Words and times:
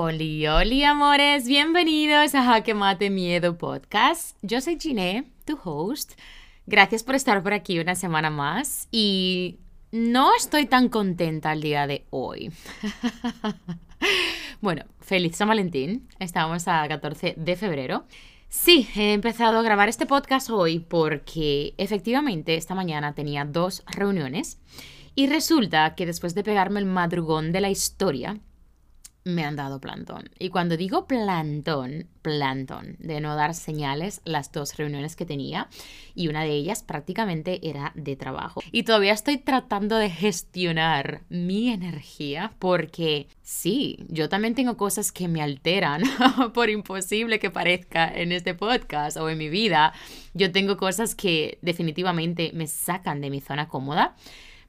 Oli, 0.00 0.46
oli, 0.46 0.84
amores, 0.84 1.48
bienvenidos 1.48 2.32
a 2.36 2.44
Jaque 2.44 2.72
Miedo 3.10 3.58
Podcast. 3.58 4.38
Yo 4.42 4.60
soy 4.60 4.78
Giné, 4.78 5.24
tu 5.44 5.58
host. 5.64 6.12
Gracias 6.66 7.02
por 7.02 7.16
estar 7.16 7.42
por 7.42 7.52
aquí 7.52 7.80
una 7.80 7.96
semana 7.96 8.30
más 8.30 8.86
y 8.92 9.58
no 9.90 10.30
estoy 10.36 10.66
tan 10.66 10.88
contenta 10.88 11.52
el 11.52 11.62
día 11.62 11.88
de 11.88 12.06
hoy. 12.10 12.52
bueno, 14.60 14.84
feliz 15.00 15.34
San 15.34 15.48
Valentín. 15.48 16.06
Estamos 16.20 16.68
a 16.68 16.86
14 16.86 17.34
de 17.36 17.56
febrero. 17.56 18.04
Sí, 18.48 18.88
he 18.94 19.14
empezado 19.14 19.58
a 19.58 19.62
grabar 19.62 19.88
este 19.88 20.06
podcast 20.06 20.48
hoy 20.48 20.78
porque 20.78 21.74
efectivamente 21.76 22.54
esta 22.54 22.76
mañana 22.76 23.14
tenía 23.14 23.44
dos 23.44 23.82
reuniones 23.88 24.60
y 25.16 25.26
resulta 25.26 25.96
que 25.96 26.06
después 26.06 26.36
de 26.36 26.44
pegarme 26.44 26.78
el 26.78 26.86
madrugón 26.86 27.50
de 27.50 27.60
la 27.60 27.70
historia, 27.70 28.38
me 29.28 29.44
han 29.44 29.56
dado 29.56 29.80
plantón. 29.80 30.30
Y 30.38 30.48
cuando 30.48 30.76
digo 30.76 31.06
plantón, 31.06 32.08
plantón, 32.22 32.96
de 32.98 33.20
no 33.20 33.36
dar 33.36 33.54
señales, 33.54 34.20
las 34.24 34.50
dos 34.52 34.76
reuniones 34.76 35.16
que 35.16 35.26
tenía, 35.26 35.68
y 36.14 36.28
una 36.28 36.42
de 36.42 36.50
ellas 36.52 36.82
prácticamente 36.82 37.68
era 37.68 37.92
de 37.94 38.16
trabajo. 38.16 38.62
Y 38.72 38.82
todavía 38.82 39.12
estoy 39.12 39.36
tratando 39.36 39.96
de 39.96 40.10
gestionar 40.10 41.22
mi 41.28 41.68
energía 41.68 42.54
porque 42.58 43.28
sí, 43.42 44.06
yo 44.08 44.28
también 44.28 44.54
tengo 44.54 44.76
cosas 44.76 45.12
que 45.12 45.28
me 45.28 45.42
alteran, 45.42 46.02
por 46.54 46.70
imposible 46.70 47.38
que 47.38 47.50
parezca 47.50 48.08
en 48.08 48.32
este 48.32 48.54
podcast 48.54 49.18
o 49.18 49.28
en 49.28 49.38
mi 49.38 49.50
vida. 49.50 49.92
Yo 50.32 50.50
tengo 50.52 50.76
cosas 50.76 51.14
que 51.14 51.58
definitivamente 51.60 52.50
me 52.54 52.66
sacan 52.66 53.20
de 53.20 53.30
mi 53.30 53.40
zona 53.40 53.68
cómoda 53.68 54.16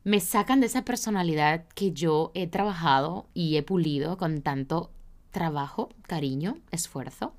me 0.09 0.21
sacan 0.21 0.59
de 0.59 0.65
esa 0.65 0.83
personalidad 0.83 1.67
que 1.75 1.91
yo 1.91 2.31
he 2.33 2.47
trabajado 2.47 3.27
y 3.35 3.57
he 3.57 3.61
pulido 3.61 4.17
con 4.17 4.41
tanto 4.41 4.89
trabajo, 5.29 5.89
cariño, 6.07 6.57
esfuerzo, 6.71 7.35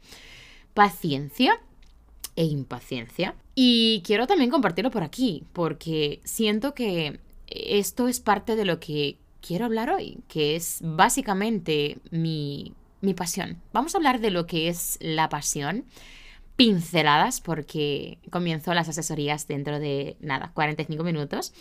paciencia 0.73 1.61
e 2.37 2.45
impaciencia. 2.45 3.35
Y 3.57 4.03
quiero 4.07 4.29
también 4.29 4.51
compartirlo 4.51 4.93
por 4.93 5.03
aquí, 5.03 5.43
porque 5.53 6.21
siento 6.23 6.73
que 6.73 7.19
esto 7.49 8.07
es 8.07 8.21
parte 8.21 8.55
de 8.55 8.65
lo 8.65 8.79
que 8.79 9.19
quiero 9.41 9.65
hablar 9.65 9.91
hoy, 9.91 10.19
que 10.29 10.55
es 10.55 10.79
básicamente 10.81 11.99
mi, 12.13 12.73
mi 13.01 13.15
pasión. 13.15 13.61
Vamos 13.73 13.97
a 13.97 13.99
hablar 13.99 14.21
de 14.21 14.31
lo 14.31 14.47
que 14.47 14.69
es 14.69 14.97
la 15.01 15.29
pasión 15.29 15.87
pinceladas 16.55 17.41
porque 17.41 18.19
comienzo 18.31 18.73
las 18.75 18.89
asesorías 18.89 19.49
dentro 19.49 19.81
de 19.81 20.17
nada, 20.21 20.53
45 20.55 21.03
minutos. 21.03 21.53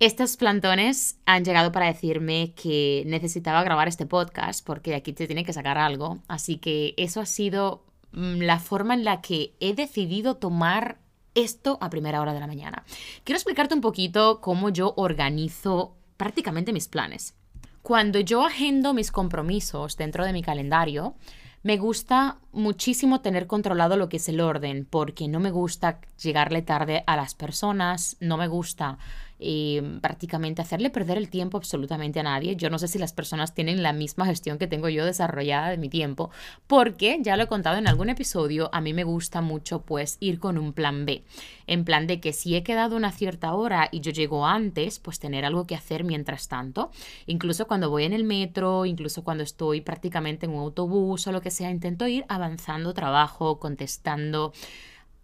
Estos 0.00 0.36
plantones 0.36 1.18
han 1.24 1.44
llegado 1.44 1.70
para 1.70 1.86
decirme 1.86 2.52
que 2.54 3.04
necesitaba 3.06 3.62
grabar 3.62 3.86
este 3.86 4.06
podcast 4.06 4.66
porque 4.66 4.94
aquí 4.94 5.12
te 5.12 5.26
tiene 5.26 5.44
que 5.44 5.52
sacar 5.52 5.78
algo. 5.78 6.18
Así 6.26 6.58
que 6.58 6.94
eso 6.96 7.20
ha 7.20 7.26
sido 7.26 7.84
mm, 8.12 8.40
la 8.40 8.58
forma 8.58 8.94
en 8.94 9.04
la 9.04 9.20
que 9.20 9.54
he 9.60 9.72
decidido 9.74 10.36
tomar 10.36 10.98
esto 11.34 11.78
a 11.80 11.90
primera 11.90 12.20
hora 12.20 12.34
de 12.34 12.40
la 12.40 12.46
mañana. 12.46 12.84
Quiero 13.22 13.36
explicarte 13.36 13.74
un 13.74 13.80
poquito 13.80 14.40
cómo 14.40 14.68
yo 14.68 14.94
organizo 14.96 15.96
prácticamente 16.16 16.72
mis 16.72 16.88
planes. 16.88 17.34
Cuando 17.82 18.18
yo 18.18 18.44
agendo 18.44 18.94
mis 18.94 19.12
compromisos 19.12 19.96
dentro 19.96 20.24
de 20.24 20.32
mi 20.32 20.42
calendario, 20.42 21.14
me 21.62 21.76
gusta 21.76 22.38
muchísimo 22.52 23.20
tener 23.20 23.46
controlado 23.46 23.96
lo 23.96 24.08
que 24.08 24.18
es 24.18 24.28
el 24.28 24.40
orden, 24.40 24.86
porque 24.88 25.28
no 25.28 25.40
me 25.40 25.50
gusta 25.50 26.00
llegarle 26.22 26.62
tarde 26.62 27.04
a 27.06 27.16
las 27.16 27.34
personas, 27.34 28.16
no 28.20 28.36
me 28.36 28.48
gusta 28.48 28.98
eh, 29.40 29.98
prácticamente 30.00 30.62
hacerle 30.62 30.90
perder 30.90 31.18
el 31.18 31.28
tiempo 31.28 31.58
absolutamente 31.58 32.20
a 32.20 32.22
nadie. 32.22 32.56
Yo 32.56 32.70
no 32.70 32.78
sé 32.78 32.88
si 32.88 32.98
las 32.98 33.12
personas 33.12 33.54
tienen 33.54 33.82
la 33.82 33.92
misma 33.92 34.26
gestión 34.26 34.58
que 34.58 34.66
tengo 34.66 34.88
yo 34.88 35.04
desarrollada 35.04 35.70
de 35.70 35.78
mi 35.78 35.88
tiempo, 35.88 36.30
porque 36.66 37.18
ya 37.20 37.36
lo 37.36 37.44
he 37.44 37.46
contado 37.48 37.76
en 37.76 37.88
algún 37.88 38.10
episodio, 38.10 38.70
a 38.72 38.80
mí 38.80 38.92
me 38.92 39.04
gusta 39.04 39.40
mucho 39.40 39.82
pues 39.82 40.16
ir 40.20 40.38
con 40.38 40.58
un 40.58 40.72
plan 40.72 41.04
B, 41.06 41.24
en 41.66 41.84
plan 41.84 42.06
de 42.06 42.20
que 42.20 42.32
si 42.32 42.54
he 42.54 42.62
quedado 42.62 42.96
una 42.96 43.12
cierta 43.12 43.54
hora 43.54 43.88
y 43.90 44.00
yo 44.00 44.12
llego 44.12 44.46
antes, 44.46 44.98
pues 44.98 45.18
tener 45.18 45.44
algo 45.44 45.66
que 45.66 45.74
hacer 45.74 46.04
mientras 46.04 46.48
tanto, 46.48 46.90
incluso 47.26 47.66
cuando 47.66 47.90
voy 47.90 48.04
en 48.04 48.12
el 48.12 48.24
metro, 48.24 48.86
incluso 48.86 49.24
cuando 49.24 49.42
estoy 49.44 49.80
prácticamente 49.80 50.46
en 50.46 50.52
un 50.52 50.60
autobús 50.60 51.26
o 51.26 51.32
lo 51.32 51.40
que 51.40 51.50
sea, 51.50 51.70
intento 51.70 52.06
ir 52.06 52.24
avanzando 52.28 52.94
trabajo, 52.94 53.58
contestando 53.58 54.52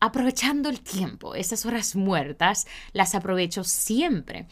aprovechando 0.01 0.69
el 0.69 0.81
tiempo, 0.81 1.35
esas 1.35 1.65
horas 1.67 1.95
muertas, 1.95 2.67
las 2.93 3.15
aprovecho 3.15 3.65
siempre. 3.65 4.47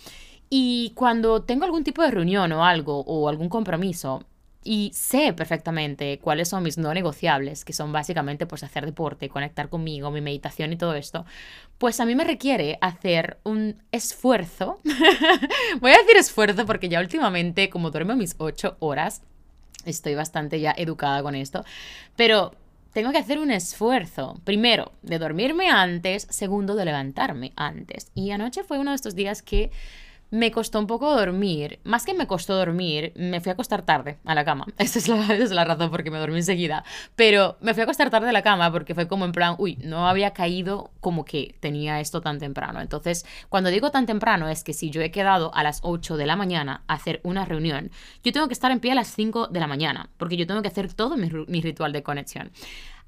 Y 0.50 0.92
cuando 0.94 1.42
tengo 1.42 1.64
algún 1.64 1.84
tipo 1.84 2.02
de 2.02 2.10
reunión 2.10 2.52
o 2.52 2.64
algo, 2.64 3.00
o 3.00 3.28
algún 3.28 3.48
compromiso, 3.48 4.24
y 4.64 4.90
sé 4.92 5.32
perfectamente 5.32 6.18
cuáles 6.18 6.48
son 6.48 6.62
mis 6.62 6.78
no 6.78 6.92
negociables, 6.92 7.64
que 7.64 7.72
son 7.72 7.92
básicamente 7.92 8.44
pues 8.46 8.62
hacer 8.62 8.84
deporte, 8.84 9.28
conectar 9.28 9.68
conmigo, 9.68 10.10
mi 10.10 10.20
meditación 10.20 10.72
y 10.72 10.76
todo 10.76 10.94
esto, 10.94 11.24
pues 11.78 12.00
a 12.00 12.04
mí 12.04 12.14
me 12.14 12.24
requiere 12.24 12.76
hacer 12.80 13.38
un 13.44 13.76
esfuerzo. 13.92 14.80
Voy 15.80 15.92
a 15.92 15.98
decir 15.98 16.16
esfuerzo 16.16 16.66
porque 16.66 16.88
ya 16.88 17.00
últimamente, 17.00 17.70
como 17.70 17.90
duermo 17.90 18.16
mis 18.16 18.34
ocho 18.38 18.76
horas, 18.80 19.22
estoy 19.86 20.14
bastante 20.14 20.60
ya 20.60 20.74
educada 20.76 21.22
con 21.22 21.34
esto, 21.34 21.64
pero 22.16 22.52
tengo 22.92 23.12
que 23.12 23.18
hacer 23.18 23.38
un 23.38 23.50
esfuerzo, 23.50 24.40
primero, 24.44 24.92
de 25.02 25.18
dormirme 25.18 25.68
antes, 25.68 26.26
segundo, 26.30 26.74
de 26.74 26.84
levantarme 26.84 27.52
antes. 27.56 28.10
Y 28.14 28.30
anoche 28.30 28.64
fue 28.64 28.78
uno 28.78 28.90
de 28.92 28.96
estos 28.96 29.14
días 29.14 29.42
que 29.42 29.70
me 30.30 30.50
costó 30.50 30.78
un 30.78 30.86
poco 30.86 31.14
dormir. 31.14 31.80
Más 31.84 32.04
que 32.04 32.14
me 32.14 32.26
costó 32.26 32.56
dormir, 32.56 33.12
me 33.16 33.40
fui 33.40 33.50
a 33.50 33.52
acostar 33.54 33.82
tarde 33.82 34.18
a 34.24 34.34
la 34.34 34.44
cama. 34.44 34.66
Esa 34.78 34.98
es 34.98 35.08
la, 35.08 35.20
esa 35.22 35.34
es 35.34 35.50
la 35.50 35.64
razón 35.64 35.90
me 35.90 36.18
dormí 36.18 36.36
enseguida. 36.36 36.84
Pero 37.16 37.56
me 37.60 37.74
fui 37.74 37.80
a 37.80 37.84
acostar 37.84 38.10
tarde 38.10 38.28
a 38.28 38.32
la 38.32 38.42
cama 38.42 38.70
porque 38.72 38.94
fue 38.94 39.08
como 39.08 39.24
en 39.24 39.32
plan, 39.32 39.56
uy, 39.58 39.76
no 39.82 40.08
había 40.08 40.32
caído 40.32 40.90
como 41.00 41.24
que 41.24 41.54
tenía 41.60 42.00
esto 42.00 42.20
tan 42.20 42.38
temprano. 42.38 42.80
Entonces, 42.80 43.26
cuando 43.48 43.70
digo 43.70 43.90
tan 43.90 44.06
temprano 44.06 44.48
es 44.48 44.64
que 44.64 44.72
si 44.72 44.90
yo 44.90 45.00
he 45.00 45.10
quedado 45.10 45.54
a 45.54 45.62
las 45.62 45.80
8 45.82 46.16
de 46.16 46.26
la 46.26 46.36
mañana 46.36 46.82
a 46.86 46.94
hacer 46.94 47.20
una 47.24 47.44
reunión, 47.44 47.90
yo 48.22 48.32
tengo 48.32 48.48
que 48.48 48.54
estar 48.54 48.70
en 48.70 48.80
pie 48.80 48.92
a 48.92 48.96
las 48.96 49.08
5 49.08 49.48
de 49.48 49.60
la 49.60 49.66
mañana 49.66 50.10
porque 50.16 50.36
yo 50.36 50.46
tengo 50.46 50.62
que 50.62 50.68
hacer 50.68 50.92
todo 50.92 51.16
mi 51.16 51.60
ritual 51.60 51.92
de 51.92 52.02
conexión. 52.02 52.50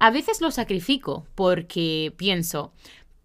A 0.03 0.09
veces 0.09 0.41
lo 0.41 0.49
sacrifico 0.49 1.27
porque 1.35 2.11
pienso, 2.17 2.73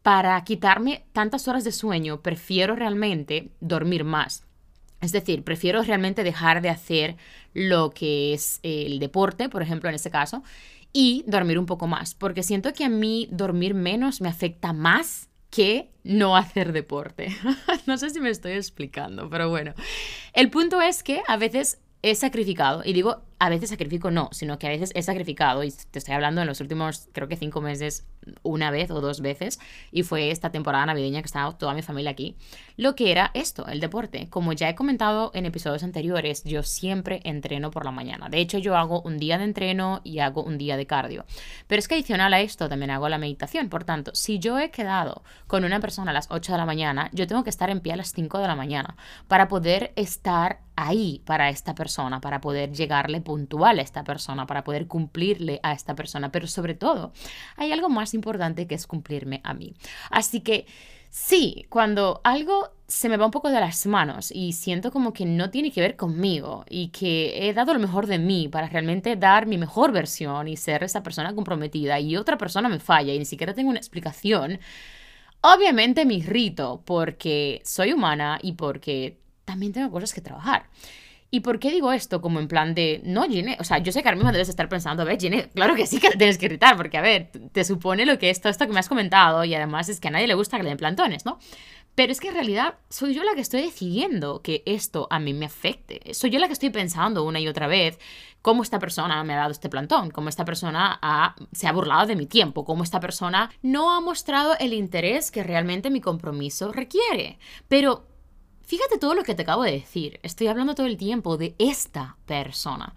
para 0.06 0.40
quitarme 0.44 1.04
tantas 1.12 1.48
horas 1.48 1.64
de 1.64 1.72
sueño, 1.72 2.20
prefiero 2.22 2.76
realmente 2.76 3.50
dormir 3.58 4.04
más. 4.04 4.46
Es 5.00 5.10
decir, 5.10 5.42
prefiero 5.42 5.82
realmente 5.82 6.22
dejar 6.22 6.62
de 6.62 6.68
hacer 6.68 7.16
lo 7.54 7.90
que 7.90 8.32
es 8.32 8.60
el 8.62 9.00
deporte, 9.00 9.48
por 9.48 9.62
ejemplo, 9.62 9.88
en 9.88 9.96
este 9.96 10.12
caso, 10.12 10.44
y 10.92 11.24
dormir 11.26 11.58
un 11.58 11.66
poco 11.66 11.88
más, 11.88 12.14
porque 12.14 12.44
siento 12.44 12.72
que 12.72 12.84
a 12.84 12.88
mí 12.88 13.26
dormir 13.32 13.74
menos 13.74 14.20
me 14.20 14.28
afecta 14.28 14.72
más 14.72 15.28
que 15.50 15.90
no 16.04 16.36
hacer 16.36 16.72
deporte. 16.72 17.36
no 17.86 17.98
sé 17.98 18.10
si 18.10 18.20
me 18.20 18.30
estoy 18.30 18.52
explicando, 18.52 19.28
pero 19.28 19.50
bueno. 19.50 19.74
El 20.34 20.50
punto 20.50 20.80
es 20.82 21.02
que 21.02 21.24
a 21.26 21.36
veces 21.36 21.80
he 22.02 22.14
sacrificado, 22.14 22.82
y 22.84 22.92
digo 22.92 23.24
a 23.38 23.50
veces 23.50 23.70
sacrifico 23.70 24.10
no, 24.10 24.28
sino 24.32 24.58
que 24.58 24.66
a 24.66 24.70
veces 24.70 24.92
he 24.94 25.02
sacrificado, 25.02 25.62
y 25.62 25.72
te 25.90 25.98
estoy 25.98 26.14
hablando 26.14 26.40
en 26.40 26.46
los 26.46 26.60
últimos, 26.60 27.08
creo 27.12 27.28
que 27.28 27.36
cinco 27.36 27.60
meses, 27.60 28.06
una 28.42 28.70
vez 28.70 28.90
o 28.90 29.00
dos 29.00 29.20
veces, 29.20 29.60
y 29.92 30.02
fue 30.02 30.30
esta 30.30 30.50
temporada 30.50 30.86
navideña 30.86 31.20
que 31.20 31.26
estaba 31.26 31.56
toda 31.56 31.74
mi 31.74 31.82
familia 31.82 32.10
aquí, 32.10 32.36
lo 32.76 32.94
que 32.94 33.12
era 33.12 33.30
esto, 33.34 33.66
el 33.66 33.80
deporte. 33.80 34.28
Como 34.30 34.52
ya 34.52 34.68
he 34.68 34.74
comentado 34.74 35.30
en 35.34 35.46
episodios 35.46 35.82
anteriores, 35.82 36.44
yo 36.44 36.62
siempre 36.62 37.20
entreno 37.24 37.70
por 37.70 37.84
la 37.84 37.90
mañana. 37.90 38.28
De 38.28 38.38
hecho, 38.38 38.58
yo 38.58 38.76
hago 38.76 39.02
un 39.02 39.18
día 39.18 39.38
de 39.38 39.44
entreno 39.44 40.00
y 40.02 40.18
hago 40.20 40.42
un 40.42 40.58
día 40.58 40.76
de 40.76 40.86
cardio. 40.86 41.24
Pero 41.66 41.78
es 41.78 41.88
que 41.88 41.94
adicional 41.94 42.32
a 42.34 42.40
esto 42.40 42.68
también 42.68 42.90
hago 42.90 43.08
la 43.08 43.18
meditación. 43.18 43.68
Por 43.68 43.84
tanto, 43.84 44.12
si 44.14 44.38
yo 44.38 44.58
he 44.58 44.70
quedado 44.70 45.22
con 45.46 45.64
una 45.64 45.80
persona 45.80 46.10
a 46.10 46.14
las 46.14 46.28
8 46.30 46.52
de 46.52 46.58
la 46.58 46.66
mañana, 46.66 47.10
yo 47.12 47.26
tengo 47.26 47.44
que 47.44 47.50
estar 47.50 47.70
en 47.70 47.80
pie 47.80 47.92
a 47.92 47.96
las 47.96 48.12
5 48.12 48.38
de 48.38 48.46
la 48.46 48.56
mañana 48.56 48.96
para 49.28 49.48
poder 49.48 49.92
estar 49.96 50.60
ahí 50.76 51.22
para 51.24 51.48
esta 51.48 51.74
persona, 51.74 52.20
para 52.20 52.40
poder 52.40 52.72
llegarle 52.72 53.20
puntual 53.26 53.80
a 53.80 53.82
esta 53.82 54.04
persona, 54.04 54.46
para 54.46 54.62
poder 54.62 54.86
cumplirle 54.86 55.58
a 55.64 55.72
esta 55.72 55.96
persona. 55.96 56.30
Pero 56.30 56.46
sobre 56.46 56.74
todo, 56.74 57.12
hay 57.56 57.72
algo 57.72 57.88
más 57.88 58.14
importante 58.14 58.66
que 58.68 58.76
es 58.76 58.86
cumplirme 58.86 59.40
a 59.42 59.52
mí. 59.52 59.74
Así 60.10 60.40
que 60.40 60.66
sí, 61.10 61.66
cuando 61.68 62.20
algo 62.24 62.70
se 62.86 63.08
me 63.08 63.16
va 63.16 63.26
un 63.26 63.32
poco 63.32 63.50
de 63.50 63.58
las 63.58 63.84
manos 63.86 64.30
y 64.30 64.52
siento 64.52 64.92
como 64.92 65.12
que 65.12 65.26
no 65.26 65.50
tiene 65.50 65.72
que 65.72 65.80
ver 65.80 65.96
conmigo 65.96 66.64
y 66.70 66.88
que 66.88 67.48
he 67.48 67.52
dado 67.52 67.74
lo 67.74 67.80
mejor 67.80 68.06
de 68.06 68.20
mí 68.20 68.48
para 68.48 68.68
realmente 68.68 69.16
dar 69.16 69.46
mi 69.46 69.58
mejor 69.58 69.90
versión 69.90 70.46
y 70.46 70.56
ser 70.56 70.84
esa 70.84 71.02
persona 71.02 71.34
comprometida 71.34 71.98
y 71.98 72.16
otra 72.16 72.38
persona 72.38 72.68
me 72.68 72.78
falla 72.78 73.12
y 73.12 73.18
ni 73.18 73.24
siquiera 73.24 73.54
tengo 73.54 73.70
una 73.70 73.80
explicación, 73.80 74.60
obviamente 75.40 76.04
me 76.04 76.14
irrito 76.14 76.82
porque 76.84 77.60
soy 77.64 77.92
humana 77.92 78.38
y 78.40 78.52
porque 78.52 79.18
también 79.44 79.72
tengo 79.72 79.90
cosas 79.90 80.12
que 80.12 80.20
trabajar. 80.20 80.66
¿Y 81.30 81.40
por 81.40 81.58
qué 81.58 81.70
digo 81.70 81.92
esto? 81.92 82.20
Como 82.20 82.38
en 82.38 82.48
plan 82.48 82.74
de, 82.74 83.00
no, 83.04 83.24
Gine, 83.24 83.56
o 83.60 83.64
sea, 83.64 83.78
yo 83.78 83.92
sé 83.92 84.02
que 84.02 84.08
ahora 84.08 84.16
mismo 84.16 84.32
debes 84.32 84.48
estar 84.48 84.68
pensando, 84.68 85.02
a 85.02 85.06
ver, 85.06 85.20
Gine, 85.20 85.48
claro 85.54 85.74
que 85.74 85.86
sí 85.86 85.98
que 85.98 86.10
tienes 86.10 86.38
que 86.38 86.46
irritar, 86.46 86.76
porque, 86.76 86.98
a 86.98 87.02
ver, 87.02 87.30
te 87.52 87.64
supone 87.64 88.06
lo 88.06 88.18
que 88.18 88.30
es 88.30 88.40
todo 88.40 88.50
esto 88.50 88.66
que 88.66 88.72
me 88.72 88.80
has 88.80 88.88
comentado 88.88 89.44
y 89.44 89.54
además 89.54 89.88
es 89.88 90.00
que 90.00 90.08
a 90.08 90.12
nadie 90.12 90.26
le 90.26 90.34
gusta 90.34 90.56
que 90.56 90.62
le 90.62 90.68
den 90.70 90.78
plantones, 90.78 91.24
¿no? 91.24 91.38
Pero 91.94 92.12
es 92.12 92.20
que 92.20 92.28
en 92.28 92.34
realidad 92.34 92.74
soy 92.90 93.14
yo 93.14 93.24
la 93.24 93.34
que 93.34 93.40
estoy 93.40 93.62
decidiendo 93.62 94.42
que 94.42 94.62
esto 94.66 95.08
a 95.10 95.18
mí 95.18 95.32
me 95.32 95.46
afecte. 95.46 96.12
Soy 96.12 96.28
yo 96.28 96.38
la 96.38 96.46
que 96.46 96.52
estoy 96.52 96.68
pensando 96.68 97.24
una 97.24 97.40
y 97.40 97.48
otra 97.48 97.68
vez 97.68 97.98
cómo 98.42 98.62
esta 98.62 98.78
persona 98.78 99.24
me 99.24 99.32
ha 99.32 99.38
dado 99.38 99.50
este 99.50 99.70
plantón, 99.70 100.10
cómo 100.10 100.28
esta 100.28 100.44
persona 100.44 101.00
se 101.52 101.66
ha 101.66 101.72
burlado 101.72 102.06
de 102.06 102.14
mi 102.14 102.26
tiempo, 102.26 102.66
cómo 102.66 102.82
esta 102.82 103.00
persona 103.00 103.50
no 103.62 103.92
ha 103.92 104.00
mostrado 104.02 104.54
el 104.60 104.74
interés 104.74 105.30
que 105.30 105.42
realmente 105.42 105.88
mi 105.88 106.02
compromiso 106.02 106.70
requiere. 106.70 107.38
Pero 107.66 108.06
fíjate 108.66 108.98
todo 108.98 109.14
lo 109.14 109.22
que 109.22 109.34
te 109.34 109.42
acabo 109.42 109.62
de 109.62 109.72
decir. 109.72 110.20
Estoy 110.22 110.48
hablando 110.48 110.74
todo 110.74 110.86
el 110.86 110.96
tiempo 110.96 111.36
de 111.36 111.54
esta 111.58 112.16
persona. 112.26 112.94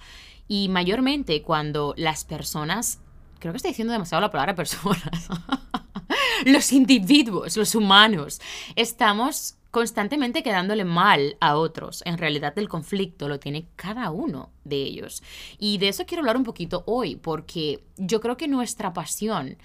Y 0.48 0.68
mayormente 0.68 1.42
cuando 1.44 1.94
las 1.96 2.26
personas... 2.26 3.00
Creo 3.40 3.54
que 3.54 3.58
estoy 3.58 3.72
diciendo 3.72 3.94
demasiado 3.94 4.22
la 4.22 4.32
palabra 4.32 4.56
personas. 4.56 5.30
los 6.46 6.74
individuos, 6.74 7.56
los 7.56 7.76
humanos, 7.76 8.42
estamos 8.76 9.56
constantemente 9.72 10.42
quedándole 10.42 10.84
mal 10.84 11.38
a 11.40 11.56
otros. 11.56 12.02
En 12.06 12.18
realidad 12.18 12.58
el 12.58 12.68
conflicto 12.68 13.30
lo 13.30 13.40
tiene 13.40 13.68
cada 13.76 14.10
uno 14.10 14.52
de 14.64 14.78
ellos. 14.78 15.24
Y 15.60 15.78
de 15.78 15.90
eso 15.90 16.06
quiero 16.06 16.22
hablar 16.22 16.38
un 16.38 16.44
poquito 16.44 16.84
hoy, 16.88 17.16
porque 17.16 17.84
yo 17.98 18.20
creo 18.20 18.36
que 18.36 18.48
nuestra 18.48 18.92
pasión 18.94 19.58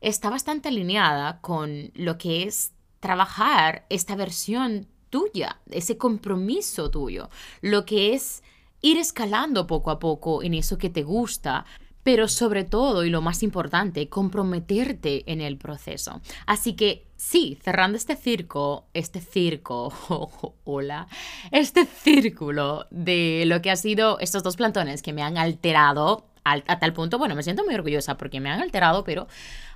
está 0.00 0.30
bastante 0.30 0.68
alineada 0.68 1.40
con 1.42 1.92
lo 1.94 2.16
que 2.16 2.44
es 2.44 2.72
trabajar 3.00 3.84
esta 3.90 4.16
versión 4.16 4.88
tuya, 5.10 5.60
ese 5.70 5.98
compromiso 5.98 6.90
tuyo, 6.90 7.28
lo 7.60 7.84
que 7.84 8.14
es 8.14 8.42
ir 8.80 8.96
escalando 8.96 9.66
poco 9.66 9.90
a 9.90 9.98
poco 9.98 10.42
en 10.42 10.54
eso 10.54 10.78
que 10.78 10.90
te 10.90 11.02
gusta, 11.02 11.66
pero 12.02 12.28
sobre 12.28 12.64
todo, 12.64 13.04
y 13.04 13.10
lo 13.10 13.20
más 13.20 13.42
importante, 13.42 14.08
comprometerte 14.08 15.30
en 15.30 15.40
el 15.40 15.58
proceso. 15.58 16.22
Así 16.46 16.72
que 16.72 17.04
sí, 17.16 17.58
cerrando 17.62 17.98
este 17.98 18.16
circo, 18.16 18.86
este 18.94 19.20
circo, 19.20 19.92
hola, 20.64 21.08
este 21.50 21.84
círculo 21.84 22.86
de 22.90 23.44
lo 23.46 23.60
que 23.60 23.70
ha 23.70 23.76
sido 23.76 24.18
estos 24.18 24.42
dos 24.42 24.56
plantones 24.56 25.02
que 25.02 25.12
me 25.12 25.22
han 25.22 25.36
alterado 25.36 26.29
a 26.44 26.78
tal 26.78 26.92
punto, 26.92 27.18
bueno, 27.18 27.34
me 27.34 27.42
siento 27.42 27.64
muy 27.64 27.74
orgullosa 27.74 28.16
porque 28.16 28.40
me 28.40 28.50
han 28.50 28.60
alterado, 28.60 29.04
pero 29.04 29.28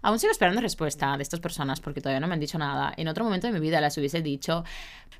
aún 0.02 0.18
sigo 0.18 0.30
esperando 0.30 0.60
respuesta 0.60 1.16
de 1.16 1.22
estas 1.22 1.40
personas 1.40 1.80
porque 1.80 2.00
todavía 2.00 2.20
no 2.20 2.26
me 2.26 2.34
han 2.34 2.40
dicho 2.40 2.58
nada. 2.58 2.92
En 2.96 3.08
otro 3.08 3.24
momento 3.24 3.46
de 3.46 3.52
mi 3.52 3.60
vida 3.60 3.80
les 3.80 3.96
hubiese 3.98 4.22
dicho, 4.22 4.64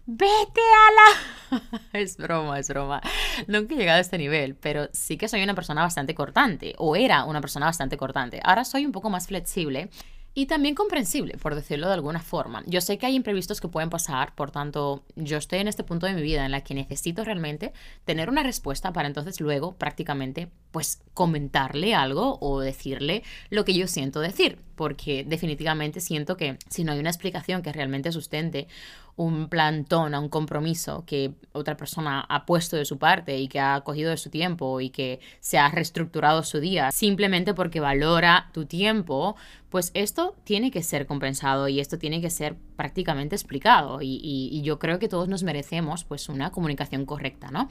vete 0.07 0.61
a 0.61 1.57
la... 1.57 1.81
es 1.93 2.17
broma, 2.17 2.59
es 2.59 2.69
broma. 2.69 3.01
Nunca 3.47 3.75
he 3.75 3.79
llegado 3.79 3.99
a 3.99 4.01
este 4.01 4.19
nivel, 4.19 4.55
pero 4.55 4.89
sí 4.93 5.17
que 5.17 5.29
soy 5.29 5.43
una 5.43 5.55
persona 5.55 5.83
bastante 5.83 6.15
cortante, 6.15 6.75
o 6.79 6.97
era 6.97 7.25
una 7.25 7.41
persona 7.41 7.67
bastante 7.67 7.97
cortante. 7.97 8.41
Ahora 8.43 8.65
soy 8.65 8.87
un 8.87 8.93
poco 8.93 9.11
más 9.11 9.27
flexible 9.27 9.91
y 10.35 10.47
también 10.47 10.75
comprensible, 10.75 11.39
por 11.39 11.55
decirlo 11.55 11.87
de 11.87 11.95
alguna 11.95 12.21
forma. 12.21 12.65
Yo 12.67 12.81
sé 12.81 12.99
que 12.99 13.07
hay 13.07 13.15
imprevistos 13.15 13.61
que 13.61 13.69
pueden 13.69 13.89
pasar, 13.89 14.35
por 14.35 14.51
tanto, 14.51 15.05
yo 15.15 15.39
estoy 15.39 15.61
en 15.61 15.69
este 15.69 15.85
punto 15.85 16.07
de 16.07 16.15
mi 16.15 16.23
vida 16.23 16.45
en 16.45 16.51
la 16.51 16.63
que 16.63 16.75
necesito 16.75 17.25
realmente 17.25 17.73
tener 18.05 18.29
una 18.29 18.43
respuesta 18.43 18.93
para 18.93 19.07
entonces 19.07 19.41
luego 19.41 19.77
prácticamente 19.77 20.51
pues 20.75 21.01
comentarle 21.15 21.95
algo 21.95 22.37
o 22.41 22.59
decirle 22.59 23.23
lo 23.49 23.65
que 23.65 23.75
yo 23.75 23.87
siento 23.87 24.19
decir, 24.19 24.59
porque 24.75 25.23
definitivamente 25.25 26.01
siento 26.01 26.37
que 26.37 26.59
si 26.69 26.83
no 26.83 26.91
hay 26.91 26.99
una 26.99 27.11
explicación 27.11 27.63
que 27.63 27.73
realmente 27.73 28.11
sustente 28.11 28.67
un 29.15 29.49
plantón 29.49 30.17
a 30.17 30.19
un 30.19 30.29
compromiso 30.29 31.05
que 31.07 31.31
otra 31.53 31.77
persona 31.77 32.27
ha 32.29 32.45
puesto 32.45 32.77
de 32.77 32.85
su 32.85 32.99
parte 32.99 33.39
y 33.39 33.47
que 33.47 33.61
ha 33.61 33.83
cogido 33.83 34.11
de 34.11 34.17
su 34.17 34.31
tiempo 34.31 34.81
y 34.81 34.91
que 34.91 35.21
se 35.39 35.59
ha 35.59 35.69
reestructurado 35.69 36.43
su 36.43 36.59
día 36.59 36.91
simplemente 36.91 37.55
porque 37.55 37.79
valora 37.79 38.51
tu 38.53 38.67
tiempo, 38.67 39.37
pues 39.71 39.93
esto 39.95 40.35
tiene 40.43 40.73
que 40.73 40.83
ser 40.83 41.07
compensado 41.07 41.69
y 41.69 41.79
esto 41.79 41.99
tiene 42.01 42.21
que 42.21 42.31
ser 42.31 42.57
prácticamente 42.75 43.37
explicado 43.37 44.01
y, 44.03 44.61
yo 44.65 44.81
creo 44.81 44.99
que 44.99 45.09
todos 45.09 45.29
nos 45.29 45.45
merecemos 45.45 46.03
pues 46.03 46.29
una 46.29 46.51
comunicación 46.51 47.07
correcta, 47.07 47.53
¿no? 47.53 47.69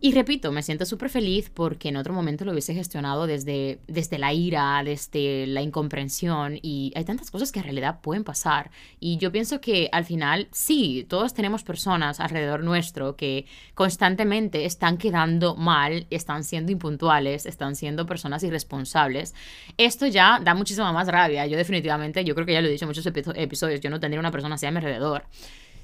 Y 0.00 0.12
repito, 0.12 0.52
me 0.52 0.62
siento 0.62 0.86
súper 0.86 1.10
feliz 1.10 1.50
porque 1.52 1.88
en 1.88 1.96
otro 1.96 2.14
momento 2.14 2.44
lo 2.44 2.52
hubiese 2.52 2.72
gestionado 2.72 3.26
desde, 3.26 3.80
desde 3.88 4.18
la 4.18 4.32
ira, 4.32 4.80
desde 4.84 5.48
la 5.48 5.60
incomprensión 5.60 6.56
y 6.62 6.92
hay 6.94 7.04
tantas 7.04 7.32
cosas 7.32 7.50
que 7.50 7.58
en 7.58 7.64
realidad 7.64 8.00
pueden 8.00 8.22
pasar. 8.22 8.70
Y 9.00 9.16
yo 9.16 9.32
pienso 9.32 9.60
que 9.60 9.88
al 9.90 10.04
final, 10.04 10.46
sí, 10.52 11.04
todos 11.08 11.34
tenemos 11.34 11.64
personas 11.64 12.20
alrededor 12.20 12.62
nuestro 12.62 13.16
que 13.16 13.46
constantemente 13.74 14.66
están 14.66 14.98
quedando 14.98 15.56
mal, 15.56 16.06
están 16.10 16.44
siendo 16.44 16.70
impuntuales, 16.70 17.44
están 17.44 17.74
siendo 17.74 18.06
personas 18.06 18.44
irresponsables. 18.44 19.34
Esto 19.78 20.06
ya 20.06 20.38
da 20.40 20.54
muchísima 20.54 20.92
más 20.92 21.08
rabia. 21.08 21.44
Yo 21.46 21.56
definitivamente, 21.56 22.24
yo 22.24 22.36
creo 22.36 22.46
que 22.46 22.52
ya 22.52 22.60
lo 22.60 22.68
he 22.68 22.70
dicho 22.70 22.84
en 22.84 22.90
muchos 22.90 23.04
episodios, 23.06 23.80
yo 23.80 23.90
no 23.90 23.98
tendría 23.98 24.20
una 24.20 24.30
persona 24.30 24.54
así 24.54 24.66
a 24.66 24.70
mi 24.70 24.76
alrededor. 24.76 25.24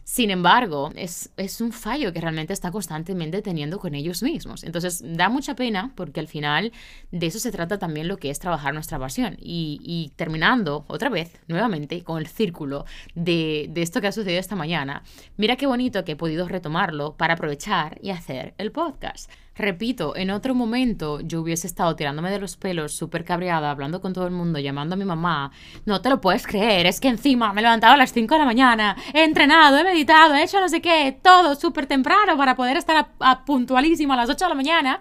Sin 0.04 0.30
embargo, 0.30 0.92
es, 0.96 1.30
un 1.60 1.72
fallo 1.72 2.12
que 2.12 2.20
realmente 2.20 2.52
está 2.52 2.70
constantemente 2.70 3.40
teniendo 3.40 3.78
con 3.78 3.94
ellos 3.94 4.22
mismos. 4.22 4.62
Entonces, 4.62 5.02
da 5.04 5.30
mucha 5.30 5.56
pena 5.56 5.92
porque 5.96 6.20
al 6.20 6.28
final 6.28 6.72
de 7.10 7.26
eso 7.26 7.38
se 7.38 7.50
trata 7.50 7.78
también 7.78 8.06
lo 8.06 8.18
que 8.18 8.28
es 8.28 8.38
trabajar 8.38 8.74
nuestra 8.74 8.98
pasión. 8.98 9.36
Y, 9.40 10.12
terminando 10.16 10.84
otra 10.88 11.08
vez, 11.08 11.32
nuevamente, 11.48 12.04
con 12.04 12.18
el 12.18 12.26
círculo 12.26 12.84
de, 13.14 13.66
de 13.70 13.82
esto 13.82 14.02
que 14.02 14.08
ha 14.08 14.12
sucedido 14.12 14.38
esta 14.38 14.56
mañana, 14.56 15.02
mira 15.38 15.56
qué 15.56 15.66
bonito 15.66 16.04
que 16.04 16.12
he 16.12 16.16
podido 16.16 16.46
retomarlo 16.48 17.16
para 17.16 17.34
aprovechar 17.34 17.98
y 18.02 18.10
hacer 18.10 18.54
el 18.58 18.72
podcast. 18.72 19.30
Repito, 19.56 20.16
en 20.16 20.30
otro 20.30 20.54
momento 20.54 21.20
yo 21.20 21.40
hubiese 21.40 21.68
estado 21.68 21.94
tirándome 21.94 22.30
de 22.30 22.40
los 22.40 22.56
pelos, 22.56 22.92
súper 22.92 23.24
cabreada, 23.24 23.70
hablando 23.70 24.00
con 24.00 24.12
todo 24.12 24.26
el 24.26 24.32
mundo, 24.32 24.58
llamando 24.58 24.94
a 24.94 24.98
mi 24.98 25.04
mamá. 25.04 25.52
No 25.84 26.00
te 26.00 26.10
lo 26.10 26.20
puedes 26.20 26.44
creer, 26.46 26.86
es 26.86 26.98
que 26.98 27.08
encima 27.08 27.52
me 27.52 27.60
he 27.60 27.62
levantado 27.62 27.94
a 27.94 27.96
las 27.96 28.12
5 28.12 28.34
de 28.34 28.40
la 28.40 28.46
mañana, 28.46 28.96
he 29.12 29.22
entrenado, 29.22 29.78
he 29.78 29.84
meditado, 29.84 30.34
he 30.34 30.42
hecho 30.42 30.58
no 30.60 30.68
sé 30.68 30.82
qué, 30.82 31.16
todo 31.22 31.54
súper 31.54 31.86
temprano 31.86 32.36
para 32.36 32.56
poder 32.56 32.76
estar 32.76 33.08
a, 33.20 33.44
puntualísimo 33.44 34.12
a 34.12 34.16
las 34.16 34.28
8 34.28 34.44
de 34.44 34.48
la 34.48 34.54
mañana. 34.56 35.00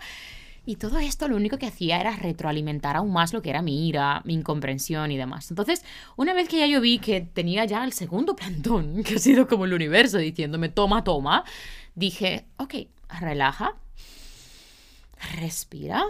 Y 0.66 0.78
todo 0.78 1.00
esto 1.00 1.28
lo 1.28 1.36
único 1.36 1.58
que 1.58 1.66
hacía 1.66 2.00
era 2.00 2.16
retroalimentar 2.16 2.96
aún 2.96 3.12
más 3.12 3.34
lo 3.34 3.42
que 3.42 3.50
era 3.50 3.62
mi 3.62 3.88
ira, 3.88 4.22
mi 4.24 4.34
incomprensión 4.36 5.12
y 5.12 5.18
demás. 5.18 5.50
Entonces, 5.50 5.84
una 6.16 6.34
vez 6.34 6.48
que 6.48 6.60
ya 6.60 6.68
yo 6.68 6.80
vi 6.80 7.00
que 7.00 7.22
tenía 7.22 7.66
ya 7.66 7.84
el 7.84 7.92
segundo 7.92 8.36
plantón, 8.36 9.04
que 9.04 9.16
ha 9.16 9.20
sido 9.20 9.48
como 9.48 9.66
el 9.66 9.74
universo 9.74 10.20
diciéndome 10.20 10.70
toma, 10.70 11.04
toma, 11.04 11.44
dije, 11.96 12.46
ok, 12.58 12.76
relaja, 13.20 13.76
respira 15.36 16.06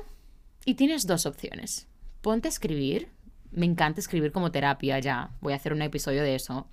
y 0.65 0.75
tienes 0.75 1.07
dos 1.07 1.25
opciones. 1.25 1.87
Ponte 2.21 2.47
a 2.47 2.49
escribir. 2.49 3.09
Me 3.51 3.65
encanta 3.65 3.99
escribir 3.99 4.31
como 4.31 4.51
terapia 4.51 4.99
ya. 4.99 5.31
Voy 5.41 5.53
a 5.53 5.57
hacer 5.57 5.73
un 5.73 5.81
episodio 5.81 6.23
de 6.23 6.35
eso. 6.35 6.67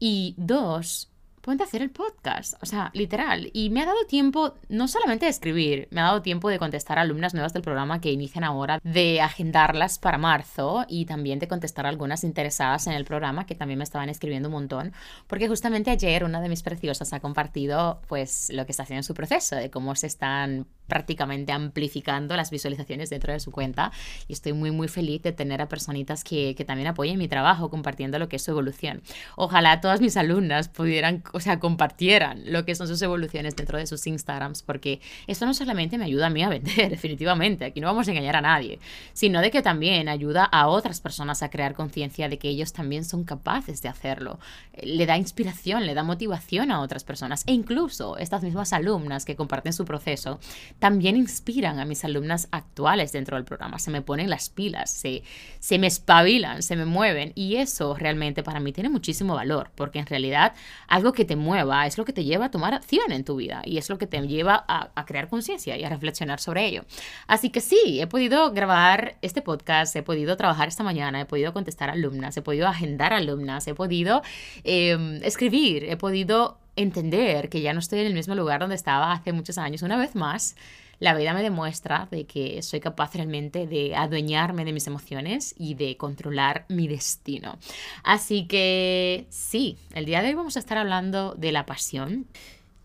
Y 0.00 0.34
dos, 0.36 1.10
ponte 1.48 1.62
a 1.62 1.66
hacer 1.66 1.82
el 1.82 1.90
podcast. 1.90 2.54
O 2.62 2.66
sea, 2.66 2.90
literal. 2.94 3.50
Y 3.52 3.70
me 3.70 3.82
ha 3.82 3.86
dado 3.86 4.04
tiempo 4.06 4.54
no 4.68 4.88
solamente 4.88 5.26
de 5.26 5.30
escribir, 5.30 5.88
me 5.90 6.00
ha 6.00 6.04
dado 6.04 6.22
tiempo 6.22 6.48
de 6.48 6.58
contestar 6.58 6.98
a 6.98 7.02
alumnas 7.02 7.34
nuevas 7.34 7.52
del 7.52 7.62
programa 7.62 8.00
que 8.00 8.12
inician 8.12 8.44
ahora, 8.44 8.80
de 8.82 9.20
agendarlas 9.20 9.98
para 9.98 10.18
marzo 10.18 10.84
y 10.88 11.04
también 11.04 11.38
de 11.38 11.48
contestar 11.48 11.86
a 11.86 11.88
algunas 11.88 12.24
interesadas 12.24 12.86
en 12.86 12.94
el 12.94 13.04
programa 13.04 13.46
que 13.46 13.54
también 13.54 13.78
me 13.78 13.84
estaban 13.84 14.08
escribiendo 14.08 14.48
un 14.48 14.54
montón. 14.54 14.92
Porque 15.26 15.48
justamente 15.48 15.90
ayer 15.90 16.24
una 16.24 16.40
de 16.40 16.48
mis 16.48 16.62
preciosas 16.62 17.12
ha 17.12 17.20
compartido 17.20 18.00
pues 18.08 18.50
lo 18.52 18.66
que 18.66 18.72
está 18.72 18.82
haciendo 18.82 19.00
en 19.00 19.04
su 19.04 19.14
proceso, 19.14 19.56
de 19.56 19.70
cómo 19.70 19.94
se 19.94 20.06
están 20.06 20.66
prácticamente 20.88 21.52
amplificando 21.52 22.36
las 22.36 22.50
visualizaciones 22.50 23.10
dentro 23.10 23.32
de 23.32 23.40
su 23.40 23.52
cuenta 23.52 23.92
y 24.26 24.32
estoy 24.32 24.52
muy 24.52 24.70
muy 24.70 24.88
feliz 24.88 25.22
de 25.22 25.32
tener 25.32 25.62
a 25.62 25.68
personitas 25.68 26.24
que, 26.24 26.54
que 26.56 26.64
también 26.64 26.88
apoyen 26.88 27.18
mi 27.18 27.28
trabajo 27.28 27.70
compartiendo 27.70 28.18
lo 28.18 28.28
que 28.28 28.36
es 28.36 28.42
su 28.42 28.50
evolución. 28.50 29.02
Ojalá 29.36 29.80
todas 29.80 30.00
mis 30.00 30.16
alumnas 30.16 30.68
pudieran, 30.68 31.22
o 31.32 31.40
sea, 31.40 31.60
compartieran 31.60 32.42
lo 32.46 32.64
que 32.64 32.74
son 32.74 32.88
sus 32.88 33.00
evoluciones 33.02 33.54
dentro 33.54 33.78
de 33.78 33.86
sus 33.86 34.06
Instagrams 34.06 34.62
porque 34.62 35.00
esto 35.26 35.46
no 35.46 35.54
solamente 35.54 35.98
me 35.98 36.04
ayuda 36.04 36.26
a 36.26 36.30
mí 36.30 36.42
a 36.42 36.48
vender, 36.48 36.90
definitivamente, 36.90 37.66
aquí 37.66 37.80
no 37.80 37.86
vamos 37.86 38.08
a 38.08 38.10
engañar 38.10 38.36
a 38.36 38.40
nadie, 38.40 38.78
sino 39.12 39.40
de 39.40 39.50
que 39.50 39.62
también 39.62 40.08
ayuda 40.08 40.44
a 40.44 40.68
otras 40.68 41.00
personas 41.00 41.42
a 41.42 41.50
crear 41.50 41.74
conciencia 41.74 42.28
de 42.28 42.38
que 42.38 42.48
ellos 42.48 42.72
también 42.72 43.04
son 43.04 43.24
capaces 43.24 43.82
de 43.82 43.88
hacerlo. 43.88 44.38
Le 44.82 45.06
da 45.06 45.16
inspiración, 45.16 45.86
le 45.86 45.94
da 45.94 46.02
motivación 46.02 46.70
a 46.70 46.80
otras 46.80 47.04
personas 47.04 47.44
e 47.46 47.52
incluso 47.52 48.16
estas 48.18 48.42
mismas 48.42 48.72
alumnas 48.72 49.24
que 49.24 49.36
comparten 49.36 49.72
su 49.72 49.84
proceso 49.84 50.40
también 50.78 51.16
inspiran 51.16 51.80
a 51.80 51.84
mis 51.84 52.04
alumnas 52.04 52.48
actuales 52.50 53.12
dentro 53.12 53.36
del 53.36 53.44
programa. 53.44 53.78
Se 53.78 53.90
me 53.90 54.02
ponen 54.02 54.30
las 54.30 54.48
pilas, 54.48 54.90
se, 54.92 55.22
se 55.58 55.78
me 55.78 55.86
espabilan, 55.86 56.62
se 56.62 56.76
me 56.76 56.84
mueven 56.84 57.32
y 57.34 57.56
eso 57.56 57.94
realmente 57.94 58.42
para 58.42 58.60
mí 58.60 58.72
tiene 58.72 58.88
muchísimo 58.88 59.34
valor 59.34 59.70
porque 59.74 59.98
en 59.98 60.06
realidad 60.06 60.54
algo 60.86 61.12
que 61.12 61.24
te 61.24 61.36
mueva 61.36 61.86
es 61.86 61.98
lo 61.98 62.04
que 62.04 62.12
te 62.12 62.24
lleva 62.24 62.46
a 62.46 62.50
tomar 62.50 62.74
acción 62.74 63.12
en 63.12 63.24
tu 63.24 63.36
vida 63.36 63.62
y 63.64 63.78
es 63.78 63.88
lo 63.88 63.98
que 63.98 64.06
te 64.06 64.18
lleva 64.26 64.64
a, 64.68 65.04
crear 65.06 65.28
conciencia 65.28 65.76
y 65.76 65.84
a 65.84 65.88
reflexionar 65.88 66.40
sobre 66.40 66.66
ello. 66.66 66.84
Así 67.26 67.50
que 67.50 67.60
sí, 67.60 68.00
he 68.00 68.06
podido 68.06 68.52
grabar 68.52 69.16
este 69.22 69.42
podcast, 69.42 69.94
he 69.96 70.02
podido 70.02 70.36
trabajar 70.36 70.68
esta 70.68 70.82
mañana, 70.82 71.20
he 71.20 71.24
podido 71.24 71.52
contestar 71.52 71.90
alumnas, 71.90 72.36
he 72.36 72.42
podido 72.42 72.66
agendar 72.66 73.12
alumnas, 73.12 73.66
he 73.68 73.74
podido 73.74 74.22
eh, 74.64 75.20
escribir, 75.22 75.84
he 75.84 75.96
podido 75.96 76.58
entender 76.78 77.48
que 77.48 77.60
ya 77.60 77.72
no 77.72 77.80
estoy 77.80 78.00
en 78.00 78.06
el 78.06 78.14
mismo 78.14 78.34
lugar 78.34 78.60
donde 78.60 78.76
estaba 78.76 79.12
hace 79.12 79.32
muchos 79.32 79.58
años. 79.58 79.82
Una 79.82 79.96
vez 79.96 80.14
más, 80.14 80.56
la 81.00 81.14
vida 81.14 81.32
me 81.32 81.42
demuestra 81.42 82.08
de 82.10 82.26
que 82.26 82.60
soy 82.62 82.80
capaz 82.80 83.14
realmente 83.14 83.66
de 83.66 83.94
adueñarme 83.94 84.64
de 84.64 84.72
mis 84.72 84.86
emociones 84.86 85.54
y 85.56 85.74
de 85.74 85.96
controlar 85.96 86.66
mi 86.68 86.88
destino. 86.88 87.58
Así 88.02 88.46
que 88.46 89.26
sí, 89.30 89.76
el 89.94 90.06
día 90.06 90.22
de 90.22 90.28
hoy 90.28 90.34
vamos 90.34 90.56
a 90.56 90.60
estar 90.60 90.78
hablando 90.78 91.34
de 91.34 91.52
la 91.52 91.66
pasión. 91.66 92.26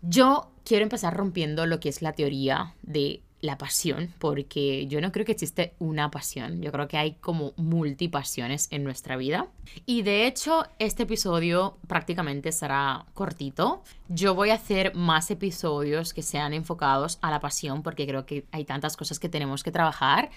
Yo 0.02 0.52
quiero 0.64 0.84
empezar 0.84 1.16
rompiendo 1.16 1.66
lo 1.66 1.80
que 1.80 1.88
es 1.88 2.02
la 2.02 2.12
teoría 2.12 2.74
de 2.82 3.23
la 3.44 3.58
pasión, 3.58 4.12
porque 4.18 4.86
yo 4.86 5.02
no 5.02 5.12
creo 5.12 5.26
que 5.26 5.32
existe 5.32 5.74
una 5.78 6.10
pasión, 6.10 6.62
yo 6.62 6.72
creo 6.72 6.88
que 6.88 6.96
hay 6.96 7.12
como 7.16 7.52
multipasiones 7.56 8.68
en 8.70 8.84
nuestra 8.84 9.16
vida. 9.16 9.48
Y 9.84 10.00
de 10.00 10.26
hecho, 10.26 10.64
este 10.78 11.02
episodio 11.02 11.76
prácticamente 11.86 12.52
será 12.52 13.04
cortito. 13.12 13.82
Yo 14.08 14.34
voy 14.34 14.48
a 14.48 14.54
hacer 14.54 14.94
más 14.94 15.30
episodios 15.30 16.14
que 16.14 16.22
sean 16.22 16.54
enfocados 16.54 17.18
a 17.20 17.30
la 17.30 17.40
pasión, 17.40 17.82
porque 17.82 18.06
creo 18.06 18.24
que 18.24 18.46
hay 18.50 18.64
tantas 18.64 18.96
cosas 18.96 19.18
que 19.18 19.28
tenemos 19.28 19.62
que 19.62 19.70
trabajar. 19.70 20.30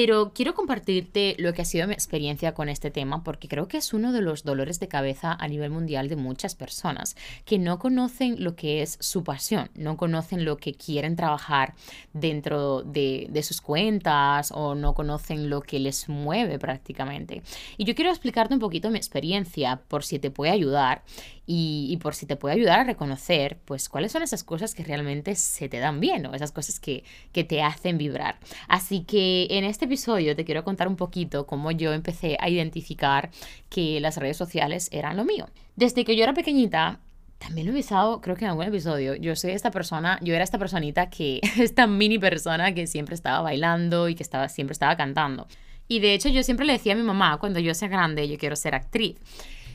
Pero 0.00 0.32
quiero 0.32 0.54
compartirte 0.54 1.34
lo 1.40 1.52
que 1.52 1.62
ha 1.62 1.64
sido 1.64 1.88
mi 1.88 1.92
experiencia 1.92 2.54
con 2.54 2.68
este 2.68 2.92
tema 2.92 3.24
porque 3.24 3.48
creo 3.48 3.66
que 3.66 3.78
es 3.78 3.92
uno 3.92 4.12
de 4.12 4.22
los 4.22 4.44
dolores 4.44 4.78
de 4.78 4.86
cabeza 4.86 5.32
a 5.32 5.48
nivel 5.48 5.72
mundial 5.72 6.08
de 6.08 6.14
muchas 6.14 6.54
personas 6.54 7.16
que 7.44 7.58
no 7.58 7.80
conocen 7.80 8.44
lo 8.44 8.54
que 8.54 8.82
es 8.82 8.96
su 9.00 9.24
pasión, 9.24 9.70
no 9.74 9.96
conocen 9.96 10.44
lo 10.44 10.56
que 10.56 10.72
quieren 10.72 11.16
trabajar 11.16 11.74
dentro 12.12 12.82
de, 12.82 13.28
sus 13.42 13.60
cuentas 13.60 14.52
o 14.54 14.76
no 14.76 14.94
conocen 14.94 15.50
lo 15.50 15.62
que 15.62 15.80
les 15.80 16.08
mueve 16.08 16.60
prácticamente. 16.60 17.42
Y 17.76 17.84
yo 17.84 17.96
quiero 17.96 18.12
explicarte 18.12 18.54
un 18.54 18.60
poquito 18.60 18.90
mi 18.90 18.98
experiencia 18.98 19.80
por 19.88 20.04
si 20.04 20.20
te 20.20 20.30
puede 20.30 20.52
ayudar 20.52 21.02
y, 21.50 21.96
por 22.02 22.14
si 22.14 22.26
te 22.26 22.36
puede 22.36 22.56
ayudar 22.56 22.80
a 22.80 22.84
reconocer, 22.84 23.58
pues, 23.64 23.88
cuáles 23.88 24.12
son 24.12 24.22
esas 24.22 24.44
cosas 24.44 24.74
que 24.74 24.84
realmente 24.84 25.34
se 25.34 25.70
te 25.70 25.78
dan 25.78 25.98
bien 25.98 26.26
o 26.26 26.34
esas 26.34 26.52
cosas 26.52 26.78
que, 26.78 27.04
que 27.32 27.42
te 27.42 27.62
hacen 27.62 27.96
vibrar. 27.96 28.38
Así 28.68 29.04
que 29.04 29.46
en 29.50 29.64
este 29.64 29.86
episodio 29.86 30.36
te 30.36 30.44
quiero 30.44 30.62
contar 30.62 30.88
un 30.88 30.96
poquito 30.96 31.46
cómo 31.46 31.70
yo 31.70 31.94
empecé 31.94 32.36
a 32.38 32.50
identificar 32.50 33.30
que 33.70 33.98
las 33.98 34.18
redes 34.18 34.36
sociales 34.36 34.90
eran 34.92 35.16
lo 35.16 35.24
mío. 35.24 35.48
Desde 35.74 36.04
que 36.04 36.16
yo 36.16 36.22
era 36.22 36.34
pequeñita, 36.34 37.00
también 37.38 37.66
lo 37.66 37.72
he 37.72 37.76
avisado, 37.76 38.20
creo 38.20 38.36
que 38.36 38.44
en 38.44 38.50
algún 38.50 38.66
episodio, 38.66 39.14
yo 39.14 39.34
soy 39.34 39.52
esta 39.52 39.70
persona, 39.70 40.18
yo 40.20 40.34
era 40.34 40.44
esta 40.44 40.58
personita 40.58 41.08
que, 41.08 41.40
esta 41.58 41.86
mini 41.86 42.18
persona 42.18 42.74
que 42.74 42.86
siempre 42.86 43.14
estaba 43.14 43.40
bailando 43.40 44.10
y 44.10 44.14
que 44.14 44.22
estaba, 44.22 44.50
siempre 44.50 44.74
estaba 44.74 44.98
cantando. 44.98 45.46
Y 45.88 46.00
de 46.00 46.12
hecho 46.12 46.28
yo 46.28 46.42
siempre 46.42 46.66
le 46.66 46.74
decía 46.74 46.92
a 46.92 46.96
mi 46.96 47.02
mamá, 47.02 47.38
cuando 47.38 47.58
yo 47.58 47.72
sea 47.72 47.88
grande, 47.88 48.28
yo 48.28 48.36
quiero 48.36 48.54
ser 48.54 48.74
actriz. 48.74 49.16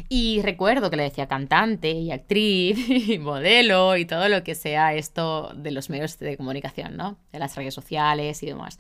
Y 0.10 0.42
recuerdo 0.42 0.90
que 0.90 0.98
le 0.98 1.04
decía 1.04 1.28
cantante 1.28 1.92
y 1.92 2.12
actriz 2.12 2.78
y 3.10 3.20
modelo 3.20 3.98
y 3.98 4.06
todo 4.06 4.30
lo 4.30 4.44
que 4.44 4.56
sea 4.56 4.94
esto 4.94 5.52
de 5.56 5.72
los 5.72 5.90
medios 5.90 6.20
de 6.20 6.38
comunicación, 6.38 6.98
¿no? 6.98 7.18
De 7.32 7.40
las 7.40 7.56
redes 7.56 7.74
sociales 7.74 8.44
y 8.44 8.48
demás. 8.48 8.80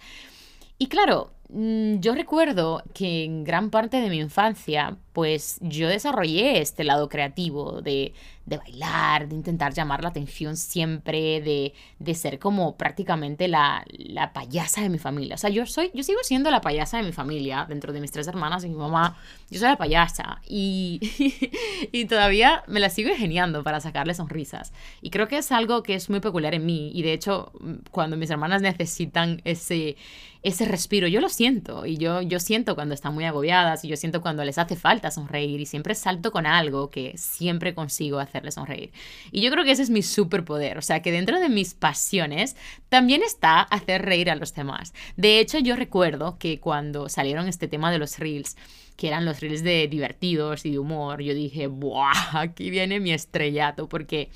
Y 0.77 0.87
claro, 0.87 1.31
yo 1.55 2.15
recuerdo 2.15 2.83
que 2.95 3.25
en 3.25 3.43
gran 3.43 3.69
parte 3.69 3.98
de 4.01 4.10
mi 4.10 4.17
infancia, 4.19 4.98
pues 5.13 5.57
yo 5.62 5.88
desarrollé 5.88 6.60
este 6.60 6.83
lado 6.83 7.10
creativo 7.10 7.81
de, 7.81 8.13
de 8.48 8.57
bailar, 8.57 9.29
de 9.29 9.36
intentar 9.36 9.72
llamar 9.72 10.01
la 10.01 10.10
atención 10.10 10.57
siempre, 10.57 11.41
de, 11.41 11.74
de 12.00 12.15
ser 12.15 12.39
como 12.39 12.75
prácticamente 12.75 13.48
la, 13.48 13.86
la, 13.91 14.33
payasa 14.33 14.81
de 14.81 14.89
mi 14.89 14.98
familia. 14.98 15.36
O 15.36 15.38
sea, 15.38 15.51
yo, 15.51 15.67
soy, 15.67 15.91
yo 15.93 16.01
sigo 16.01 16.19
siendo 16.24 16.50
la 16.50 16.60
payasa 16.60 16.98
de 16.98 17.03
mi 17.03 17.12
familia, 17.12 17.67
dentro 17.69 17.93
de 17.93 18.01
mis 18.01 18.12
tres 18.12 18.27
hermanas 18.27 18.65
y 18.65 18.69
mi 18.69 18.75
mamá, 18.75 19.17
yo 19.51 19.60
soy 19.60 19.69
la 19.69 19.77
payasa 19.77 20.41
y, 20.48 21.00
y 21.91 22.05
todavía 22.05 22.63
me 22.67 22.79
la 22.79 22.89
sigo 22.89 23.12
ingeniando 23.12 23.63
para 23.63 23.79
sacarle 23.79 24.15
sonrisas. 24.15 24.74
Y 25.01 25.12
creo 25.12 25.27
que 25.27 25.38
es 25.38 25.51
algo 25.51 25.83
que 25.83 25.93
es 25.93 26.10
muy 26.10 26.19
peculiar 26.19 26.55
en 26.55 26.65
mí 26.65 26.91
y 26.95 27.03
de 27.03 27.13
hecho 27.13 27.51
cuando 27.91 28.17
mis 28.17 28.31
hermanas 28.31 28.63
necesitan 28.63 29.41
ese, 29.45 29.95
ese 30.41 30.65
respiro, 30.65 31.07
yo 31.07 31.22
lo 31.22 31.29
siento 31.29 31.42
y 31.85 31.97
yo, 31.97 32.21
yo 32.21 32.39
siento 32.39 32.75
cuando 32.75 32.93
están 32.93 33.13
muy 33.13 33.23
agobiadas 33.23 33.85
y 33.85 33.88
yo 33.88 33.95
siento 33.95 34.21
cuando 34.21 34.43
les 34.43 34.57
hace 34.57 34.75
falta 34.75 35.12
sonreír 35.12 35.62
y 35.62 35.65
siempre 35.65 35.95
salto 35.95 36.31
con 36.31 36.45
algo 36.45 36.89
que 36.89 37.17
siempre 37.17 37.73
consigo 37.73 38.19
hacer 38.19 38.33
hacerle 38.33 38.51
sonreír. 38.51 38.91
Y 39.31 39.41
yo 39.41 39.51
creo 39.51 39.63
que 39.63 39.71
ese 39.71 39.83
es 39.83 39.89
mi 39.89 40.01
superpoder, 40.01 40.77
o 40.77 40.81
sea 40.81 41.01
que 41.01 41.12
dentro 41.12 41.39
de 41.39 41.50
mis 41.50 41.75
pasiones 41.75 42.55
también 42.89 43.21
está 43.21 43.62
hacer 43.62 44.03
reír 44.03 44.29
a 44.31 44.35
los 44.35 44.53
demás. 44.53 44.93
De 45.15 45.39
hecho, 45.39 45.59
yo 45.59 45.75
recuerdo 45.75 46.38
que 46.39 46.59
cuando 46.59 47.09
salieron 47.09 47.47
este 47.47 47.67
tema 47.67 47.91
de 47.91 48.00
los 48.00 48.17
reels, 48.17 48.57
que 48.97 49.07
eran 49.07 49.25
los 49.25 49.39
reels 49.39 49.63
de 49.63 49.88
divertidos 49.88 50.65
y 50.65 50.71
de 50.71 50.79
humor, 50.79 51.21
yo 51.21 51.33
dije, 51.33 51.67
¡buah! 51.67 52.39
Aquí 52.41 52.69
viene 52.71 53.00
mi 53.00 53.13
estrellato, 53.13 53.88
porque 53.88 54.29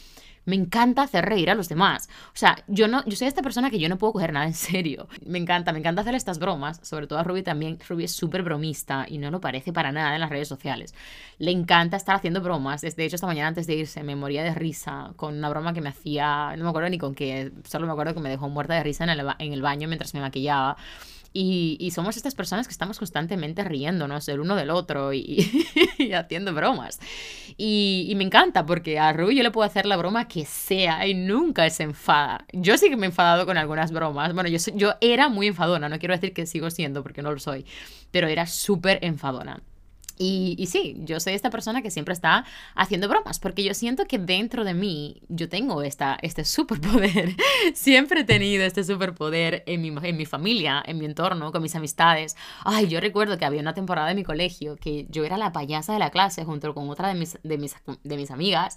me 0.48 0.56
encanta 0.56 1.02
hacer 1.04 1.26
reír 1.26 1.50
a 1.50 1.56
los 1.56 1.68
demás. 1.68 2.10
O 2.28 2.36
sea, 2.38 2.56
yo 2.68 2.88
no, 2.88 3.04
yo 3.06 3.18
soy 3.18 3.28
esta 3.28 3.42
persona 3.42 3.70
que 3.70 3.80
yo 3.80 3.90
no 3.90 3.98
puedo 3.98 4.14
coger 4.14 4.32
nada 4.32 4.46
en 4.46 4.54
serio. 4.54 5.10
Me 5.26 5.38
encanta, 5.38 5.74
me 5.74 5.80
encanta 5.80 6.02
hacer 6.02 6.16
estas 6.16 6.40
bromas, 6.40 6.80
sobre 6.84 7.06
todo 7.06 7.20
a 7.20 7.24
Ruby 7.24 7.44
también. 7.44 7.78
Ruby 7.88 8.06
es 8.06 8.14
súper 8.14 8.44
bromista 8.44 9.06
y 9.10 9.18
no 9.18 9.30
lo 9.30 9.42
parece 9.42 9.74
para 9.74 9.92
nada 9.92 10.16
en 10.16 10.22
las 10.22 10.30
redes 10.30 10.48
sociales. 10.48 10.96
Le 11.38 11.52
encanta 11.52 11.98
estar 11.98 12.16
haciendo 12.16 12.42
bromas. 12.42 12.82
De 12.82 13.06
hecho, 13.06 13.16
esta 13.16 13.28
mañana 13.28 13.50
antes 13.50 13.68
de 13.68 13.76
irse 13.76 14.04
me 14.04 14.16
moría 14.16 14.42
de 14.42 14.54
risa 14.54 15.12
con 15.18 15.38
una 15.38 15.50
broma 15.50 15.74
que 15.74 15.82
me 15.82 15.90
hacía, 15.90 16.56
no 16.58 16.64
me 16.64 16.70
acuerdo 16.70 16.90
ni 16.90 16.98
con 16.98 17.14
qué, 17.14 17.52
solo 17.66 17.86
me 17.86 17.92
acuerdo 17.92 18.14
que 18.14 18.22
me 18.22 18.30
dejó 18.30 18.48
muerta 18.48 18.76
de 18.76 18.84
risa 18.84 19.04
en 19.04 19.10
el, 19.10 19.28
en 19.40 19.52
el 19.52 19.62
baño 19.62 19.90
mientras 19.90 20.14
me 20.14 20.22
maquillaba. 20.22 20.78
Y, 21.40 21.92
somos 21.92 22.18
estas 22.18 22.34
personas 22.34 22.68
que 22.68 22.72
estamos 22.72 22.98
constantemente 22.98 23.64
riéndonos 23.64 24.28
el 24.28 24.40
uno 24.40 24.56
del 24.56 24.72
otro 24.72 25.14
y, 25.14 25.48
haciendo 26.16 26.52
bromas. 26.52 27.00
Y, 27.58 28.12
me 28.16 28.24
encanta 28.24 28.66
porque 28.66 28.98
a 28.98 29.14
Ruby 29.14 29.36
yo 29.36 29.44
le 29.44 29.52
puedo 29.52 29.68
hacer 29.68 29.86
la 29.86 29.98
broma 29.98 30.28
que 30.28 30.46
sea 30.46 31.06
y 31.06 31.14
nunca 31.14 31.70
se 31.70 31.84
enfada. 31.84 32.46
Yo 32.54 32.76
sí 32.80 32.90
que 32.90 32.98
me 32.98 33.06
he 33.06 33.10
enfadado 33.10 33.46
con 33.46 33.58
algunas 33.58 33.92
bromas. 33.92 34.34
Bueno, 34.34 34.50
yo, 34.50 34.58
yo 34.74 34.96
era 35.00 35.30
muy 35.30 35.46
enfadona, 35.46 35.90
no 35.90 36.00
quiero 36.00 36.16
decir 36.16 36.34
que 36.34 36.48
sigo 36.48 36.72
siendo 36.72 37.04
porque 37.04 37.22
no 37.22 37.32
lo 37.32 37.40
soy, 37.40 37.68
pero 38.10 38.28
era 38.28 38.48
súper 38.48 38.98
enfadona. 39.04 39.62
Y, 40.18 40.66
sí, 40.68 40.96
yo 41.00 41.20
soy 41.20 41.34
esta 41.34 41.50
persona 41.50 41.82
que 41.82 41.92
siempre 41.92 42.14
está 42.14 42.46
haciendo 42.76 43.08
bromas, 43.08 43.40
porque 43.40 43.64
yo 43.64 43.74
siento 43.74 44.06
que 44.06 44.18
dentro 44.18 44.64
de 44.64 44.74
mí 44.74 45.22
yo 45.30 45.50
tengo 45.50 45.84
esta, 45.84 46.18
este 46.22 46.44
superpoder. 46.46 47.36
siempre 47.74 48.22
he 48.22 48.24
tenido 48.24 48.64
este 48.64 48.84
superpoder 48.84 49.64
en 49.68 49.82
mi, 49.82 49.94
en 50.02 50.18
mi 50.18 50.26
familia, 50.26 50.84
en 50.86 50.98
mi 50.98 51.06
entorno, 51.06 51.52
con 51.52 51.62
mis 51.62 51.76
amistades. 51.76 52.36
Ay, 52.64 52.88
yo 52.88 53.00
recuerdo 53.00 53.38
que 53.38 53.46
había 53.46 53.62
una 53.62 53.74
temporada 53.74 54.08
de 54.08 54.16
mi 54.16 54.24
colegio 54.24 54.76
que 54.76 55.06
yo 55.10 55.24
era 55.24 55.38
la 55.38 55.52
payasa 55.52 55.94
de 55.94 56.00
la 56.00 56.10
clase 56.10 56.46
junto 56.46 56.74
con 56.74 56.90
otra 56.90 57.08
de 57.10 57.16
mis, 57.16 57.38
de 57.44 57.58
mis, 57.58 57.76
de 58.04 58.18
mis 58.18 58.32
amigas, 58.32 58.76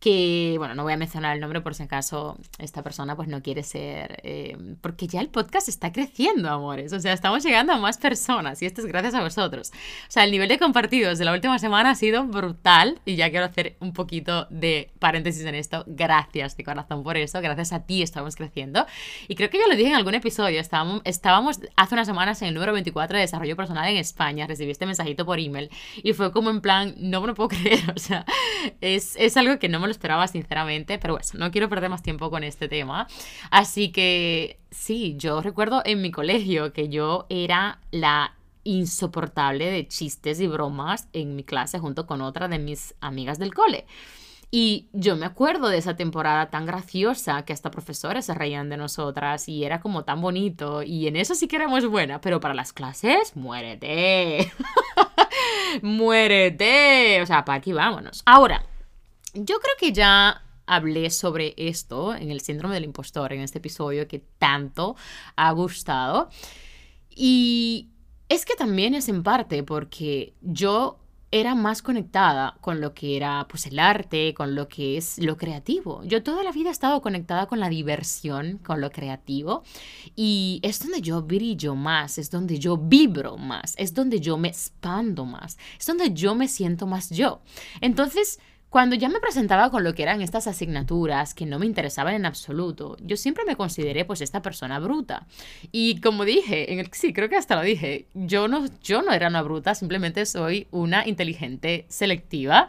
que, 0.00 0.54
bueno, 0.58 0.74
no 0.74 0.84
voy 0.84 0.92
a 0.92 0.96
mencionar 0.96 1.34
el 1.34 1.40
nombre 1.40 1.60
por 1.60 1.74
si 1.74 1.82
acaso 1.82 2.38
esta 2.58 2.82
persona 2.82 3.16
pues 3.16 3.28
no 3.28 3.42
quiere 3.42 3.62
ser, 3.62 4.20
eh, 4.22 4.56
porque 4.80 5.06
ya 5.06 5.20
el 5.20 5.28
podcast 5.28 5.68
está 5.68 5.92
creciendo, 5.92 6.48
amores. 6.50 6.92
O 6.92 7.00
sea, 7.00 7.12
estamos 7.12 7.44
llegando 7.44 7.72
a 7.72 7.78
más 7.78 7.98
personas 7.98 8.62
y 8.62 8.66
esto 8.66 8.80
es 8.80 8.86
gracias 8.86 9.14
a 9.14 9.22
vosotros. 9.22 9.72
O 9.72 10.10
sea, 10.10 10.24
el 10.24 10.30
nivel 10.30 10.48
de 10.48 10.58
partidos 10.76 11.16
de 11.16 11.24
la 11.24 11.32
última 11.32 11.58
semana 11.58 11.92
ha 11.92 11.94
sido 11.94 12.26
brutal 12.26 13.00
y 13.06 13.16
ya 13.16 13.30
quiero 13.30 13.46
hacer 13.46 13.76
un 13.80 13.94
poquito 13.94 14.46
de 14.50 14.90
paréntesis 14.98 15.42
en 15.46 15.54
esto. 15.54 15.84
Gracias 15.86 16.54
de 16.54 16.64
corazón 16.64 17.02
por 17.02 17.16
eso, 17.16 17.40
gracias 17.40 17.72
a 17.72 17.86
ti 17.86 18.02
estamos 18.02 18.36
creciendo. 18.36 18.84
Y 19.26 19.36
creo 19.36 19.48
que 19.48 19.56
ya 19.58 19.68
lo 19.68 19.74
dije 19.74 19.88
en 19.88 19.94
algún 19.94 20.14
episodio, 20.14 20.60
estábamos, 20.60 21.00
estábamos 21.06 21.60
hace 21.76 21.94
unas 21.94 22.06
semanas 22.06 22.42
en 22.42 22.48
el 22.48 22.54
número 22.54 22.74
24 22.74 23.16
de 23.16 23.22
desarrollo 23.22 23.56
personal 23.56 23.88
en 23.88 23.96
España, 23.96 24.46
recibí 24.46 24.70
este 24.70 24.84
mensajito 24.84 25.24
por 25.24 25.40
email 25.40 25.70
y 26.02 26.12
fue 26.12 26.30
como 26.30 26.50
en 26.50 26.60
plan, 26.60 26.94
no 26.98 27.22
me 27.22 27.28
lo 27.28 27.34
puedo 27.34 27.48
creer, 27.58 27.94
o 27.96 27.98
sea, 27.98 28.26
es, 28.82 29.16
es 29.16 29.34
algo 29.38 29.58
que 29.58 29.70
no 29.70 29.80
me 29.80 29.86
lo 29.86 29.92
esperaba 29.92 30.28
sinceramente, 30.28 30.98
pero 30.98 31.14
bueno, 31.14 31.26
no 31.38 31.50
quiero 31.52 31.70
perder 31.70 31.88
más 31.88 32.02
tiempo 32.02 32.28
con 32.28 32.44
este 32.44 32.68
tema. 32.68 33.06
Así 33.50 33.92
que 33.92 34.58
sí, 34.70 35.14
yo 35.16 35.40
recuerdo 35.40 35.80
en 35.86 36.02
mi 36.02 36.10
colegio 36.10 36.74
que 36.74 36.90
yo 36.90 37.24
era 37.30 37.78
la 37.90 38.35
insoportable 38.66 39.70
de 39.70 39.86
chistes 39.88 40.40
y 40.40 40.46
bromas 40.46 41.08
en 41.12 41.36
mi 41.36 41.44
clase 41.44 41.78
junto 41.78 42.06
con 42.06 42.20
otra 42.20 42.48
de 42.48 42.58
mis 42.58 42.94
amigas 43.00 43.38
del 43.38 43.54
cole. 43.54 43.86
Y 44.50 44.88
yo 44.92 45.16
me 45.16 45.26
acuerdo 45.26 45.68
de 45.68 45.78
esa 45.78 45.96
temporada 45.96 46.50
tan 46.50 46.66
graciosa 46.66 47.44
que 47.44 47.52
hasta 47.52 47.70
profesores 47.70 48.26
se 48.26 48.34
reían 48.34 48.68
de 48.68 48.76
nosotras 48.76 49.48
y 49.48 49.64
era 49.64 49.80
como 49.80 50.04
tan 50.04 50.20
bonito 50.20 50.82
y 50.82 51.08
en 51.08 51.16
eso 51.16 51.34
sí 51.34 51.48
que 51.48 51.56
éramos 51.56 51.86
buena, 51.86 52.20
pero 52.20 52.40
para 52.40 52.54
las 52.54 52.72
clases, 52.72 53.34
muérete. 53.36 54.52
muérete. 55.82 57.20
O 57.22 57.26
sea, 57.26 57.44
para 57.44 57.58
aquí 57.58 57.72
vámonos. 57.72 58.22
Ahora, 58.24 58.64
yo 59.34 59.58
creo 59.58 59.74
que 59.78 59.92
ya 59.92 60.42
hablé 60.66 61.10
sobre 61.10 61.54
esto 61.56 62.14
en 62.14 62.30
el 62.30 62.40
síndrome 62.40 62.74
del 62.74 62.84
impostor, 62.84 63.32
en 63.32 63.40
este 63.40 63.58
episodio 63.58 64.06
que 64.06 64.20
tanto 64.38 64.96
ha 65.34 65.50
gustado. 65.52 66.28
Y 67.10 67.90
es 68.28 68.44
que 68.44 68.54
también 68.54 68.94
es 68.94 69.08
en 69.08 69.22
parte 69.22 69.62
porque 69.62 70.34
yo 70.42 70.98
era 71.32 71.54
más 71.54 71.82
conectada 71.82 72.56
con 72.60 72.80
lo 72.80 72.94
que 72.94 73.16
era 73.16 73.46
pues 73.48 73.66
el 73.66 73.78
arte, 73.78 74.32
con 74.32 74.54
lo 74.54 74.68
que 74.68 74.96
es 74.96 75.18
lo 75.18 75.36
creativo. 75.36 76.02
Yo 76.04 76.22
toda 76.22 76.42
la 76.42 76.52
vida 76.52 76.68
he 76.68 76.72
estado 76.72 77.02
conectada 77.02 77.46
con 77.46 77.58
la 77.58 77.68
diversión, 77.68 78.58
con 78.58 78.80
lo 78.80 78.90
creativo 78.90 79.64
y 80.14 80.60
es 80.62 80.80
donde 80.80 81.00
yo 81.00 81.22
brillo 81.22 81.74
más, 81.74 82.18
es 82.18 82.30
donde 82.30 82.58
yo 82.58 82.76
vibro 82.76 83.36
más, 83.36 83.74
es 83.76 83.92
donde 83.92 84.20
yo 84.20 84.38
me 84.38 84.48
expando 84.48 85.24
más, 85.24 85.58
es 85.78 85.86
donde 85.86 86.12
yo 86.12 86.34
me 86.34 86.48
siento 86.48 86.86
más 86.86 87.10
yo. 87.10 87.40
Entonces, 87.80 88.38
Cuando 88.68 88.96
ya 88.96 89.08
me 89.08 89.20
presentaba 89.20 89.70
con 89.70 89.84
lo 89.84 89.94
que 89.94 90.02
eran 90.02 90.22
estas 90.22 90.46
asignaturas 90.46 91.34
que 91.34 91.46
no 91.46 91.58
me 91.58 91.66
interesaban 91.66 92.14
en 92.14 92.26
absoluto, 92.26 92.96
yo 93.00 93.16
siempre 93.16 93.44
me 93.44 93.56
consideré 93.56 94.04
pues 94.04 94.20
esta 94.20 94.42
persona 94.42 94.80
bruta. 94.80 95.26
Y 95.70 96.00
como 96.00 96.24
dije, 96.24 96.72
en 96.72 96.80
el, 96.80 96.90
sí, 96.92 97.12
creo 97.12 97.28
que 97.28 97.36
hasta 97.36 97.54
lo 97.54 97.62
dije, 97.62 98.08
yo 98.14 98.48
no, 98.48 98.66
yo 98.82 99.02
no 99.02 99.12
era 99.12 99.28
una 99.28 99.42
bruta, 99.42 99.74
simplemente 99.74 100.26
soy 100.26 100.66
una 100.72 101.06
inteligente 101.06 101.86
selectiva. 101.88 102.68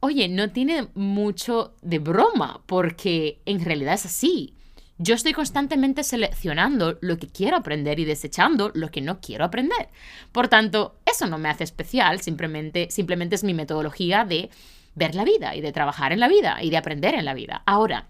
Oye, 0.00 0.28
no 0.28 0.50
tiene 0.50 0.88
mucho 0.94 1.74
de 1.80 2.00
broma, 2.00 2.62
porque 2.66 3.40
en 3.46 3.64
realidad 3.64 3.94
es 3.94 4.06
así. 4.06 4.54
Yo 4.98 5.14
estoy 5.14 5.32
constantemente 5.32 6.04
seleccionando 6.04 6.98
lo 7.00 7.18
que 7.18 7.28
quiero 7.28 7.56
aprender 7.56 8.00
y 8.00 8.04
desechando 8.04 8.70
lo 8.74 8.90
que 8.90 9.00
no 9.00 9.20
quiero 9.20 9.46
aprender. 9.46 9.88
Por 10.32 10.48
tanto, 10.48 10.96
eso 11.06 11.26
no 11.26 11.38
me 11.38 11.48
hace 11.48 11.64
especial, 11.64 12.20
simplemente, 12.20 12.88
simplemente 12.90 13.36
es 13.36 13.44
mi 13.44 13.54
metodología 13.54 14.26
de 14.26 14.50
ver 14.94 15.14
la 15.14 15.24
vida 15.24 15.54
y 15.54 15.60
de 15.60 15.72
trabajar 15.72 16.12
en 16.12 16.20
la 16.20 16.28
vida 16.28 16.62
y 16.62 16.70
de 16.70 16.76
aprender 16.76 17.14
en 17.14 17.24
la 17.24 17.34
vida. 17.34 17.62
Ahora, 17.66 18.06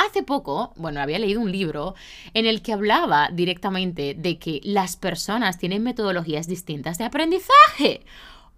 Hace 0.00 0.22
poco, 0.22 0.72
bueno, 0.76 1.02
había 1.02 1.18
leído 1.18 1.42
un 1.42 1.52
libro 1.52 1.94
en 2.32 2.46
el 2.46 2.62
que 2.62 2.72
hablaba 2.72 3.28
directamente 3.30 4.14
de 4.14 4.38
que 4.38 4.62
las 4.64 4.96
personas 4.96 5.58
tienen 5.58 5.82
metodologías 5.82 6.46
distintas 6.46 6.96
de 6.96 7.04
aprendizaje. 7.04 8.00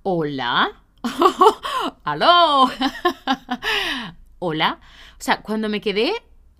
Hola. 0.05 0.71
¿Aló? 2.05 2.71
Hola. 4.39 4.79
O 5.19 5.23
sea, 5.23 5.43
cuando 5.43 5.69
me 5.69 5.81
quedé 5.81 6.13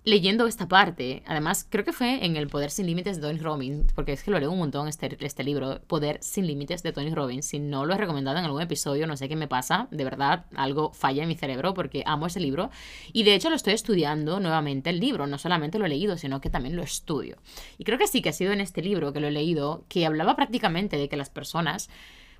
leyendo 0.05 0.47
esta 0.47 0.67
parte, 0.67 1.23
además 1.25 1.65
creo 1.69 1.85
que 1.85 1.93
fue 1.93 2.25
en 2.25 2.35
El 2.35 2.47
Poder 2.47 2.71
Sin 2.71 2.85
Límites 2.85 3.17
de 3.17 3.21
Tony 3.21 3.39
Robbins, 3.39 3.93
porque 3.93 4.13
es 4.13 4.23
que 4.23 4.31
lo 4.31 4.39
leo 4.39 4.51
un 4.51 4.59
montón 4.59 4.87
este, 4.87 5.17
este 5.25 5.43
libro, 5.43 5.81
Poder 5.87 6.17
Sin 6.21 6.45
Límites 6.45 6.83
de 6.83 6.91
Tony 6.91 7.13
Robbins. 7.13 7.45
Si 7.45 7.59
no 7.59 7.85
lo 7.85 7.93
he 7.93 7.97
recomendado 7.97 8.37
en 8.37 8.45
algún 8.45 8.61
episodio, 8.61 9.07
no 9.07 9.15
sé 9.15 9.29
qué 9.29 9.35
me 9.35 9.47
pasa, 9.47 9.87
de 9.91 10.03
verdad, 10.03 10.45
algo 10.55 10.91
falla 10.93 11.23
en 11.23 11.29
mi 11.29 11.35
cerebro 11.35 11.73
porque 11.73 12.03
amo 12.05 12.27
ese 12.27 12.39
libro. 12.39 12.69
Y 13.13 13.23
de 13.23 13.35
hecho 13.35 13.49
lo 13.49 13.55
estoy 13.55 13.73
estudiando 13.73 14.39
nuevamente 14.39 14.89
el 14.89 14.99
libro, 14.99 15.25
no 15.27 15.37
solamente 15.37 15.79
lo 15.79 15.85
he 15.85 15.89
leído, 15.89 16.17
sino 16.17 16.41
que 16.41 16.49
también 16.49 16.75
lo 16.75 16.83
estudio. 16.83 17.37
Y 17.77 17.85
creo 17.85 17.97
que 17.97 18.07
sí 18.07 18.21
que 18.21 18.29
ha 18.29 18.33
sido 18.33 18.51
en 18.51 18.61
este 18.61 18.81
libro 18.81 19.13
que 19.13 19.21
lo 19.21 19.27
he 19.27 19.31
leído, 19.31 19.85
que 19.87 20.05
hablaba 20.05 20.35
prácticamente 20.35 20.97
de 20.97 21.07
que 21.07 21.17
las 21.17 21.29
personas 21.29 21.89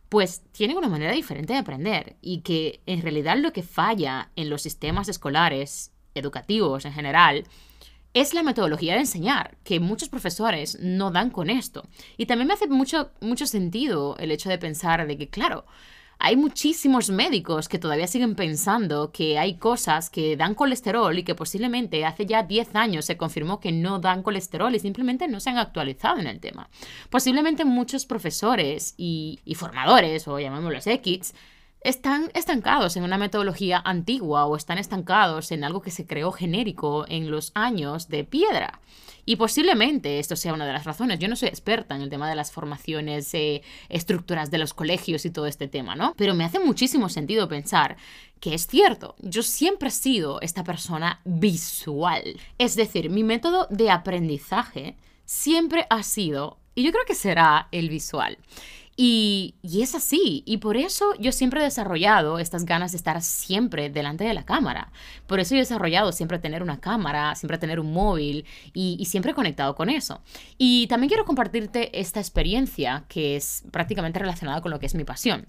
pues 0.10 0.44
tienen 0.52 0.78
una 0.78 0.90
manera 0.90 1.14
diferente 1.14 1.54
de 1.54 1.60
aprender 1.60 2.18
y 2.22 2.42
que 2.42 2.82
en 2.86 3.02
realidad 3.02 3.36
lo 3.38 3.52
que 3.52 3.64
falla 3.64 4.30
en 4.36 4.50
los 4.50 4.62
sistemas 4.62 5.10
escolares 5.10 5.92
educativos 6.16 6.86
en 6.86 6.94
general, 6.94 7.46
es 8.14 8.34
la 8.34 8.44
metodología 8.44 8.94
de 8.94 9.02
enseñar, 9.02 9.58
que 9.64 9.80
muchos 9.80 10.10
profesores 10.10 10.78
no 10.80 11.12
dan 11.12 11.32
con 11.32 11.50
esto. 11.50 11.88
Y 12.18 12.28
también 12.28 12.48
me 12.48 12.54
hace 12.54 12.68
mucho, 12.68 13.12
mucho 13.22 13.48
sentido 13.48 14.16
el 14.20 14.32
hecho 14.32 14.50
de 14.50 14.60
pensar 14.60 15.08
de 15.08 15.18
que, 15.18 15.30
claro, 15.30 15.66
hay 16.20 16.38
muchísimos 16.38 17.10
médicos 17.10 17.68
que 17.68 17.80
todavía 17.80 18.08
siguen 18.08 18.36
pensando 18.36 19.12
que 19.12 19.40
hay 19.40 19.56
cosas 19.56 20.10
que 20.10 20.38
dan 20.38 20.56
colesterol 20.56 21.18
y 21.18 21.24
que 21.24 21.36
posiblemente 21.36 22.06
hace 22.06 22.26
ya 22.26 22.44
10 22.44 22.76
años 22.76 23.06
se 23.06 23.18
confirmó 23.18 23.60
que 23.60 23.72
no 23.72 24.00
dan 24.00 24.24
colesterol 24.24 24.74
y 24.74 24.80
simplemente 24.80 25.28
no 25.28 25.40
se 25.40 25.50
han 25.50 25.58
actualizado 25.58 26.20
en 26.20 26.28
el 26.28 26.40
tema. 26.40 26.70
Posiblemente 27.10 27.66
muchos 27.66 28.06
profesores 28.06 28.94
y, 28.96 29.40
y 29.44 29.56
formadores, 29.56 30.28
o 30.28 30.40
llamémoslos 30.40 30.88
X, 30.88 31.34
están 31.84 32.32
estancados 32.34 32.96
en 32.96 33.04
una 33.04 33.18
metodología 33.18 33.82
antigua 33.84 34.46
o 34.46 34.56
están 34.56 34.78
estancados 34.78 35.52
en 35.52 35.64
algo 35.64 35.82
que 35.82 35.92
se 35.92 36.06
creó 36.08 36.32
genérico 36.32 37.06
en 37.08 37.30
los 37.30 37.52
años 37.56 38.08
de 38.08 38.24
piedra. 38.24 38.80
Y 39.26 39.38
posiblemente 39.38 40.20
esto 40.20 40.36
sea 40.36 40.54
una 40.54 40.66
de 40.66 40.74
las 40.74 40.84
razones. 40.84 41.20
Yo 41.20 41.28
no 41.28 41.36
soy 41.36 41.48
experta 41.48 41.96
en 41.96 42.02
el 42.02 42.10
tema 42.10 42.30
de 42.30 42.36
las 42.36 42.52
formaciones, 42.52 43.34
eh, 43.34 43.62
estructuras 43.90 44.52
de 44.52 44.58
los 44.58 44.74
colegios 44.74 45.26
y 45.26 45.32
todo 45.32 45.46
este 45.48 45.68
tema, 45.68 45.96
¿no? 45.96 46.14
Pero 46.18 46.34
me 46.34 46.44
hace 46.44 46.60
muchísimo 46.60 47.08
sentido 47.08 47.48
pensar 47.48 47.96
que 48.40 48.54
es 48.54 48.68
cierto. 48.68 49.16
Yo 49.20 49.42
siempre 49.42 49.88
he 49.90 49.92
sido 49.92 50.42
esta 50.42 50.64
persona 50.64 51.22
visual. 51.24 52.38
Es 52.58 52.76
decir, 52.76 53.10
mi 53.10 53.24
método 53.24 53.68
de 53.70 53.92
aprendizaje 53.92 54.98
siempre 55.26 55.88
ha 55.90 56.04
sido, 56.04 56.58
y 56.76 56.84
yo 56.84 56.92
creo 56.92 57.06
que 57.06 57.16
será 57.16 57.70
el 57.72 57.88
visual. 57.88 58.38
Y, 58.96 59.56
es 59.64 59.96
así, 59.96 60.44
y 60.46 60.58
por 60.58 60.78
eso 60.78 61.14
yo 61.20 61.32
siempre 61.32 61.62
he 61.62 61.64
desarrollado 61.64 62.38
estas 62.38 62.66
ganas 62.66 62.92
de 62.92 62.98
estar 62.98 63.22
siempre 63.22 63.90
delante 63.90 64.24
de 64.24 64.34
la 64.34 64.46
cámara. 64.46 64.92
Por 65.26 65.40
eso 65.40 65.56
yo 65.56 65.58
he 65.58 65.62
desarrollado 65.62 66.12
siempre 66.12 66.38
tener 66.40 66.62
una 66.62 66.80
cámara, 66.80 67.36
siempre 67.36 67.58
tener 67.58 67.80
un 67.80 67.92
móvil 67.92 68.46
y, 68.74 68.98
y 69.00 69.06
siempre 69.06 69.34
conectado 69.34 69.76
con 69.76 69.90
eso. 69.90 70.22
Y 70.58 70.88
también 70.88 71.10
quiero 71.10 71.26
compartirte 71.26 72.00
esta 72.00 72.20
experiencia 72.20 73.06
que 73.08 73.36
es 73.36 73.64
prácticamente 73.72 74.20
relacionada 74.20 74.62
con 74.62 74.72
lo 74.72 74.80
que 74.80 74.86
es 74.86 74.96
mi 74.96 75.04
pasión. 75.04 75.48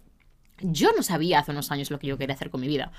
Yo 0.60 0.90
no 0.96 1.02
sabía 1.02 1.40
hace 1.40 1.50
unos 1.50 1.70
años 1.70 1.90
lo 1.90 1.98
que 1.98 2.06
yo 2.06 2.16
quería 2.16 2.34
hacer 2.34 2.50
con 2.50 2.60
mi 2.60 2.68
vida. 2.68 2.92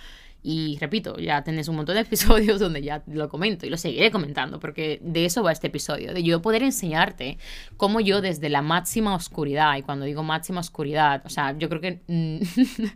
Y 0.43 0.77
repito, 0.79 1.17
ya 1.17 1.43
tenés 1.43 1.67
un 1.67 1.75
montón 1.77 1.95
de 1.95 2.01
episodios 2.03 2.59
donde 2.59 2.81
ya 2.83 3.03
lo 3.07 3.29
comento 3.29 3.65
y 3.65 3.69
lo 3.69 3.77
seguiré 3.77 4.11
comentando, 4.11 4.59
porque 4.59 4.99
de 5.01 5.25
eso 5.25 5.41
va 5.41 5.51
este 5.51 5.67
episodio, 5.67 6.13
de 6.13 6.21
yo 6.21 6.41
poder 6.41 6.63
enseñarte 6.63 7.37
cómo 7.77 7.99
yo 7.99 8.21
desde 8.21 8.49
la 8.49 8.61
máxima 8.61 9.15
oscuridad, 9.15 9.75
y 9.77 9.81
cuando 9.81 10.05
digo 10.05 10.21
máxima 10.21 10.59
oscuridad, 10.59 11.23
o 11.25 11.29
sea, 11.29 11.57
yo 11.57 11.67
creo 11.69 11.81
que 11.81 12.01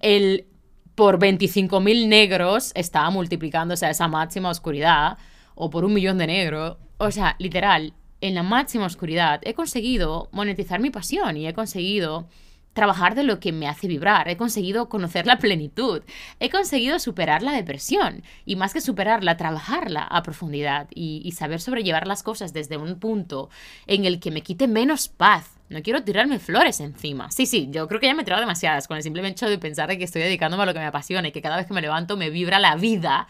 el 0.00 0.46
por 0.94 1.18
25.000 1.18 2.08
negros 2.08 2.72
estaba 2.74 3.10
multiplicándose 3.10 3.84
a 3.86 3.90
esa 3.90 4.08
máxima 4.08 4.50
oscuridad, 4.50 5.18
o 5.56 5.70
por 5.70 5.84
un 5.84 5.92
millón 5.92 6.18
de 6.18 6.26
negros, 6.26 6.76
o 6.98 7.10
sea, 7.10 7.34
literal, 7.38 7.94
en 8.20 8.34
la 8.34 8.42
máxima 8.42 8.86
oscuridad 8.86 9.40
he 9.42 9.54
conseguido 9.54 10.28
monetizar 10.32 10.80
mi 10.80 10.90
pasión 10.90 11.36
y 11.36 11.46
he 11.46 11.52
conseguido 11.52 12.28
trabajar 12.76 13.14
de 13.14 13.24
lo 13.24 13.40
que 13.40 13.52
me 13.52 13.66
hace 13.66 13.88
vibrar, 13.88 14.28
he 14.28 14.36
conseguido 14.36 14.88
conocer 14.88 15.26
la 15.26 15.38
plenitud, 15.38 16.02
he 16.38 16.50
conseguido 16.50 16.98
superar 16.98 17.42
la 17.42 17.52
depresión 17.52 18.22
y 18.44 18.54
más 18.54 18.74
que 18.74 18.82
superarla, 18.82 19.38
trabajarla 19.38 20.02
a 20.02 20.22
profundidad 20.22 20.86
y, 20.94 21.32
saber 21.32 21.60
sobrellevar 21.60 22.06
las 22.06 22.22
cosas 22.22 22.52
desde 22.52 22.76
un 22.76 23.00
punto 23.00 23.50
en 23.86 24.04
el 24.04 24.20
que 24.20 24.30
me 24.30 24.42
quite 24.42 24.68
menos 24.68 25.08
paz. 25.08 25.50
No 25.70 25.82
quiero 25.82 26.04
tirarme 26.04 26.38
flores 26.38 26.78
encima. 26.80 27.30
Sí, 27.30 27.46
sí, 27.46 27.68
yo 27.70 27.88
creo 27.88 27.98
que 27.98 28.06
ya 28.06 28.14
me 28.14 28.22
he 28.22 28.24
tirado 28.24 28.40
demasiadas 28.40 28.86
con 28.86 28.96
el 28.96 29.02
simple 29.02 29.26
hecho 29.26 29.48
de 29.48 29.58
pensar 29.58 29.88
de 29.88 29.98
que 29.98 30.04
estoy 30.04 30.22
dedicándome 30.22 30.62
a 30.62 30.66
lo 30.66 30.74
que 30.74 30.78
me 30.78 30.86
apasiona 30.86 31.28
y 31.28 31.32
que 31.32 31.42
cada 31.42 31.56
vez 31.56 31.66
que 31.66 31.74
me 31.74 31.80
levanto 31.80 32.16
me 32.16 32.30
vibra 32.30 32.60
la 32.60 32.76
vida. 32.76 33.26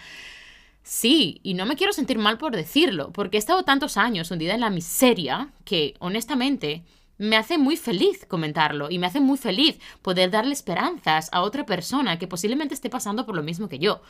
Sí, 0.82 1.40
y 1.44 1.54
no 1.54 1.66
me 1.66 1.76
quiero 1.76 1.92
sentir 1.92 2.18
mal 2.18 2.36
por 2.36 2.54
decirlo, 2.54 3.12
porque 3.12 3.36
he 3.36 3.40
estado 3.40 3.62
tantos 3.62 3.96
años 3.96 4.30
hundida 4.30 4.54
en 4.54 4.60
la 4.60 4.70
miseria 4.70 5.50
que, 5.64 5.94
honestamente, 6.00 6.82
me 7.18 7.36
hace 7.36 7.58
muy 7.58 7.76
feliz 7.76 8.26
comentarlo 8.26 8.90
y 8.90 8.98
me 8.98 9.06
hace 9.06 9.20
muy 9.20 9.38
feliz 9.38 9.78
poder 10.02 10.30
darle 10.30 10.52
esperanzas 10.52 11.28
a 11.32 11.42
otra 11.42 11.66
persona 11.66 12.18
que 12.18 12.28
posiblemente 12.28 12.74
esté 12.74 12.90
pasando 12.90 13.26
por 13.26 13.36
lo 13.36 13.42
mismo 13.42 13.68
que 13.68 13.78
yo. 13.78 14.02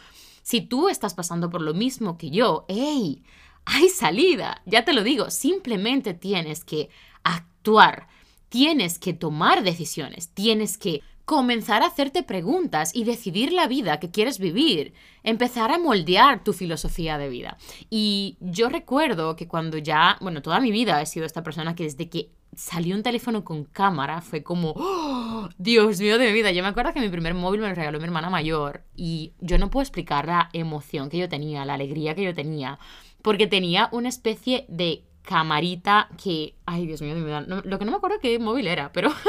Si 0.42 0.60
tú 0.60 0.88
estás 0.88 1.14
pasando 1.14 1.50
por 1.50 1.62
lo 1.62 1.74
mismo 1.74 2.18
que 2.18 2.30
yo, 2.30 2.64
¡hey! 2.68 3.24
Hay 3.64 3.88
salida, 3.88 4.62
ya 4.64 4.84
te 4.84 4.92
lo 4.92 5.02
digo, 5.02 5.30
simplemente 5.30 6.14
tienes 6.14 6.64
que 6.64 6.88
actuar, 7.24 8.06
tienes 8.48 9.00
que 9.00 9.12
tomar 9.12 9.64
decisiones, 9.64 10.28
tienes 10.28 10.78
que 10.78 11.02
comenzar 11.24 11.82
a 11.82 11.86
hacerte 11.86 12.22
preguntas 12.22 12.94
y 12.94 13.02
decidir 13.02 13.52
la 13.52 13.66
vida 13.66 13.98
que 13.98 14.12
quieres 14.12 14.38
vivir, 14.38 14.94
empezar 15.24 15.72
a 15.72 15.78
moldear 15.78 16.44
tu 16.44 16.52
filosofía 16.52 17.18
de 17.18 17.28
vida. 17.28 17.58
Y 17.90 18.36
yo 18.38 18.68
recuerdo 18.68 19.34
que 19.34 19.48
cuando 19.48 19.76
ya, 19.78 20.16
bueno, 20.20 20.40
toda 20.40 20.60
mi 20.60 20.70
vida 20.70 21.02
he 21.02 21.06
sido 21.06 21.26
esta 21.26 21.42
persona 21.42 21.74
que 21.74 21.82
desde 21.82 22.08
que 22.08 22.30
salió 22.56 22.96
un 22.96 23.02
teléfono 23.02 23.44
con 23.44 23.64
cámara, 23.64 24.20
fue 24.22 24.42
como, 24.42 24.72
¡Oh! 24.76 25.48
Dios 25.58 26.00
mío 26.00 26.18
de 26.18 26.26
mi 26.26 26.32
vida. 26.32 26.50
Yo 26.50 26.62
me 26.62 26.68
acuerdo 26.68 26.92
que 26.92 27.00
mi 27.00 27.08
primer 27.08 27.34
móvil 27.34 27.60
me 27.60 27.68
lo 27.68 27.74
regaló 27.74 27.98
mi 27.98 28.04
hermana 28.04 28.30
mayor 28.30 28.82
y 28.96 29.34
yo 29.40 29.58
no 29.58 29.70
puedo 29.70 29.82
explicar 29.82 30.26
la 30.26 30.48
emoción 30.52 31.08
que 31.08 31.18
yo 31.18 31.28
tenía, 31.28 31.64
la 31.64 31.74
alegría 31.74 32.14
que 32.14 32.24
yo 32.24 32.34
tenía, 32.34 32.78
porque 33.22 33.46
tenía 33.46 33.88
una 33.92 34.08
especie 34.08 34.64
de 34.68 35.04
camarita 35.22 36.08
que, 36.22 36.54
ay 36.66 36.86
Dios 36.86 37.02
mío 37.02 37.14
de 37.14 37.20
mi 37.20 37.26
vida, 37.26 37.40
lo 37.42 37.78
que 37.78 37.84
no 37.84 37.90
me 37.90 37.96
acuerdo 37.98 38.18
qué 38.20 38.38
móvil 38.38 38.66
era, 38.66 38.92
pero... 38.92 39.12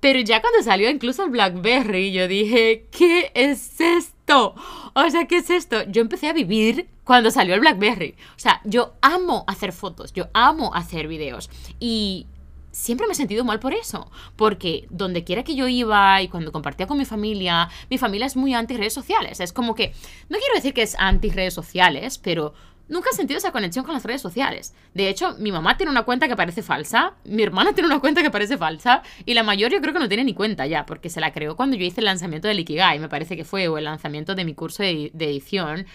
Pero 0.00 0.18
ya 0.20 0.40
cuando 0.40 0.62
salió 0.62 0.88
incluso 0.88 1.24
el 1.24 1.30
BlackBerry, 1.30 2.10
yo 2.10 2.26
dije, 2.26 2.86
¿qué 2.90 3.30
es 3.34 3.78
esto? 3.82 4.19
O 4.30 5.10
sea, 5.10 5.26
¿qué 5.26 5.38
es 5.38 5.50
esto? 5.50 5.82
Yo 5.84 6.00
empecé 6.00 6.28
a 6.28 6.32
vivir 6.32 6.88
cuando 7.04 7.30
salió 7.30 7.54
el 7.54 7.60
BlackBerry. 7.60 8.14
O 8.36 8.38
sea, 8.38 8.60
yo 8.64 8.94
amo 9.00 9.44
hacer 9.46 9.72
fotos, 9.72 10.12
yo 10.12 10.28
amo 10.32 10.74
hacer 10.74 11.08
videos. 11.08 11.50
Y 11.78 12.26
siempre 12.72 13.06
me 13.06 13.12
he 13.12 13.16
sentido 13.16 13.44
mal 13.44 13.60
por 13.60 13.74
eso. 13.74 14.10
Porque 14.36 14.86
donde 14.90 15.24
quiera 15.24 15.44
que 15.44 15.54
yo 15.54 15.68
iba 15.68 16.22
y 16.22 16.28
cuando 16.28 16.52
compartía 16.52 16.86
con 16.86 16.98
mi 16.98 17.04
familia, 17.04 17.68
mi 17.88 17.98
familia 17.98 18.26
es 18.26 18.36
muy 18.36 18.54
anti 18.54 18.76
redes 18.76 18.94
sociales. 18.94 19.40
Es 19.40 19.52
como 19.52 19.74
que, 19.74 19.92
no 20.28 20.38
quiero 20.38 20.54
decir 20.54 20.74
que 20.74 20.82
es 20.82 20.96
anti 20.98 21.30
redes 21.30 21.54
sociales, 21.54 22.18
pero 22.18 22.54
nunca 22.90 23.08
he 23.10 23.16
sentido 23.16 23.38
esa 23.38 23.52
conexión 23.52 23.84
con 23.84 23.94
las 23.94 24.04
redes 24.04 24.20
sociales. 24.20 24.74
De 24.92 25.08
hecho, 25.08 25.36
mi 25.38 25.50
mamá 25.50 25.78
tiene 25.78 25.90
una 25.90 26.02
cuenta 26.02 26.28
que 26.28 26.36
parece 26.36 26.62
falsa, 26.62 27.14
mi 27.24 27.42
hermana 27.42 27.72
tiene 27.74 27.86
una 27.86 28.00
cuenta 28.00 28.22
que 28.22 28.30
parece 28.30 28.58
falsa, 28.58 29.02
y 29.24 29.32
la 29.32 29.42
mayor 29.42 29.70
yo 29.70 29.80
creo 29.80 29.94
que 29.94 30.00
no 30.00 30.08
tiene 30.08 30.24
ni 30.24 30.34
cuenta 30.34 30.66
ya, 30.66 30.84
porque 30.84 31.08
se 31.08 31.20
la 31.20 31.32
creó 31.32 31.56
cuando 31.56 31.76
yo 31.76 31.84
hice 31.84 32.00
el 32.00 32.04
lanzamiento 32.06 32.48
del 32.48 32.60
Ikigai, 32.60 32.98
me 32.98 33.08
parece 33.08 33.36
que 33.36 33.44
fue, 33.44 33.68
o 33.68 33.78
el 33.78 33.84
lanzamiento 33.84 34.34
de 34.34 34.44
mi 34.44 34.54
curso 34.54 34.82
de, 34.82 35.10
edición. 35.14 35.86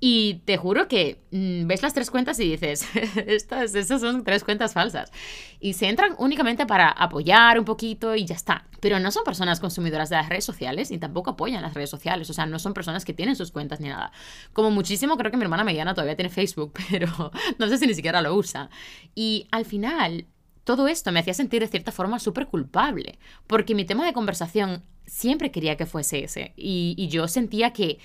Y 0.00 0.42
te 0.44 0.56
juro 0.56 0.86
que 0.86 1.20
mm, 1.32 1.66
ves 1.66 1.82
las 1.82 1.92
tres 1.92 2.10
cuentas 2.10 2.38
y 2.38 2.48
dices, 2.48 2.86
estas, 3.26 3.74
estas 3.74 4.00
son 4.00 4.22
tres 4.22 4.44
cuentas 4.44 4.72
falsas. 4.72 5.10
Y 5.58 5.72
se 5.72 5.88
entran 5.88 6.14
únicamente 6.18 6.66
para 6.66 6.88
apoyar 6.88 7.58
un 7.58 7.64
poquito 7.64 8.14
y 8.14 8.24
ya 8.24 8.36
está. 8.36 8.68
Pero 8.80 9.00
no 9.00 9.10
son 9.10 9.24
personas 9.24 9.58
consumidoras 9.58 10.08
de 10.08 10.16
las 10.16 10.28
redes 10.28 10.44
sociales 10.44 10.92
ni 10.92 10.98
tampoco 10.98 11.30
apoyan 11.30 11.62
las 11.62 11.74
redes 11.74 11.90
sociales. 11.90 12.30
O 12.30 12.32
sea, 12.32 12.46
no 12.46 12.60
son 12.60 12.74
personas 12.74 13.04
que 13.04 13.12
tienen 13.12 13.34
sus 13.34 13.50
cuentas 13.50 13.80
ni 13.80 13.88
nada. 13.88 14.12
Como 14.52 14.70
muchísimo, 14.70 15.16
creo 15.16 15.32
que 15.32 15.36
mi 15.36 15.42
hermana 15.42 15.64
mediana 15.64 15.94
todavía 15.94 16.14
tiene 16.14 16.30
Facebook, 16.30 16.74
pero 16.90 17.32
no 17.58 17.68
sé 17.68 17.78
si 17.78 17.86
ni 17.86 17.94
siquiera 17.94 18.22
lo 18.22 18.34
usa. 18.36 18.70
Y 19.16 19.48
al 19.50 19.64
final, 19.64 20.26
todo 20.62 20.86
esto 20.86 21.10
me 21.10 21.20
hacía 21.20 21.34
sentir 21.34 21.60
de 21.60 21.66
cierta 21.66 21.90
forma 21.90 22.20
súper 22.20 22.46
culpable. 22.46 23.18
Porque 23.48 23.74
mi 23.74 23.84
tema 23.84 24.06
de 24.06 24.12
conversación 24.12 24.84
siempre 25.06 25.50
quería 25.50 25.76
que 25.76 25.86
fuese 25.86 26.22
ese. 26.22 26.52
Y, 26.56 26.94
y 26.96 27.08
yo 27.08 27.26
sentía 27.26 27.72
que 27.72 27.98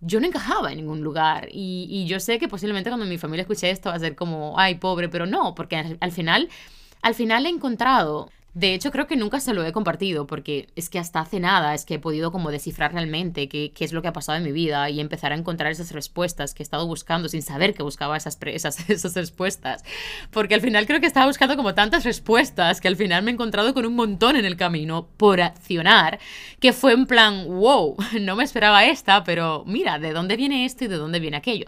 yo 0.00 0.20
no 0.20 0.26
encajaba 0.26 0.70
en 0.70 0.78
ningún 0.78 1.02
lugar. 1.02 1.48
Y, 1.50 2.06
yo 2.06 2.20
sé 2.20 2.38
que 2.38 2.48
posiblemente 2.48 2.90
cuando 2.90 3.06
mi 3.06 3.18
familia 3.18 3.42
escuche 3.42 3.70
esto 3.70 3.90
va 3.90 3.96
a 3.96 3.98
ser 4.00 4.14
como, 4.14 4.58
ay, 4.58 4.76
pobre, 4.76 5.08
pero 5.08 5.26
no, 5.26 5.54
porque 5.54 5.96
al 5.98 6.12
final, 6.12 6.48
al 7.02 7.14
final 7.14 7.46
he 7.46 7.48
encontrado 7.48 8.30
de 8.56 8.72
hecho, 8.72 8.90
creo 8.90 9.06
que 9.06 9.16
nunca 9.16 9.38
se 9.38 9.52
lo 9.52 9.66
he 9.66 9.72
compartido 9.72 10.26
porque 10.26 10.68
es 10.76 10.88
que 10.88 10.98
hasta 10.98 11.20
hace 11.20 11.40
nada 11.40 11.74
es 11.74 11.84
que 11.84 11.96
he 11.96 11.98
podido 11.98 12.32
como 12.32 12.50
descifrar 12.50 12.94
realmente 12.94 13.50
qué, 13.50 13.70
qué 13.74 13.84
es 13.84 13.92
lo 13.92 14.00
que 14.00 14.08
ha 14.08 14.14
pasado 14.14 14.38
en 14.38 14.44
mi 14.44 14.50
vida 14.50 14.88
y 14.88 14.98
empezar 14.98 15.30
a 15.32 15.34
encontrar 15.34 15.70
esas 15.70 15.92
respuestas 15.92 16.54
que 16.54 16.62
he 16.62 16.64
estado 16.64 16.86
buscando 16.86 17.28
sin 17.28 17.42
saber 17.42 17.74
que 17.74 17.82
buscaba 17.82 18.16
esas, 18.16 18.38
esas, 18.46 18.80
esas 18.88 19.12
respuestas. 19.14 19.84
Porque 20.30 20.54
al 20.54 20.62
final 20.62 20.86
creo 20.86 21.00
que 21.00 21.06
estaba 21.06 21.26
buscando 21.26 21.54
como 21.54 21.74
tantas 21.74 22.04
respuestas 22.04 22.80
que 22.80 22.88
al 22.88 22.96
final 22.96 23.22
me 23.22 23.30
he 23.30 23.34
encontrado 23.34 23.74
con 23.74 23.84
un 23.84 23.94
montón 23.94 24.36
en 24.36 24.46
el 24.46 24.56
camino 24.56 25.06
por 25.18 25.42
accionar, 25.42 26.18
que 26.58 26.72
fue 26.72 26.94
en 26.94 27.04
plan, 27.04 27.44
wow, 27.46 27.94
no 28.22 28.36
me 28.36 28.44
esperaba 28.44 28.86
esta, 28.86 29.22
pero 29.22 29.64
mira, 29.66 29.98
¿de 29.98 30.14
dónde 30.14 30.34
viene 30.36 30.64
esto 30.64 30.86
y 30.86 30.88
de 30.88 30.96
dónde 30.96 31.20
viene 31.20 31.36
aquello? 31.36 31.66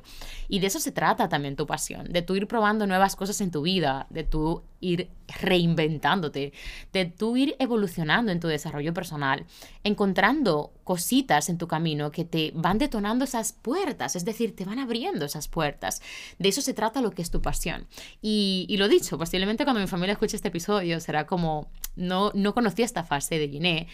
Y 0.48 0.60
de 0.60 0.68
eso 0.68 0.80
se 0.80 0.92
trata 0.92 1.28
también 1.28 1.54
tu 1.54 1.66
pasión, 1.66 2.10
de 2.10 2.22
tú 2.22 2.34
ir 2.34 2.46
probando 2.46 2.86
nuevas 2.86 3.14
cosas 3.14 3.42
en 3.42 3.50
tu 3.50 3.60
vida, 3.60 4.06
de 4.08 4.24
tú 4.24 4.62
ir 4.80 5.10
reinventándote, 5.40 6.52
de 6.92 7.04
tú 7.04 7.36
ir 7.36 7.56
evolucionando 7.58 8.32
en 8.32 8.40
tu 8.40 8.48
desarrollo 8.48 8.94
personal, 8.94 9.44
encontrando 9.84 10.72
cositas 10.84 11.48
en 11.48 11.58
tu 11.58 11.68
camino 11.68 12.10
que 12.10 12.24
te 12.24 12.52
van 12.54 12.78
detonando 12.78 13.24
esas 13.24 13.52
puertas, 13.52 14.16
es 14.16 14.24
decir, 14.24 14.56
te 14.56 14.64
van 14.64 14.78
abriendo 14.78 15.26
esas 15.26 15.48
puertas. 15.48 16.00
De 16.38 16.48
eso 16.48 16.62
se 16.62 16.74
trata 16.74 17.02
lo 17.02 17.10
que 17.10 17.22
es 17.22 17.30
tu 17.30 17.42
pasión. 17.42 17.86
Y, 18.22 18.74
lo 18.78 18.88
dicho, 18.88 19.18
posiblemente 19.18 19.64
cuando 19.64 19.80
mi 19.80 19.86
familia 19.86 20.12
escuche 20.12 20.36
este 20.36 20.48
episodio 20.48 21.00
será 21.00 21.26
como, 21.26 21.70
no, 21.96 22.30
no 22.34 22.54
conocía 22.54 22.84
esta 22.84 23.04
fase 23.04 23.38
de 23.38 23.48
Giné, 23.48 23.88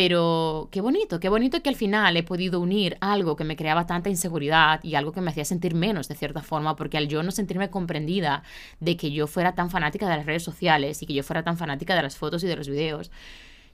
pero 0.00 0.68
qué 0.70 0.80
bonito, 0.80 1.18
qué 1.18 1.28
bonito 1.28 1.60
que 1.60 1.70
al 1.70 1.74
final 1.74 2.16
he 2.16 2.22
podido 2.22 2.60
unir 2.60 2.96
algo 3.00 3.34
que 3.34 3.42
me 3.42 3.56
creaba 3.56 3.84
tanta 3.84 4.08
inseguridad 4.08 4.78
y 4.84 4.94
algo 4.94 5.10
que 5.10 5.20
me 5.20 5.32
hacía 5.32 5.44
sentir 5.44 5.74
menos 5.74 6.06
de 6.06 6.14
cierta 6.14 6.40
forma, 6.40 6.76
porque 6.76 6.98
al 6.98 7.08
yo 7.08 7.24
no 7.24 7.32
sentirme 7.32 7.68
comprendida 7.68 8.44
de 8.78 8.96
que 8.96 9.10
yo 9.10 9.26
fuera 9.26 9.56
tan 9.56 9.70
fanática 9.70 10.08
de 10.08 10.18
las 10.18 10.24
redes 10.24 10.44
sociales 10.44 11.02
y 11.02 11.06
que 11.06 11.14
yo 11.14 11.24
fuera 11.24 11.42
tan 11.42 11.58
fanática 11.58 11.96
de 11.96 12.02
las 12.02 12.16
fotos 12.16 12.44
y 12.44 12.46
de 12.46 12.54
los 12.54 12.68
videos, 12.68 13.10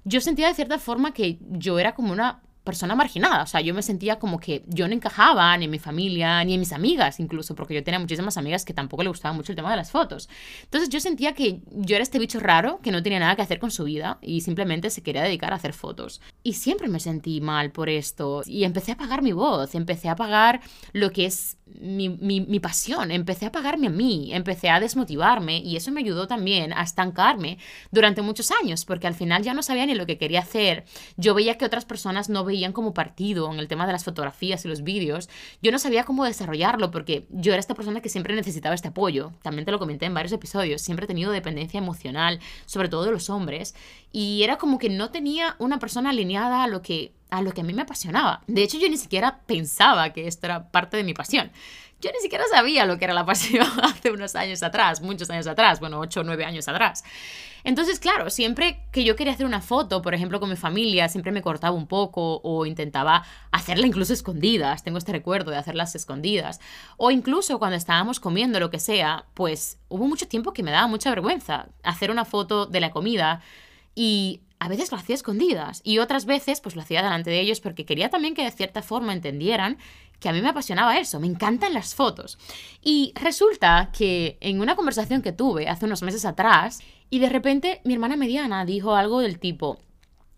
yo 0.04 0.22
sentía 0.22 0.48
de 0.48 0.54
cierta 0.54 0.78
forma 0.78 1.12
que 1.12 1.36
yo 1.42 1.78
era 1.78 1.94
como 1.94 2.10
una 2.10 2.40
persona 2.64 2.94
marginada. 2.94 3.42
O 3.42 3.46
sea, 3.46 3.60
yo 3.60 3.74
me 3.74 3.82
sentía 3.82 4.18
como 4.18 4.40
que 4.40 4.64
yo 4.66 4.88
no 4.88 4.94
encajaba 4.94 5.56
ni 5.56 5.66
en 5.66 5.70
mi 5.70 5.78
familia, 5.78 6.42
ni 6.44 6.54
en 6.54 6.60
mis 6.60 6.72
amigas 6.72 7.20
incluso, 7.20 7.54
porque 7.54 7.74
yo 7.74 7.84
tenía 7.84 8.00
muchísimas 8.00 8.36
amigas 8.38 8.64
que 8.64 8.72
tampoco 8.72 9.02
le 9.02 9.10
gustaba 9.10 9.34
mucho 9.34 9.52
el 9.52 9.56
tema 9.56 9.70
de 9.70 9.76
las 9.76 9.90
fotos. 9.90 10.28
Entonces 10.62 10.88
yo 10.88 10.98
sentía 10.98 11.34
que 11.34 11.60
yo 11.70 11.94
era 11.94 12.02
este 12.02 12.18
bicho 12.18 12.40
raro 12.40 12.80
que 12.82 12.90
no 12.90 13.02
tenía 13.02 13.20
nada 13.20 13.36
que 13.36 13.42
hacer 13.42 13.58
con 13.58 13.70
su 13.70 13.84
vida 13.84 14.18
y 14.22 14.40
simplemente 14.40 14.90
se 14.90 15.02
quería 15.02 15.22
dedicar 15.22 15.52
a 15.52 15.56
hacer 15.56 15.74
fotos. 15.74 16.20
Y 16.42 16.54
siempre 16.54 16.88
me 16.88 17.00
sentí 17.00 17.40
mal 17.40 17.70
por 17.70 17.88
esto 17.88 18.42
y 18.46 18.64
empecé 18.64 18.92
a 18.92 18.94
apagar 18.94 19.22
mi 19.22 19.32
voz, 19.32 19.74
empecé 19.74 20.08
a 20.08 20.12
apagar 20.12 20.60
lo 20.92 21.10
que 21.12 21.26
es 21.26 21.58
mi, 21.66 22.08
mi, 22.08 22.60
pasión, 22.60 23.10
empecé 23.10 23.46
a 23.46 23.48
apagarme 23.48 23.88
a 23.88 23.90
mí, 23.90 24.32
empecé 24.32 24.68
a 24.70 24.80
desmotivarme 24.80 25.58
y 25.58 25.76
eso 25.76 25.90
me 25.90 26.00
ayudó 26.00 26.26
también 26.26 26.72
a 26.72 26.82
estancarme 26.82 27.58
durante 27.90 28.22
muchos 28.22 28.50
años, 28.62 28.84
porque 28.84 29.06
al 29.06 29.14
final 29.14 29.42
ya 29.42 29.54
no 29.54 29.62
sabía 29.62 29.86
ni 29.86 29.94
lo 29.94 30.06
que 30.06 30.18
quería 30.18 30.40
hacer. 30.40 30.84
Yo 31.16 31.34
veía 31.34 31.58
que 31.58 31.64
otras 31.64 31.84
personas 31.84 32.28
no 32.28 32.44
veían 32.54 32.72
como 32.72 32.94
partido 32.94 33.52
en 33.52 33.58
el 33.58 33.66
tema 33.66 33.86
de 33.86 33.92
las 33.92 34.04
fotografías 34.04 34.64
y 34.64 34.68
los 34.68 34.84
vídeos. 34.84 35.28
Yo 35.60 35.72
no 35.72 35.78
sabía 35.80 36.04
cómo 36.04 36.24
desarrollarlo 36.24 36.92
porque 36.92 37.26
yo 37.30 37.52
era 37.52 37.58
esta 37.58 37.74
persona 37.74 38.00
que 38.00 38.08
siempre 38.08 38.36
necesitaba 38.36 38.76
este 38.76 38.88
apoyo. 38.88 39.32
También 39.42 39.64
te 39.64 39.72
lo 39.72 39.80
comenté 39.80 40.06
en 40.06 40.14
varios 40.14 40.32
episodios. 40.32 40.80
Siempre 40.82 41.04
he 41.04 41.08
tenido 41.08 41.32
dependencia 41.32 41.78
emocional, 41.78 42.38
sobre 42.64 42.88
todo 42.88 43.04
de 43.04 43.10
los 43.10 43.28
hombres. 43.28 43.74
Y 44.12 44.44
era 44.44 44.56
como 44.56 44.78
que 44.78 44.88
no 44.88 45.10
tenía 45.10 45.56
una 45.58 45.80
persona 45.80 46.10
alineada 46.10 46.62
a 46.62 46.68
lo 46.68 46.80
que 46.80 47.12
a 47.30 47.42
lo 47.42 47.50
que 47.50 47.62
a 47.62 47.64
mí 47.64 47.74
me 47.74 47.82
apasionaba. 47.82 48.42
De 48.46 48.62
hecho, 48.62 48.78
yo 48.78 48.88
ni 48.88 48.96
siquiera 48.96 49.40
pensaba 49.46 50.12
que 50.12 50.28
esto 50.28 50.46
era 50.46 50.70
parte 50.70 50.96
de 50.96 51.02
mi 51.02 51.14
pasión. 51.14 51.50
Yo 52.00 52.10
ni 52.12 52.20
siquiera 52.20 52.44
sabía 52.48 52.86
lo 52.86 52.96
que 52.98 53.06
era 53.06 53.14
la 53.14 53.26
pasión 53.32 53.66
hace 53.82 54.12
unos 54.12 54.36
años 54.36 54.62
atrás, 54.62 55.00
muchos 55.00 55.28
años 55.30 55.48
atrás, 55.48 55.80
bueno, 55.80 55.98
8 55.98 56.20
o 56.20 56.24
9 56.24 56.44
años 56.44 56.68
atrás. 56.68 57.02
Entonces, 57.64 57.98
claro, 57.98 58.28
siempre 58.28 58.86
que 58.92 59.04
yo 59.04 59.16
quería 59.16 59.32
hacer 59.32 59.46
una 59.46 59.62
foto, 59.62 60.02
por 60.02 60.14
ejemplo, 60.14 60.38
con 60.38 60.50
mi 60.50 60.56
familia, 60.56 61.08
siempre 61.08 61.32
me 61.32 61.40
cortaba 61.40 61.74
un 61.74 61.86
poco 61.86 62.40
o 62.44 62.66
intentaba 62.66 63.24
hacerla 63.50 63.86
incluso 63.86 64.12
escondidas. 64.12 64.84
Tengo 64.84 64.98
este 64.98 65.12
recuerdo 65.12 65.50
de 65.50 65.56
hacerlas 65.56 65.94
escondidas. 65.94 66.60
O 66.98 67.10
incluso 67.10 67.58
cuando 67.58 67.76
estábamos 67.76 68.20
comiendo 68.20 68.60
lo 68.60 68.70
que 68.70 68.78
sea, 68.78 69.24
pues 69.32 69.78
hubo 69.88 70.06
mucho 70.06 70.28
tiempo 70.28 70.52
que 70.52 70.62
me 70.62 70.70
daba 70.70 70.86
mucha 70.86 71.08
vergüenza 71.08 71.68
hacer 71.82 72.10
una 72.10 72.26
foto 72.26 72.66
de 72.66 72.80
la 72.80 72.90
comida 72.90 73.40
y 73.94 74.42
a 74.58 74.68
veces 74.68 74.90
lo 74.90 74.98
hacía 74.98 75.14
escondidas 75.14 75.80
y 75.84 75.98
otras 75.98 76.24
veces 76.24 76.60
pues 76.60 76.74
lo 76.74 76.82
hacía 76.82 77.02
delante 77.02 77.30
de 77.30 77.40
ellos 77.40 77.60
porque 77.60 77.84
quería 77.84 78.08
también 78.08 78.34
que 78.34 78.44
de 78.44 78.50
cierta 78.50 78.82
forma 78.82 79.12
entendieran 79.12 79.78
que 80.20 80.28
a 80.28 80.32
mí 80.32 80.40
me 80.40 80.48
apasionaba 80.48 80.98
eso, 80.98 81.20
me 81.20 81.26
encantan 81.26 81.74
las 81.74 81.94
fotos. 81.94 82.38
Y 82.82 83.12
resulta 83.14 83.90
que 83.96 84.38
en 84.40 84.60
una 84.60 84.76
conversación 84.76 85.22
que 85.22 85.32
tuve 85.32 85.68
hace 85.68 85.86
unos 85.86 86.02
meses 86.02 86.24
atrás 86.24 86.80
y 87.10 87.18
de 87.18 87.28
repente 87.28 87.80
mi 87.84 87.94
hermana 87.94 88.16
mediana 88.16 88.64
dijo 88.64 88.94
algo 88.94 89.20
del 89.20 89.38
tipo, 89.38 89.78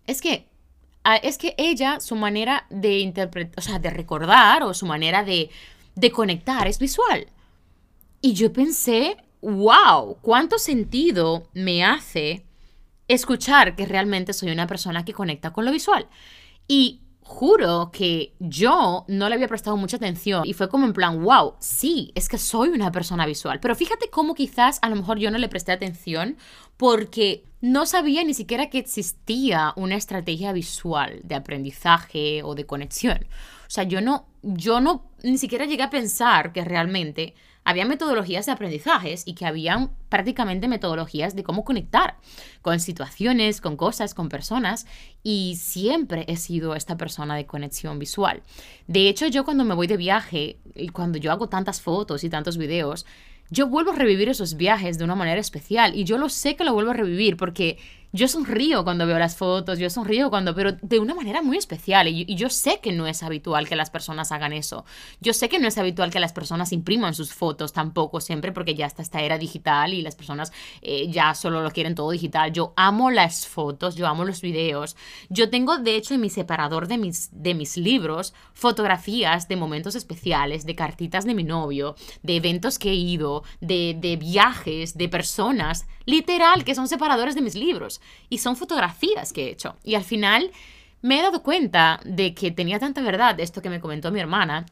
es 0.07 0.21
que 0.21 0.47
es 1.23 1.39
que 1.39 1.55
ella 1.57 2.01
su 2.01 2.17
manera 2.17 2.67
de 2.69 2.99
interpretar, 2.99 3.55
o 3.59 3.63
sea, 3.63 3.79
de 3.79 3.91
recordar 3.91 4.65
o 4.65 4.75
su 4.75 4.87
manera 4.87 5.23
de 5.23 5.51
de 5.97 6.13
conectar 6.13 6.69
es 6.69 6.79
visual. 6.79 7.27
Y 8.21 8.35
yo 8.35 8.53
pensé, 8.53 9.17
wow, 9.41 10.19
cuánto 10.21 10.59
sentido 10.59 11.49
me 11.55 11.85
hace 11.85 12.45
escuchar 13.09 13.75
que 13.75 13.87
realmente 13.87 14.33
soy 14.33 14.51
una 14.51 14.67
persona 14.67 15.05
que 15.05 15.13
conecta 15.13 15.53
con 15.53 15.65
lo 15.65 15.73
visual. 15.73 16.07
Y 16.69 17.01
juro 17.27 17.91
que 17.93 18.35
yo 18.39 19.05
no 19.09 19.29
le 19.29 19.35
había 19.35 19.49
prestado 19.49 19.77
mucha 19.77 19.97
atención 19.97 20.47
y 20.47 20.53
fue 20.53 20.69
como 20.69 20.87
en 20.87 20.93
plan, 20.93 21.23
wow, 21.25 21.55
sí, 21.59 22.13
es 22.15 22.29
que 22.29 22.39
soy 22.39 22.69
una 22.69 22.93
persona 22.93 23.27
visual. 23.27 23.59
Pero 23.59 23.75
fíjate 23.75 24.09
cómo 24.11 24.35
quizás 24.35 24.79
a 24.81 24.89
lo 24.89 24.95
mejor 24.95 25.19
yo 25.19 25.31
no 25.33 25.39
le 25.39 25.49
presté 25.49 25.73
atención 25.73 26.37
porque 26.77 27.45
no 27.61 27.85
sabía 27.85 28.23
ni 28.23 28.33
siquiera 28.33 28.71
que 28.71 28.79
existía 28.79 29.73
una 29.75 29.97
estrategia 29.97 30.53
visual 30.53 31.21
de 31.25 31.35
aprendizaje 31.35 32.45
o 32.45 32.55
de 32.55 32.65
conexión. 32.65 33.27
O 33.67 33.71
sea, 33.71 33.83
yo 33.83 34.01
no, 34.01 34.27
yo 34.43 34.81
no, 34.81 35.11
ni 35.25 35.37
siquiera 35.37 35.65
llegué 35.65 35.83
a 35.83 35.91
pensar 35.91 36.53
que 36.53 36.65
realmente 36.65 37.35
había 37.67 37.85
metodologías 37.85 38.47
de 38.47 38.53
aprendizajes 38.53 39.25
y 39.27 39.35
que 39.35 39.45
habían 39.45 39.91
prácticamente 40.09 40.69
metodologías 40.69 41.35
de 41.35 41.43
cómo 41.43 41.65
conectar 41.65 42.17
con 42.63 42.79
situaciones, 42.79 43.61
con 43.61 43.77
cosas, 43.77 44.15
con 44.15 44.29
personas 44.29 44.87
y 45.25 45.57
siempre 45.61 46.25
he 46.29 46.37
sido 46.37 46.77
esta 46.77 46.97
persona 46.97 47.35
de 47.35 47.45
conexión 47.45 47.99
visual. 47.99 48.45
De 48.87 49.09
hecho, 49.09 49.27
yo 49.27 49.45
cuando 49.45 49.65
me 49.65 49.75
voy 49.75 49.89
de 49.89 49.97
viaje 49.97 50.61
y 50.77 50.91
cuando 50.91 51.19
yo 51.19 51.33
hago 51.33 51.49
tantas 51.49 51.81
fotos 51.81 52.23
y 52.23 52.31
tantos 52.31 52.57
videos, 52.57 53.05
yo 53.51 53.67
vuelvo 53.67 53.91
a 53.91 53.97
revivir 53.97 54.29
esos 54.29 54.57
viajes 54.57 54.97
de 54.97 55.05
una 55.05 55.17
manera 55.17 55.41
especial 55.41 55.97
y 55.97 56.05
yo 56.05 56.19
lo 56.19 56.29
sé 56.29 56.55
que 56.55 56.63
lo 56.63 56.73
vuelvo 56.73 56.93
a 56.93 56.95
revivir 56.95 57.37
porque 57.37 57.79
yo 58.17 58.29
sonrío 58.29 58.83
cuando 58.83 59.07
veo 59.07 59.19
las 59.19 59.37
fotos, 59.37 59.79
yo 59.79 59.91
sonrío 59.91 60.31
cuando, 60.31 60.55
pero 60.55 60.73
de 60.73 60.99
una 60.99 61.15
manera 61.15 61.43
muy 61.43 61.59
especial. 61.59 62.09
Y, 62.09 62.25
yo 62.35 62.49
sé 62.49 62.81
que 62.83 62.93
no 62.93 63.07
es 63.07 63.23
habitual 63.23 63.69
que 63.69 63.77
las 63.77 63.91
personas 63.91 64.33
hagan 64.33 64.55
eso. 64.55 64.85
Yo 65.21 65.35
sé 65.35 65.49
que 65.49 65.59
no 65.59 65.69
es 65.69 65.77
habitual 65.77 66.11
que 66.11 66.19
las 66.19 66.33
personas 66.33 66.73
impriman 66.73 67.15
sus 67.15 67.35
fotos 67.35 67.75
tampoco 67.75 68.21
siempre, 68.21 68.53
porque 68.53 68.75
ya 68.75 68.87
está 68.87 69.03
esta 69.03 69.21
era 69.21 69.37
digital 69.37 69.93
y 69.93 70.01
las 70.01 70.17
personas 70.17 70.53
eh, 70.81 71.09
ya 71.11 71.35
solo 71.35 71.63
lo 71.63 71.71
quieren 71.71 71.95
todo 71.95 72.11
digital. 72.11 72.53
Yo 72.53 72.73
amo 72.77 73.11
las 73.11 73.47
fotos, 73.47 73.97
yo 73.97 74.07
amo 74.07 74.25
los 74.25 74.41
videos. 74.41 74.97
Yo 75.29 75.51
tengo, 75.51 75.77
de 75.79 75.97
hecho, 75.97 76.15
en 76.15 76.23
mi 76.23 76.31
separador 76.31 76.89
de 76.89 76.97
mis, 76.97 77.29
de 77.33 77.55
mis 77.55 77.77
libros 77.77 78.33
fotografías 78.55 79.47
de 79.47 79.57
momentos 79.57 79.95
especiales, 79.95 80.65
de 80.65 80.75
cartitas 80.75 81.27
de 81.27 81.35
mi 81.35 81.45
novio, 81.45 81.97
de 82.23 82.37
eventos 82.37 82.79
que 82.79 82.91
he 82.91 82.95
ido, 82.95 83.45
de, 83.61 83.95
de 84.01 84.17
viajes, 84.17 84.97
de 84.97 85.09
personas, 85.11 85.87
literal, 86.07 86.65
que 86.65 86.75
son 86.75 86.89
separadores 86.89 87.35
de 87.35 87.43
mis 87.43 87.55
libros 87.55 88.01
y 88.29 88.39
son 88.39 88.57
fotografías 88.57 89.33
que 89.33 89.47
he 89.47 89.51
hecho. 89.51 89.77
Y 89.85 89.95
al 89.95 90.05
final 90.05 90.51
me 91.03 91.19
he 91.19 91.23
dado 91.23 91.43
cuenta 91.43 92.01
de 92.05 92.35
que 92.35 92.51
tenía 92.51 92.79
tanta 92.79 93.01
verdad 93.03 93.39
esto 93.41 93.63
que 93.63 93.71
me 93.71 93.81
comentó 93.81 94.11
mi 94.11 94.21
hermana, 94.21 94.67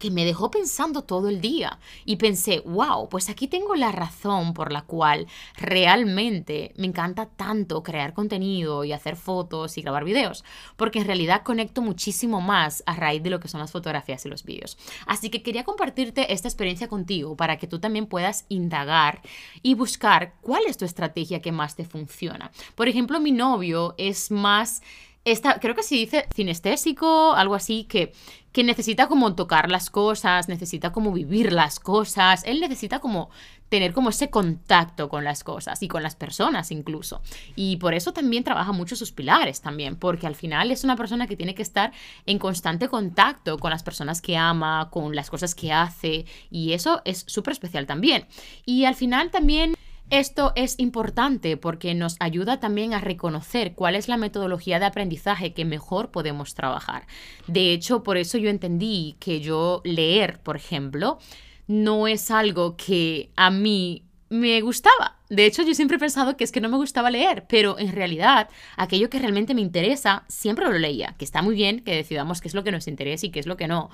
que 0.00 0.10
me 0.10 0.24
dejó 0.24 0.50
pensando 0.50 1.02
todo 1.02 1.28
el 1.28 1.40
día 1.40 1.78
y 2.04 2.16
pensé, 2.16 2.60
wow, 2.60 3.08
pues 3.08 3.28
aquí 3.28 3.46
tengo 3.46 3.76
la 3.76 3.92
razón 3.92 4.54
por 4.54 4.72
la 4.72 4.82
cual 4.82 5.26
realmente 5.56 6.72
me 6.76 6.86
encanta 6.86 7.26
tanto 7.26 7.82
crear 7.82 8.14
contenido 8.14 8.82
y 8.84 8.92
hacer 8.92 9.14
fotos 9.14 9.76
y 9.76 9.82
grabar 9.82 10.04
videos, 10.04 10.42
porque 10.76 11.00
en 11.00 11.06
realidad 11.06 11.42
conecto 11.42 11.82
muchísimo 11.82 12.40
más 12.40 12.82
a 12.86 12.96
raíz 12.96 13.22
de 13.22 13.30
lo 13.30 13.40
que 13.40 13.48
son 13.48 13.60
las 13.60 13.70
fotografías 13.70 14.24
y 14.24 14.30
los 14.30 14.44
vídeos. 14.44 14.78
Así 15.06 15.28
que 15.28 15.42
quería 15.42 15.64
compartirte 15.64 16.32
esta 16.32 16.48
experiencia 16.48 16.88
contigo 16.88 17.36
para 17.36 17.58
que 17.58 17.66
tú 17.66 17.78
también 17.78 18.06
puedas 18.06 18.46
indagar 18.48 19.20
y 19.62 19.74
buscar 19.74 20.32
cuál 20.40 20.62
es 20.66 20.78
tu 20.78 20.86
estrategia 20.86 21.42
que 21.42 21.52
más 21.52 21.76
te 21.76 21.84
funciona. 21.84 22.50
Por 22.74 22.88
ejemplo, 22.88 23.20
mi 23.20 23.32
novio 23.32 23.94
es 23.98 24.30
más 24.30 24.82
esta, 25.24 25.60
creo 25.60 25.74
que 25.74 25.82
se 25.82 25.96
dice 25.96 26.26
cinestésico, 26.34 27.34
algo 27.34 27.54
así, 27.54 27.84
que, 27.84 28.12
que 28.52 28.64
necesita 28.64 29.06
como 29.06 29.34
tocar 29.34 29.70
las 29.70 29.90
cosas, 29.90 30.48
necesita 30.48 30.92
como 30.92 31.12
vivir 31.12 31.52
las 31.52 31.78
cosas, 31.78 32.42
él 32.44 32.60
necesita 32.60 33.00
como 33.00 33.30
tener 33.68 33.92
como 33.92 34.10
ese 34.10 34.30
contacto 34.30 35.08
con 35.08 35.22
las 35.22 35.44
cosas 35.44 35.82
y 35.82 35.88
con 35.88 36.02
las 36.02 36.16
personas 36.16 36.70
incluso. 36.72 37.22
Y 37.54 37.76
por 37.76 37.94
eso 37.94 38.12
también 38.12 38.44
trabaja 38.44 38.72
mucho 38.72 38.96
sus 38.96 39.12
pilares 39.12 39.60
también, 39.60 39.96
porque 39.96 40.26
al 40.26 40.34
final 40.34 40.70
es 40.70 40.84
una 40.84 40.96
persona 40.96 41.26
que 41.26 41.36
tiene 41.36 41.54
que 41.54 41.62
estar 41.62 41.92
en 42.26 42.38
constante 42.38 42.88
contacto 42.88 43.58
con 43.58 43.70
las 43.70 43.82
personas 43.82 44.20
que 44.20 44.36
ama, 44.36 44.88
con 44.90 45.14
las 45.14 45.30
cosas 45.30 45.54
que 45.54 45.72
hace, 45.72 46.24
y 46.50 46.72
eso 46.72 47.02
es 47.04 47.24
súper 47.28 47.52
especial 47.52 47.86
también. 47.86 48.26
Y 48.64 48.86
al 48.86 48.96
final 48.96 49.30
también 49.30 49.76
esto 50.10 50.52
es 50.56 50.78
importante 50.78 51.56
porque 51.56 51.94
nos 51.94 52.16
ayuda 52.20 52.60
también 52.60 52.94
a 52.94 53.00
reconocer 53.00 53.74
cuál 53.74 53.94
es 53.94 54.08
la 54.08 54.16
metodología 54.16 54.78
de 54.78 54.86
aprendizaje 54.86 55.52
que 55.52 55.64
mejor 55.64 56.10
podemos 56.10 56.54
trabajar. 56.54 57.06
De 57.46 57.72
hecho, 57.72 58.02
por 58.02 58.16
eso 58.16 58.36
yo 58.36 58.50
entendí 58.50 59.16
que 59.20 59.40
yo 59.40 59.80
leer, 59.84 60.40
por 60.40 60.56
ejemplo, 60.56 61.18
no 61.66 62.08
es 62.08 62.30
algo 62.30 62.76
que 62.76 63.30
a 63.36 63.50
mí 63.50 64.04
me 64.28 64.60
gustaba. 64.60 65.18
De 65.28 65.46
hecho, 65.46 65.62
yo 65.62 65.74
siempre 65.74 65.96
he 65.96 66.00
pensado 66.00 66.36
que 66.36 66.44
es 66.44 66.52
que 66.52 66.60
no 66.60 66.68
me 66.68 66.76
gustaba 66.76 67.10
leer, 67.10 67.46
pero 67.48 67.78
en 67.78 67.92
realidad 67.92 68.48
aquello 68.76 69.10
que 69.10 69.18
realmente 69.18 69.54
me 69.54 69.60
interesa 69.60 70.24
siempre 70.28 70.66
lo 70.66 70.78
leía, 70.78 71.14
que 71.18 71.24
está 71.24 71.42
muy 71.42 71.54
bien 71.54 71.80
que 71.80 71.94
decidamos 71.94 72.40
qué 72.40 72.48
es 72.48 72.54
lo 72.54 72.64
que 72.64 72.72
nos 72.72 72.88
interesa 72.88 73.26
y 73.26 73.30
qué 73.30 73.40
es 73.40 73.46
lo 73.46 73.56
que 73.56 73.68
no, 73.68 73.90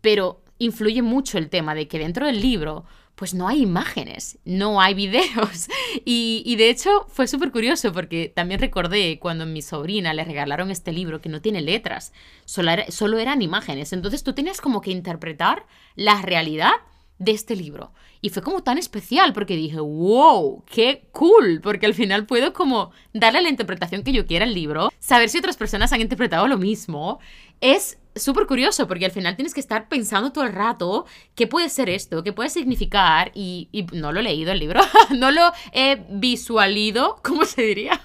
pero 0.00 0.42
influye 0.58 1.02
mucho 1.02 1.38
el 1.38 1.50
tema 1.50 1.74
de 1.74 1.88
que 1.88 1.98
dentro 1.98 2.26
del 2.26 2.40
libro 2.40 2.84
pues 3.18 3.34
no 3.34 3.48
hay 3.48 3.62
imágenes, 3.62 4.38
no 4.44 4.80
hay 4.80 4.94
videos. 4.94 5.68
Y, 6.04 6.54
de 6.56 6.70
hecho 6.70 7.06
fue 7.08 7.26
súper 7.26 7.50
curioso 7.50 7.92
porque 7.92 8.32
también 8.34 8.60
recordé 8.60 9.18
cuando 9.18 9.44
a 9.44 9.46
mi 9.46 9.62
sobrina 9.62 10.14
le 10.14 10.24
regalaron 10.24 10.70
este 10.70 10.92
libro 10.92 11.20
que 11.20 11.28
no 11.28 11.40
tiene 11.42 11.60
letras, 11.60 12.12
solo, 12.44 12.72
solo 12.88 13.18
eran 13.18 13.42
imágenes. 13.42 13.92
Entonces 13.92 14.22
tú 14.22 14.32
tenías 14.32 14.60
como 14.60 14.80
que 14.80 14.90
interpretar 14.90 15.66
la 15.96 16.22
realidad 16.22 16.72
de 17.18 17.32
este 17.32 17.56
libro. 17.56 17.92
Y 18.20 18.30
fue 18.30 18.42
como 18.42 18.62
tan 18.62 18.78
especial 18.78 19.32
porque 19.32 19.56
dije, 19.56 19.78
wow, 19.78 20.64
qué 20.66 21.08
cool, 21.12 21.60
porque 21.62 21.86
al 21.86 21.94
final 21.94 22.26
puedo 22.26 22.52
como 22.52 22.90
darle 23.12 23.42
la 23.42 23.48
interpretación 23.48 24.02
que 24.02 24.12
yo 24.12 24.26
quiera 24.26 24.44
al 24.44 24.54
libro, 24.54 24.92
saber 24.98 25.28
si 25.28 25.38
otras 25.38 25.56
personas 25.56 25.92
han 25.92 26.00
interpretado 26.00 26.48
lo 26.48 26.58
mismo. 26.58 27.20
Es 27.60 27.98
súper 28.16 28.46
curioso 28.46 28.88
porque 28.88 29.04
al 29.04 29.12
final 29.12 29.36
tienes 29.36 29.54
que 29.54 29.60
estar 29.60 29.88
pensando 29.88 30.32
todo 30.32 30.44
el 30.44 30.52
rato 30.52 31.06
qué 31.34 31.46
puede 31.46 31.68
ser 31.68 31.88
esto, 31.88 32.22
qué 32.24 32.32
puede 32.32 32.50
significar 32.50 33.30
y, 33.34 33.68
y 33.72 33.84
no 33.96 34.12
lo 34.12 34.20
he 34.20 34.24
leído 34.24 34.52
el 34.52 34.58
libro, 34.58 34.80
no 35.16 35.30
lo 35.30 35.52
he 35.72 36.04
visualido, 36.10 37.20
¿cómo 37.22 37.44
se 37.44 37.62
diría? 37.62 38.00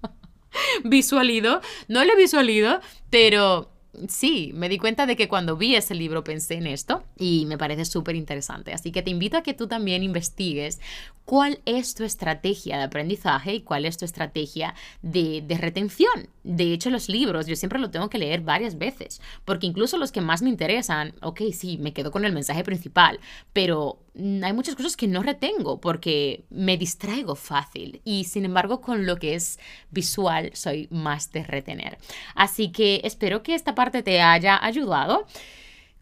visualido, 0.84 1.60
no 1.88 2.04
lo 2.04 2.12
he 2.12 2.16
visualido, 2.16 2.80
pero 3.10 3.70
sí, 4.08 4.52
me 4.54 4.68
di 4.68 4.78
cuenta 4.78 5.06
de 5.06 5.16
que 5.16 5.28
cuando 5.28 5.56
vi 5.56 5.74
ese 5.74 5.94
libro 5.94 6.24
pensé 6.24 6.54
en 6.54 6.66
esto 6.66 7.02
y 7.18 7.46
me 7.46 7.58
parece 7.58 7.84
súper 7.84 8.16
interesante. 8.16 8.72
Así 8.72 8.92
que 8.92 9.02
te 9.02 9.10
invito 9.10 9.36
a 9.36 9.42
que 9.42 9.54
tú 9.54 9.66
también 9.66 10.02
investigues 10.02 10.80
cuál 11.24 11.60
es 11.64 11.94
tu 11.94 12.04
estrategia 12.04 12.76
de 12.76 12.84
aprendizaje 12.84 13.54
y 13.54 13.60
cuál 13.62 13.84
es 13.84 13.96
tu 13.96 14.04
estrategia 14.04 14.74
de, 15.02 15.42
de, 15.46 15.58
retención. 15.58 16.28
De 16.42 16.72
hecho, 16.72 16.90
los 16.90 17.08
libros 17.08 17.46
yo 17.46 17.56
siempre 17.56 17.78
lo 17.78 17.90
tengo 17.90 18.10
que 18.10 18.18
leer 18.18 18.40
varias 18.40 18.78
veces, 18.78 19.20
porque 19.44 19.66
incluso 19.66 19.96
los 19.96 20.12
que 20.12 20.20
más 20.20 20.42
me 20.42 20.50
interesan, 20.50 21.14
ok, 21.22 21.42
sí, 21.52 21.78
me 21.78 21.92
quedo 21.92 22.10
con 22.10 22.24
el 22.24 22.32
mensaje 22.32 22.64
principal, 22.64 23.20
pero 23.52 24.00
hay 24.42 24.52
muchas 24.52 24.74
cosas 24.74 24.96
que 24.96 25.08
no 25.08 25.22
retengo 25.22 25.80
porque 25.80 26.44
me 26.50 26.76
distraigo 26.76 27.34
fácil 27.34 28.00
y 28.04 28.24
sin 28.24 28.44
embargo 28.44 28.80
con 28.80 29.06
lo 29.06 29.16
que 29.16 29.34
es 29.34 29.58
visual 29.90 30.50
soy 30.54 30.88
más 30.90 31.32
de 31.32 31.44
retener. 31.44 31.98
Así 32.34 32.70
que 32.70 33.00
espero 33.04 33.42
que 33.42 33.54
esta 33.54 33.74
parte 33.74 34.02
te 34.02 34.20
haya 34.20 34.62
ayudado. 34.62 35.26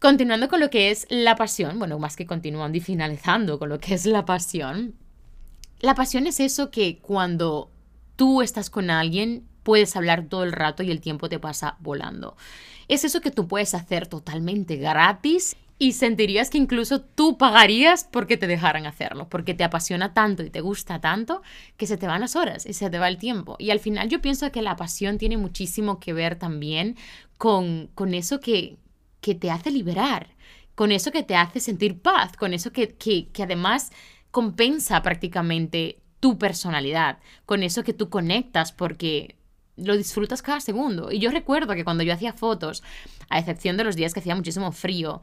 Continuando 0.01 0.49
con 0.49 0.61
lo 0.61 0.71
que 0.71 0.91
es 0.91 1.07
la 1.11 1.35
pasión, 1.35 1.79
bueno, 1.79 1.99
más 1.99 2.15
que 2.15 2.27
continuando 2.27 2.79
y 2.79 2.81
finalizando 2.81 3.59
con 3.59 3.69
lo 3.69 3.81
que 3.81 3.95
es 3.95 4.07
la 4.07 4.25
pasión, 4.25 4.95
la 5.81 5.95
pasión 5.95 6.27
es 6.27 6.39
eso 6.39 6.71
que 6.71 6.99
cuando 6.99 7.71
tú 8.15 8.43
estás 8.43 8.71
con 8.71 8.91
alguien 8.91 9.47
puedes 9.65 9.97
hablar 9.97 10.27
todo 10.29 10.45
el 10.45 10.53
rato 10.53 10.83
y 10.83 10.91
el 10.91 11.01
tiempo 11.01 11.29
te 11.29 11.39
pasa 11.39 11.77
volando. 11.81 12.37
Es 12.89 13.05
eso 13.05 13.21
que 13.21 13.31
tú 13.31 13.49
puedes 13.49 13.75
hacer 13.75 14.07
totalmente 14.07 14.77
gratis 14.77 15.57
y 15.79 15.93
sentirías 15.93 16.51
que 16.51 16.59
incluso 16.59 17.01
tú 17.01 17.39
pagarías 17.39 18.05
porque 18.05 18.37
te 18.37 18.49
dejaran 18.49 18.87
hacerlo, 18.87 19.29
porque 19.29 19.55
te 19.55 19.63
apasiona 19.63 20.13
tanto 20.13 20.43
y 20.43 20.51
te 20.51 20.61
gusta 20.61 21.01
tanto 21.01 21.43
que 21.77 21.87
se 21.87 21.97
te 21.97 22.09
van 22.09 22.21
las 22.21 22.35
horas 22.35 22.67
y 22.67 22.73
se 22.73 22.91
te 22.91 22.99
va 22.99 23.09
el 23.09 23.19
tiempo. 23.19 23.57
Y 23.59 23.71
al 23.71 23.79
final 23.79 24.09
yo 24.09 24.21
pienso 24.21 24.51
que 24.51 24.61
la 24.61 24.77
pasión 24.77 25.19
tiene 25.19 25.37
muchísimo 25.37 26.01
que 26.01 26.13
ver 26.13 26.37
también 26.37 26.97
con, 27.37 27.91
con 27.95 28.15
eso 28.15 28.41
que, 28.41 28.77
que 29.21 29.37
te 29.37 29.53
hace 29.53 29.71
liberar, 29.71 30.35
con 30.75 30.91
eso 30.91 31.13
que 31.13 31.23
te 31.23 31.37
hace 31.37 31.61
sentir 31.61 32.01
paz, 32.01 32.37
con 32.37 32.55
eso 32.55 32.73
que, 32.73 32.95
que, 32.95 33.29
que 33.29 33.45
además 33.45 33.93
compensa 34.33 35.01
prácticamente 35.03 36.01
tu 36.19 36.39
personalidad, 36.39 37.19
con 37.47 37.63
eso 37.63 37.85
que 37.85 37.93
tú 37.93 38.11
conectas 38.11 38.73
porque 38.73 39.37
lo 39.77 39.97
disfrutas 39.97 40.43
cada 40.43 40.61
segundo. 40.61 41.13
Y 41.13 41.21
yo 41.21 41.31
recuerdo 41.31 41.75
que 41.75 41.85
cuando 41.85 42.03
yo 42.03 42.13
hacía 42.13 42.33
fotos, 42.33 42.83
a 43.29 43.39
excepción 43.39 43.77
de 43.77 43.85
los 43.85 43.95
días 43.95 44.13
que 44.13 44.19
hacía 44.19 44.35
muchísimo 44.35 44.73
frío, 44.73 45.23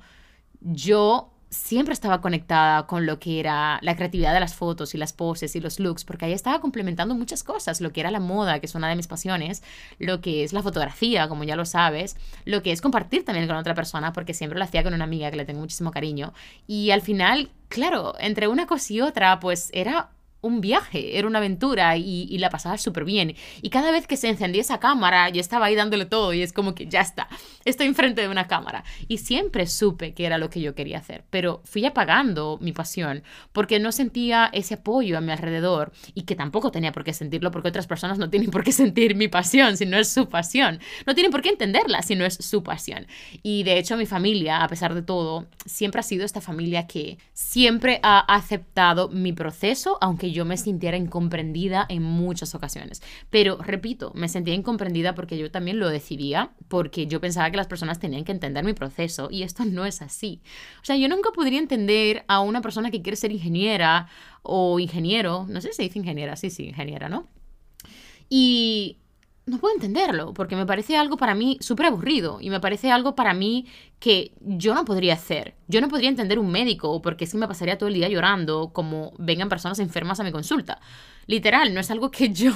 yo 0.65 1.31
siempre 1.49 1.93
estaba 1.93 2.21
conectada 2.21 2.85
con 2.85 3.05
lo 3.05 3.19
que 3.19 3.39
era 3.39 3.79
la 3.81 3.95
creatividad 3.95 4.33
de 4.33 4.39
las 4.39 4.55
fotos 4.55 4.93
y 4.93 4.97
las 4.97 5.13
poses 5.13 5.55
y 5.55 5.61
los 5.61 5.79
looks, 5.79 6.03
porque 6.03 6.25
ahí 6.25 6.33
estaba 6.33 6.59
complementando 6.59 7.15
muchas 7.15 7.43
cosas, 7.43 7.81
lo 7.81 7.93
que 7.93 8.01
era 8.01 8.11
la 8.11 8.19
moda, 8.19 8.59
que 8.59 8.65
es 8.65 8.75
una 8.75 8.89
de 8.89 8.95
mis 8.95 9.07
pasiones, 9.07 9.63
lo 9.99 10.21
que 10.21 10.43
es 10.43 10.53
la 10.53 10.61
fotografía, 10.61 11.27
como 11.29 11.43
ya 11.43 11.55
lo 11.55 11.65
sabes, 11.65 12.17
lo 12.43 12.61
que 12.61 12.71
es 12.71 12.81
compartir 12.81 13.23
también 13.23 13.47
con 13.47 13.55
otra 13.55 13.73
persona, 13.73 14.11
porque 14.11 14.33
siempre 14.33 14.59
lo 14.59 14.65
hacía 14.65 14.83
con 14.83 14.93
una 14.93 15.05
amiga 15.05 15.31
que 15.31 15.37
le 15.37 15.45
tengo 15.45 15.61
muchísimo 15.61 15.91
cariño. 15.91 16.33
Y 16.67 16.91
al 16.91 17.01
final, 17.01 17.49
claro, 17.69 18.15
entre 18.19 18.47
una 18.47 18.67
cosa 18.67 18.93
y 18.93 19.01
otra, 19.01 19.39
pues 19.39 19.69
era 19.73 20.09
un 20.45 20.61
viaje, 20.61 21.17
era 21.17 21.27
una 21.27 21.39
aventura 21.39 21.97
y, 21.97 22.37
la 22.37 22.49
pasaba 22.49 22.77
súper 22.77 23.05
bien. 23.05 23.35
Y 23.61 23.69
cada 23.69 23.91
vez 23.91 24.05
que 24.05 24.17
se 24.17 24.29
encendía 24.29 24.61
esa 24.61 24.79
cámara, 24.79 25.29
yo 25.29 25.41
estaba 25.41 25.65
ahí 25.65 25.75
dándole 25.75 26.05
todo 26.05 26.33
y 26.33 26.41
es 26.43 26.53
como 26.53 26.75
que 26.75 26.85
ya 26.85 27.01
está, 27.01 27.27
estoy 27.63 27.87
enfrente 27.87 28.21
de 28.21 28.27
una 28.27 28.47
cámara. 28.47 28.83
Y 29.07 29.17
siempre 29.17 29.65
supe 29.65 30.13
que 30.13 30.25
era 30.25 30.37
lo 30.37 30.49
que 30.51 30.61
yo 30.61 30.75
quería 30.75 30.99
hacer, 30.99 31.23
pero 31.31 31.61
fui 31.65 31.85
apagando 31.85 32.59
mi 32.61 32.73
pasión 32.73 33.23
porque 33.53 33.79
no 33.79 33.91
sentía 33.91 34.49
ese 34.53 34.75
apoyo 34.75 35.17
a 35.17 35.21
mi 35.21 35.31
alrededor 35.31 35.91
y 36.13 36.23
que 36.23 36.35
tampoco 36.35 36.71
tenía 36.71 36.91
por 36.91 37.03
qué 37.03 37.13
sentirlo 37.13 37.49
porque 37.49 37.69
otras 37.69 37.87
personas 37.87 38.19
no 38.19 38.29
tienen 38.29 38.51
por 38.51 38.63
qué 38.63 38.71
sentir 38.83 39.15
mi 39.15 39.27
pasión 39.27 39.77
si 39.77 39.87
no 39.87 39.97
es 39.97 40.09
su 40.09 40.29
pasión. 40.29 40.79
No 41.07 41.15
tienen 41.15 41.31
por 41.31 41.41
qué 41.41 41.49
entenderla 41.49 42.03
si 42.03 42.15
no 42.15 42.23
es 42.23 42.35
su 42.35 42.61
pasión. 42.61 43.07
Y 43.41 43.63
de 43.63 43.79
hecho 43.79 43.97
mi 43.97 44.05
familia, 44.05 44.61
a 44.61 44.67
pesar 44.67 44.93
de 44.93 45.01
todo, 45.01 45.47
siempre 45.65 46.01
ha 46.01 46.03
sido 46.03 46.23
esta 46.23 46.41
familia 46.41 46.85
que 46.85 47.17
siempre 47.33 47.99
ha 48.03 48.19
aceptado 48.19 49.09
mi 49.09 49.33
proceso, 49.33 49.97
aunque 50.01 50.34
me 50.43 50.57
sintiera 50.57 50.97
incomprendida 50.97 51.85
en 51.87 52.03
muchas 52.03 52.55
ocasiones. 52.55 53.01
Pero 53.29 53.57
repito, 53.57 54.11
me 54.15 54.27
sentía 54.27 54.53
incomprendida 54.53 55.15
porque 55.15 55.37
yo 55.37 55.49
también 55.51 55.79
lo 55.79 55.87
decidía, 55.87 56.51
porque 56.67 57.07
yo 57.07 57.21
pensaba 57.21 57.49
que 57.51 57.57
las 57.57 57.67
personas 57.67 57.99
tenían 57.99 58.25
que 58.25 58.33
entender 58.33 58.65
mi 58.65 58.73
proceso 58.73 59.29
y 59.31 59.43
esto 59.43 59.63
no 59.63 59.85
es 59.85 60.01
así. 60.01 60.41
O 60.81 60.85
sea, 60.85 60.97
yo 60.97 61.07
nunca 61.07 61.29
podría 61.31 61.59
entender 61.59 62.25
a 62.27 62.41
una 62.41 62.61
persona 62.61 62.91
que 62.91 63.01
quiere 63.01 63.15
ser 63.15 63.31
ingeniera 63.31 64.07
o 64.41 64.79
ingeniero, 64.79 65.45
no 65.47 65.61
sé 65.61 65.71
si 65.71 65.83
dice 65.83 65.99
ingeniera, 65.99 66.35
sí, 66.35 66.49
sí, 66.49 66.65
ingeniera, 66.65 67.07
¿no? 67.07 67.29
Y 68.29 68.97
no 69.47 69.59
puedo 69.59 69.75
entenderlo, 69.75 70.33
porque 70.33 70.55
me 70.55 70.65
parece 70.65 70.97
algo 70.97 71.17
para 71.17 71.35
mí 71.35 71.57
súper 71.61 71.85
aburrido 71.85 72.39
y 72.41 72.49
me 72.49 72.59
parece 72.59 72.91
algo 72.91 73.15
para 73.15 73.33
mí 73.33 73.67
que 73.99 74.33
yo 74.41 74.73
no 74.73 74.85
podría 74.85 75.13
hacer. 75.13 75.55
Yo 75.67 75.81
no 75.81 75.87
podría 75.87 76.09
entender 76.09 76.39
un 76.39 76.51
médico 76.51 77.01
porque 77.01 77.25
es 77.25 77.31
que 77.31 77.37
me 77.37 77.47
pasaría 77.47 77.77
todo 77.77 77.89
el 77.89 77.93
día 77.93 78.09
llorando 78.09 78.71
como 78.73 79.13
vengan 79.19 79.47
personas 79.47 79.77
enfermas 79.79 80.19
a 80.19 80.23
mi 80.23 80.31
consulta. 80.31 80.79
Literal, 81.27 81.73
no 81.75 81.79
es 81.79 81.91
algo 81.91 82.09
que 82.09 82.29
yo 82.33 82.51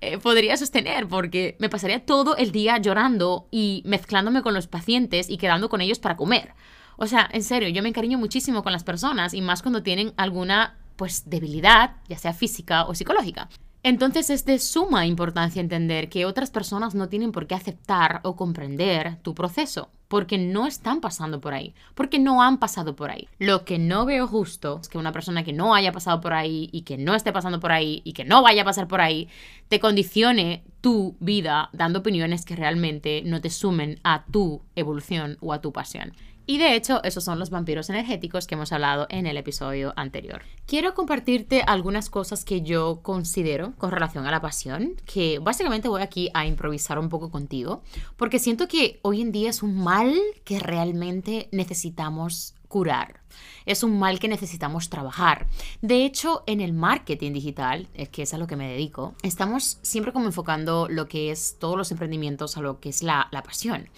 eh, 0.00 0.18
podría 0.18 0.56
sostener 0.56 1.08
porque 1.08 1.56
me 1.58 1.68
pasaría 1.68 2.06
todo 2.06 2.36
el 2.36 2.52
día 2.52 2.78
llorando 2.78 3.48
y 3.50 3.82
mezclándome 3.84 4.42
con 4.42 4.54
los 4.54 4.68
pacientes 4.68 5.28
y 5.28 5.36
quedando 5.36 5.68
con 5.68 5.80
ellos 5.80 5.98
para 5.98 6.16
comer. 6.16 6.54
O 6.96 7.08
sea, 7.08 7.28
en 7.32 7.42
serio, 7.42 7.68
yo 7.70 7.82
me 7.82 7.88
encariño 7.88 8.18
muchísimo 8.18 8.62
con 8.62 8.72
las 8.72 8.84
personas 8.84 9.34
y 9.34 9.40
más 9.40 9.62
cuando 9.62 9.82
tienen 9.82 10.14
alguna 10.16 10.78
pues 10.94 11.28
debilidad, 11.28 11.96
ya 12.08 12.18
sea 12.18 12.32
física 12.32 12.84
o 12.84 12.94
psicológica. 12.94 13.48
Entonces 13.86 14.30
es 14.30 14.46
de 14.46 14.58
suma 14.58 15.04
importancia 15.04 15.60
entender 15.60 16.08
que 16.08 16.24
otras 16.24 16.50
personas 16.50 16.94
no 16.94 17.10
tienen 17.10 17.32
por 17.32 17.46
qué 17.46 17.54
aceptar 17.54 18.20
o 18.22 18.34
comprender 18.34 19.18
tu 19.20 19.34
proceso, 19.34 19.90
porque 20.08 20.38
no 20.38 20.66
están 20.66 21.02
pasando 21.02 21.38
por 21.38 21.52
ahí, 21.52 21.74
porque 21.94 22.18
no 22.18 22.40
han 22.40 22.56
pasado 22.56 22.96
por 22.96 23.10
ahí. 23.10 23.28
Lo 23.38 23.66
que 23.66 23.78
no 23.78 24.06
veo 24.06 24.26
justo 24.26 24.78
es 24.80 24.88
que 24.88 24.96
una 24.96 25.12
persona 25.12 25.44
que 25.44 25.52
no 25.52 25.74
haya 25.74 25.92
pasado 25.92 26.22
por 26.22 26.32
ahí 26.32 26.70
y 26.72 26.80
que 26.80 26.96
no 26.96 27.14
esté 27.14 27.30
pasando 27.30 27.60
por 27.60 27.72
ahí 27.72 28.00
y 28.04 28.14
que 28.14 28.24
no 28.24 28.40
vaya 28.40 28.62
a 28.62 28.64
pasar 28.64 28.88
por 28.88 29.02
ahí, 29.02 29.28
te 29.68 29.80
condicione 29.80 30.64
tu 30.80 31.14
vida 31.20 31.68
dando 31.74 31.98
opiniones 31.98 32.46
que 32.46 32.56
realmente 32.56 33.22
no 33.26 33.42
te 33.42 33.50
sumen 33.50 34.00
a 34.02 34.24
tu 34.24 34.62
evolución 34.76 35.36
o 35.42 35.52
a 35.52 35.60
tu 35.60 35.74
pasión. 35.74 36.14
Y 36.46 36.58
de 36.58 36.74
hecho, 36.74 37.02
esos 37.04 37.24
son 37.24 37.38
los 37.38 37.50
vampiros 37.50 37.88
energéticos 37.88 38.46
que 38.46 38.54
hemos 38.54 38.72
hablado 38.72 39.06
en 39.08 39.26
el 39.26 39.36
episodio 39.36 39.94
anterior. 39.96 40.42
Quiero 40.66 40.94
compartirte 40.94 41.62
algunas 41.62 42.10
cosas 42.10 42.44
que 42.44 42.62
yo 42.62 43.00
considero 43.02 43.72
con 43.78 43.90
relación 43.90 44.26
a 44.26 44.30
la 44.30 44.40
pasión, 44.40 44.96
que 45.06 45.38
básicamente 45.38 45.88
voy 45.88 46.02
aquí 46.02 46.30
a 46.34 46.46
improvisar 46.46 46.98
un 46.98 47.08
poco 47.08 47.30
contigo, 47.30 47.82
porque 48.16 48.38
siento 48.38 48.68
que 48.68 48.98
hoy 49.02 49.22
en 49.22 49.32
día 49.32 49.50
es 49.50 49.62
un 49.62 49.82
mal 49.82 50.14
que 50.44 50.58
realmente 50.58 51.48
necesitamos 51.50 52.54
curar. 52.68 53.20
Es 53.66 53.82
un 53.84 53.98
mal 53.98 54.18
que 54.18 54.26
necesitamos 54.28 54.90
trabajar. 54.90 55.46
De 55.80 56.04
hecho, 56.04 56.42
en 56.46 56.60
el 56.60 56.72
marketing 56.72 57.32
digital, 57.32 57.88
que 58.10 58.22
es 58.22 58.34
a 58.34 58.38
lo 58.38 58.46
que 58.46 58.56
me 58.56 58.68
dedico, 58.68 59.14
estamos 59.22 59.78
siempre 59.82 60.12
como 60.12 60.26
enfocando 60.26 60.88
lo 60.90 61.06
que 61.06 61.30
es 61.30 61.56
todos 61.58 61.76
los 61.76 61.90
emprendimientos 61.92 62.56
a 62.56 62.62
lo 62.62 62.80
que 62.80 62.88
es 62.88 63.02
la, 63.02 63.28
la 63.30 63.42
pasión. 63.42 63.88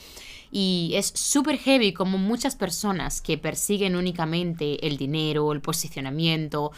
Y 0.59 0.93
es 0.95 1.13
súper 1.15 1.59
heavy 1.59 1.93
como 1.93 2.17
muchas 2.17 2.57
personas 2.57 3.21
que 3.21 3.37
persiguen 3.37 3.95
únicamente 3.95 4.87
el 4.87 4.97
dinero, 4.97 5.53
el 5.53 5.61
posicionamiento, 5.61 6.73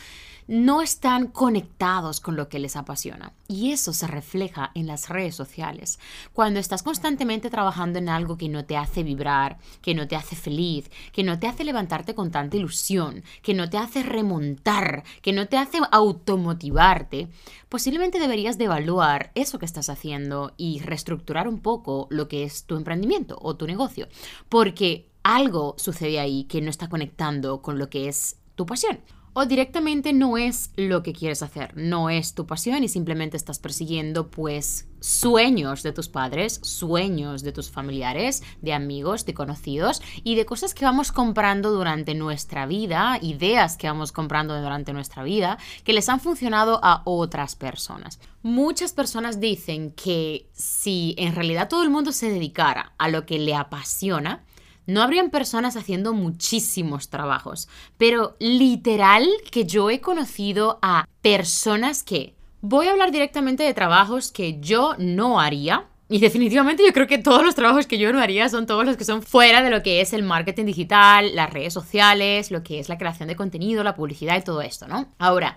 no 0.49 0.81
están 0.81 1.27
conectados 1.27 2.21
con 2.21 2.35
lo 2.35 2.49
que 2.49 2.59
les 2.59 2.75
apasiona. 2.75 3.35
Y 3.49 3.71
eso 3.71 3.93
se 3.93 4.07
refleja 4.07 4.71
en 4.75 4.87
las 4.87 5.11
redes 5.11 5.35
sociales. 5.35 6.01
Cuando 6.33 6.59
estás 6.59 6.83
constantemente 6.83 7.51
trabajando 7.51 7.99
en 7.99 8.09
algo 8.09 8.39
que 8.39 8.49
no 8.49 8.65
te 8.65 8.77
hace 8.79 9.03
vibrar, 9.03 9.59
que 9.83 9.95
no 9.95 10.09
te 10.09 10.17
hace 10.17 10.37
feliz, 10.37 10.91
que 11.13 11.23
no 11.23 11.39
te 11.39 11.47
hace 11.47 11.65
levantarte 11.65 12.15
con 12.15 12.31
tanta 12.31 12.57
ilusión, 12.57 13.23
que 13.43 13.53
no 13.53 13.69
te 13.69 13.77
hace 13.77 14.03
remontar, 14.03 15.05
que 15.21 15.35
no 15.35 15.49
te 15.49 15.59
hace 15.59 15.79
automotivarte, 15.91 17.29
posiblemente 17.69 18.19
deberías 18.19 18.57
de 18.57 18.65
evaluar 18.65 19.31
eso 19.35 19.59
que 19.59 19.67
estás 19.67 19.91
haciendo 19.91 20.55
y 20.57 20.81
reestructurar 20.81 21.47
un 21.47 21.61
poco 21.61 22.07
lo 22.11 22.27
que 22.27 22.45
es 22.45 22.65
tu 22.65 22.77
emprendimiento 22.77 23.39
o 23.43 23.57
tu 23.57 23.67
negocio. 23.67 24.09
Porque 24.49 25.11
algo 25.23 25.75
sucede 25.77 26.19
ahí 26.21 26.45
que 26.45 26.63
no 26.63 26.71
está 26.71 26.89
conectando 26.89 27.61
con 27.61 27.79
lo 27.79 27.91
que 27.91 28.09
es 28.09 28.39
tu 28.55 28.65
pasión 28.65 28.99
o 29.41 29.47
directamente 29.47 30.13
no 30.13 30.37
es 30.37 30.73
lo 30.75 31.05
que 31.05 31.13
quieres 31.13 31.45
hacer, 31.45 31.71
no 31.77 32.11
es 32.11 32.35
tu 32.35 32.45
pasión 32.45 32.83
y 32.83 32.89
simplemente 32.89 33.37
estás 33.37 33.61
persiguiendo 33.61 34.33
pues 34.33 34.89
sueños 34.99 35.85
de 35.85 35.93
tus 35.93 36.09
padres, 36.09 36.59
sueños 36.65 37.45
de 37.45 37.53
tus 37.53 37.71
familiares, 37.71 38.43
de 38.63 38.73
amigos, 38.73 39.27
de 39.27 39.35
conocidos 39.35 40.03
y 40.25 40.35
de 40.35 40.45
cosas 40.45 40.75
que 40.75 40.85
vamos 40.85 41.13
comprando 41.13 41.71
durante 41.71 42.17
nuestra 42.17 42.67
vida, 42.67 43.17
ideas 43.23 43.77
que 43.77 43.87
vamos 43.87 44.11
comprando 44.11 44.61
durante 44.61 44.93
nuestra 44.93 45.23
vida 45.23 45.59
que 45.85 45.93
les 45.93 46.09
han 46.09 46.19
funcionado 46.19 46.81
a 46.83 47.03
otras 47.05 47.55
personas. 47.55 48.19
Muchas 48.43 48.93
personas 48.93 49.39
dicen 49.39 49.93
que 49.93 50.51
si 50.53 51.15
en 51.17 51.37
realidad 51.37 51.69
todo 51.69 51.85
el 51.85 51.91
mundo 51.91 52.11
se 52.11 52.29
dedicara 52.29 52.93
a 52.99 53.09
lo 53.09 53.25
que 53.25 53.39
le 53.39 53.55
apasiona, 53.55 54.43
no 54.89 55.03
habrían 55.03 55.31
personas 55.31 55.77
haciendo 55.77 56.15
muchísimos 56.15 57.11
trabajos, 57.11 57.69
pero 57.99 58.37
literal 58.41 59.29
que 59.53 59.67
yo 59.67 59.91
he 59.91 60.01
conocido 60.01 60.79
a 60.83 61.07
personas 61.23 62.03
que... 62.03 62.35
Voy 62.61 62.89
a 62.89 62.91
hablar 62.91 63.13
directamente 63.13 63.63
de 63.63 63.75
trabajos 63.75 64.33
que 64.33 64.59
yo 64.61 64.97
no 64.99 65.41
haría, 65.41 65.87
y 66.09 66.21
definitivamente 66.21 66.83
yo 66.85 66.93
creo 66.95 67.07
que 67.07 67.19
todos 67.19 67.45
los 67.45 67.55
trabajos 67.55 67.87
que 67.87 67.99
yo 67.99 68.13
no 68.15 68.21
haría 68.21 68.49
son 68.49 68.67
todos 68.67 68.87
los 68.87 68.97
que 68.97 69.05
son 69.05 69.23
fuera 69.23 69.63
de 69.63 69.69
lo 69.69 69.83
que 69.83 70.01
es 70.01 70.15
el 70.15 70.23
marketing 70.23 70.65
digital, 70.65 71.37
las 71.37 71.53
redes 71.53 71.75
sociales, 71.75 72.51
lo 72.51 72.63
que 72.63 72.81
es 72.81 72.89
la 72.89 72.97
creación 72.97 73.29
de 73.29 73.37
contenido, 73.37 73.85
la 73.85 73.95
publicidad 73.95 74.39
y 74.39 74.43
todo 74.43 74.63
esto, 74.63 74.89
¿no? 74.89 75.13
Ahora, 75.19 75.55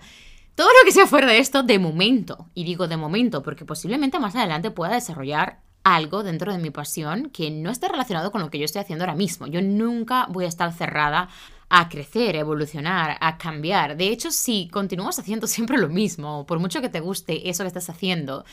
todo 0.54 0.68
lo 0.68 0.84
que 0.84 0.92
sea 0.92 1.06
fuera 1.06 1.26
de 1.26 1.38
esto, 1.38 1.62
de 1.62 1.78
momento, 1.78 2.50
y 2.52 2.64
digo 2.64 2.86
de 2.86 2.98
momento 2.98 3.42
porque 3.42 3.64
posiblemente 3.64 4.18
más 4.18 4.36
adelante 4.36 4.70
pueda 4.70 4.92
desarrollar 4.92 5.60
algo 5.84 6.22
dentro 6.22 6.52
de 6.52 6.58
mi 6.58 6.70
pasión 6.70 7.30
que 7.30 7.50
no 7.50 7.70
esté 7.70 7.88
relacionado 7.88 8.30
con 8.30 8.40
lo 8.40 8.50
que 8.50 8.58
yo 8.58 8.64
estoy 8.64 8.80
haciendo 8.80 9.04
ahora 9.04 9.16
mismo. 9.16 9.46
Yo 9.46 9.62
nunca 9.62 10.26
voy 10.28 10.44
a 10.44 10.48
estar 10.48 10.72
cerrada 10.72 11.28
a 11.68 11.88
crecer, 11.88 12.36
a 12.36 12.40
evolucionar, 12.40 13.16
a 13.20 13.38
cambiar. 13.38 13.96
De 13.96 14.08
hecho, 14.08 14.30
si 14.30 14.68
continúas 14.68 15.18
haciendo 15.18 15.46
siempre 15.48 15.78
lo 15.78 15.88
mismo, 15.88 16.46
por 16.46 16.58
mucho 16.58 16.80
que 16.80 16.88
te 16.88 17.00
guste 17.00 17.48
eso 17.48 17.64
que 17.64 17.68
estás 17.68 17.88
haciendo, 17.88 18.44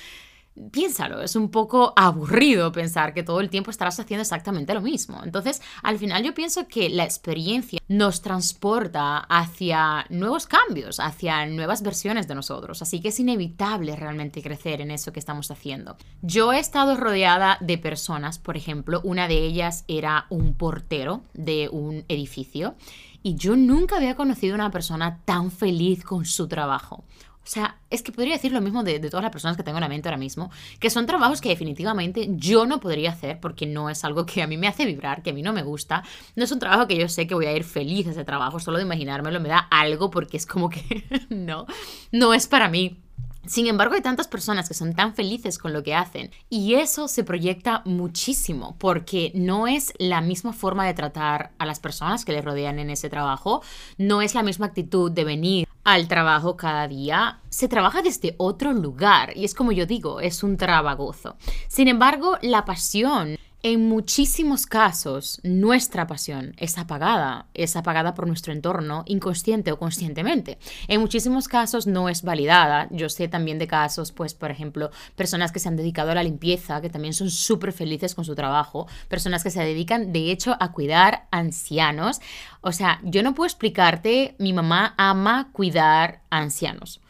piénsalo, 0.71 1.21
es 1.21 1.35
un 1.35 1.49
poco 1.49 1.93
aburrido 1.95 2.71
pensar 2.71 3.13
que 3.13 3.23
todo 3.23 3.39
el 3.39 3.49
tiempo 3.49 3.71
estarás 3.71 3.99
haciendo 3.99 4.21
exactamente 4.21 4.73
lo 4.73 4.81
mismo. 4.81 5.21
Entonces, 5.23 5.61
al 5.83 5.97
final 5.97 6.23
yo 6.23 6.33
pienso 6.33 6.67
que 6.67 6.89
la 6.89 7.03
experiencia 7.03 7.79
nos 7.87 8.21
transporta 8.21 9.17
hacia 9.17 10.05
nuevos 10.09 10.47
cambios, 10.47 10.99
hacia 10.99 11.45
nuevas 11.45 11.81
versiones 11.81 12.27
de 12.27 12.35
nosotros. 12.35 12.81
Así 12.81 13.01
que 13.01 13.09
es 13.09 13.19
inevitable 13.19 13.95
realmente 13.95 14.41
crecer 14.41 14.81
en 14.81 14.91
eso 14.91 15.13
que 15.13 15.19
estamos 15.19 15.49
haciendo. 15.51 15.97
Yo 16.21 16.53
he 16.53 16.59
estado 16.59 16.97
rodeada 16.97 17.57
de 17.61 17.77
personas, 17.77 18.37
por 18.39 18.57
ejemplo, 18.57 19.01
una 19.03 19.27
de 19.27 19.37
ellas 19.45 19.85
era 19.87 20.25
un 20.29 20.53
portero 20.53 21.21
de 21.33 21.69
un 21.71 22.05
edificio 22.07 22.75
y 23.21 23.35
yo 23.35 23.55
nunca 23.55 23.97
había 23.97 24.15
conocido 24.15 24.55
una 24.55 24.71
persona 24.71 25.19
tan 25.25 25.51
feliz 25.51 26.03
con 26.03 26.25
su 26.25 26.47
trabajo. 26.47 27.03
O 27.49 27.51
sea, 27.51 27.79
es 27.89 28.03
que 28.03 28.11
podría 28.11 28.35
decir 28.35 28.51
lo 28.51 28.61
mismo 28.61 28.83
de, 28.83 28.99
todas 28.99 29.23
las 29.23 29.31
personas 29.31 29.57
que 29.57 29.63
tengo 29.63 29.79
en 29.79 29.81
la 29.81 29.89
mente 29.89 30.07
ahora 30.07 30.19
mismo, 30.19 30.51
que 30.79 30.91
son 30.91 31.07
trabajos 31.07 31.41
que 31.41 31.49
definitivamente 31.49 32.27
yo 32.33 32.67
no 32.67 32.79
podría 32.79 33.09
hacer 33.09 33.39
porque 33.39 33.65
no 33.65 33.89
es 33.89 34.05
algo 34.05 34.27
que 34.27 34.43
a 34.43 34.47
mí 34.47 34.55
me 34.55 34.67
hace 34.67 34.85
vibrar, 34.85 35.23
que 35.23 35.31
a 35.31 35.33
mí 35.33 35.41
no 35.41 35.51
me 35.51 35.63
gusta. 35.63 36.03
No 36.35 36.43
es 36.43 36.51
un 36.51 36.59
trabajo 36.59 36.85
que 36.85 36.95
yo 36.95 37.09
sé 37.09 37.25
que 37.25 37.33
voy 37.33 37.47
a 37.47 37.55
ir 37.55 37.63
feliz 37.63 38.05
a 38.05 38.11
ese 38.11 38.23
trabajo, 38.23 38.59
solo 38.59 38.77
de 38.77 38.83
imaginármelo 38.83 39.39
me 39.39 39.49
da 39.49 39.57
algo 39.57 40.11
porque 40.11 40.37
es 40.37 40.45
como 40.45 40.69
que 40.69 41.03
no, 41.29 41.65
no 42.11 42.35
es 42.35 42.45
para 42.45 42.69
mí. 42.69 42.99
Sin 43.47 43.65
embargo, 43.65 43.95
hay 43.95 44.01
tantas 44.01 44.27
personas 44.27 44.67
que 44.67 44.75
son 44.75 44.93
tan 44.93 45.15
felices 45.15 45.57
con 45.57 45.73
lo 45.73 45.81
que 45.81 45.95
hacen 45.95 46.29
y 46.51 46.75
eso 46.75 47.07
se 47.07 47.23
proyecta 47.23 47.81
muchísimo 47.83 48.75
porque 48.77 49.31
no 49.33 49.65
es 49.65 49.93
la 49.97 50.21
misma 50.21 50.53
forma 50.53 50.85
de 50.85 50.93
tratar 50.93 51.51
a 51.57 51.65
las 51.65 51.79
personas 51.79 52.25
que 52.25 52.33
les 52.33 52.45
rodean 52.45 52.77
en 52.77 52.91
ese 52.91 53.09
trabajo, 53.09 53.63
no 53.97 54.21
es 54.21 54.35
la 54.35 54.43
misma 54.43 54.67
actitud 54.67 55.09
de 55.09 55.23
venir 55.23 55.68
al 55.83 56.07
trabajo 56.07 56.55
cada 56.57 56.87
día, 56.87 57.39
se 57.49 57.67
trabaja 57.67 58.01
desde 58.01 58.35
otro 58.37 58.73
lugar 58.73 59.35
y 59.35 59.45
es 59.45 59.53
como 59.53 59.71
yo 59.71 59.85
digo, 59.85 60.19
es 60.19 60.43
un 60.43 60.57
trabagozo. 60.57 61.37
Sin 61.67 61.87
embargo, 61.87 62.37
la 62.41 62.65
pasión 62.65 63.37
en 63.61 63.89
muchísimos 63.89 64.65
casos, 64.65 65.41
nuestra 65.43 66.07
pasión 66.07 66.53
es 66.57 66.77
apagada, 66.77 67.47
es 67.53 67.75
apagada 67.75 68.13
por 68.13 68.25
nuestro 68.25 68.53
entorno, 68.53 69.03
inconsciente 69.05 69.73
o 69.73 69.77
conscientemente. 69.77 70.57
En 70.87 71.01
muchísimos 71.01 71.49
casos 71.49 71.85
no 71.85 72.07
es 72.07 72.23
validada. 72.23 72.87
Yo 72.89 73.09
sé 73.09 73.27
también 73.27 73.59
de 73.59 73.67
casos, 73.67 74.13
pues, 74.13 74.33
por 74.33 74.49
ejemplo, 74.49 74.91
personas 75.17 75.51
que 75.51 75.59
se 75.59 75.67
han 75.67 75.75
dedicado 75.75 76.11
a 76.11 76.15
la 76.15 76.23
limpieza, 76.23 76.79
que 76.79 76.89
también 76.89 77.13
son 77.13 77.29
súper 77.29 77.73
felices 77.73 78.15
con 78.15 78.23
su 78.23 78.33
trabajo, 78.33 78.87
personas 79.09 79.43
que 79.43 79.51
se 79.51 79.61
dedican, 79.61 80.13
de 80.13 80.31
hecho, 80.31 80.55
a 80.57 80.71
cuidar 80.71 81.27
ancianos. 81.29 82.21
O 82.61 82.71
sea, 82.71 83.01
yo 83.03 83.23
no 83.23 83.35
puedo 83.35 83.47
explicarte, 83.47 84.35
mi 84.39 84.53
mamá 84.53 84.93
ama 84.97 85.49
cuidar 85.51 86.21
ancianos. 86.29 87.01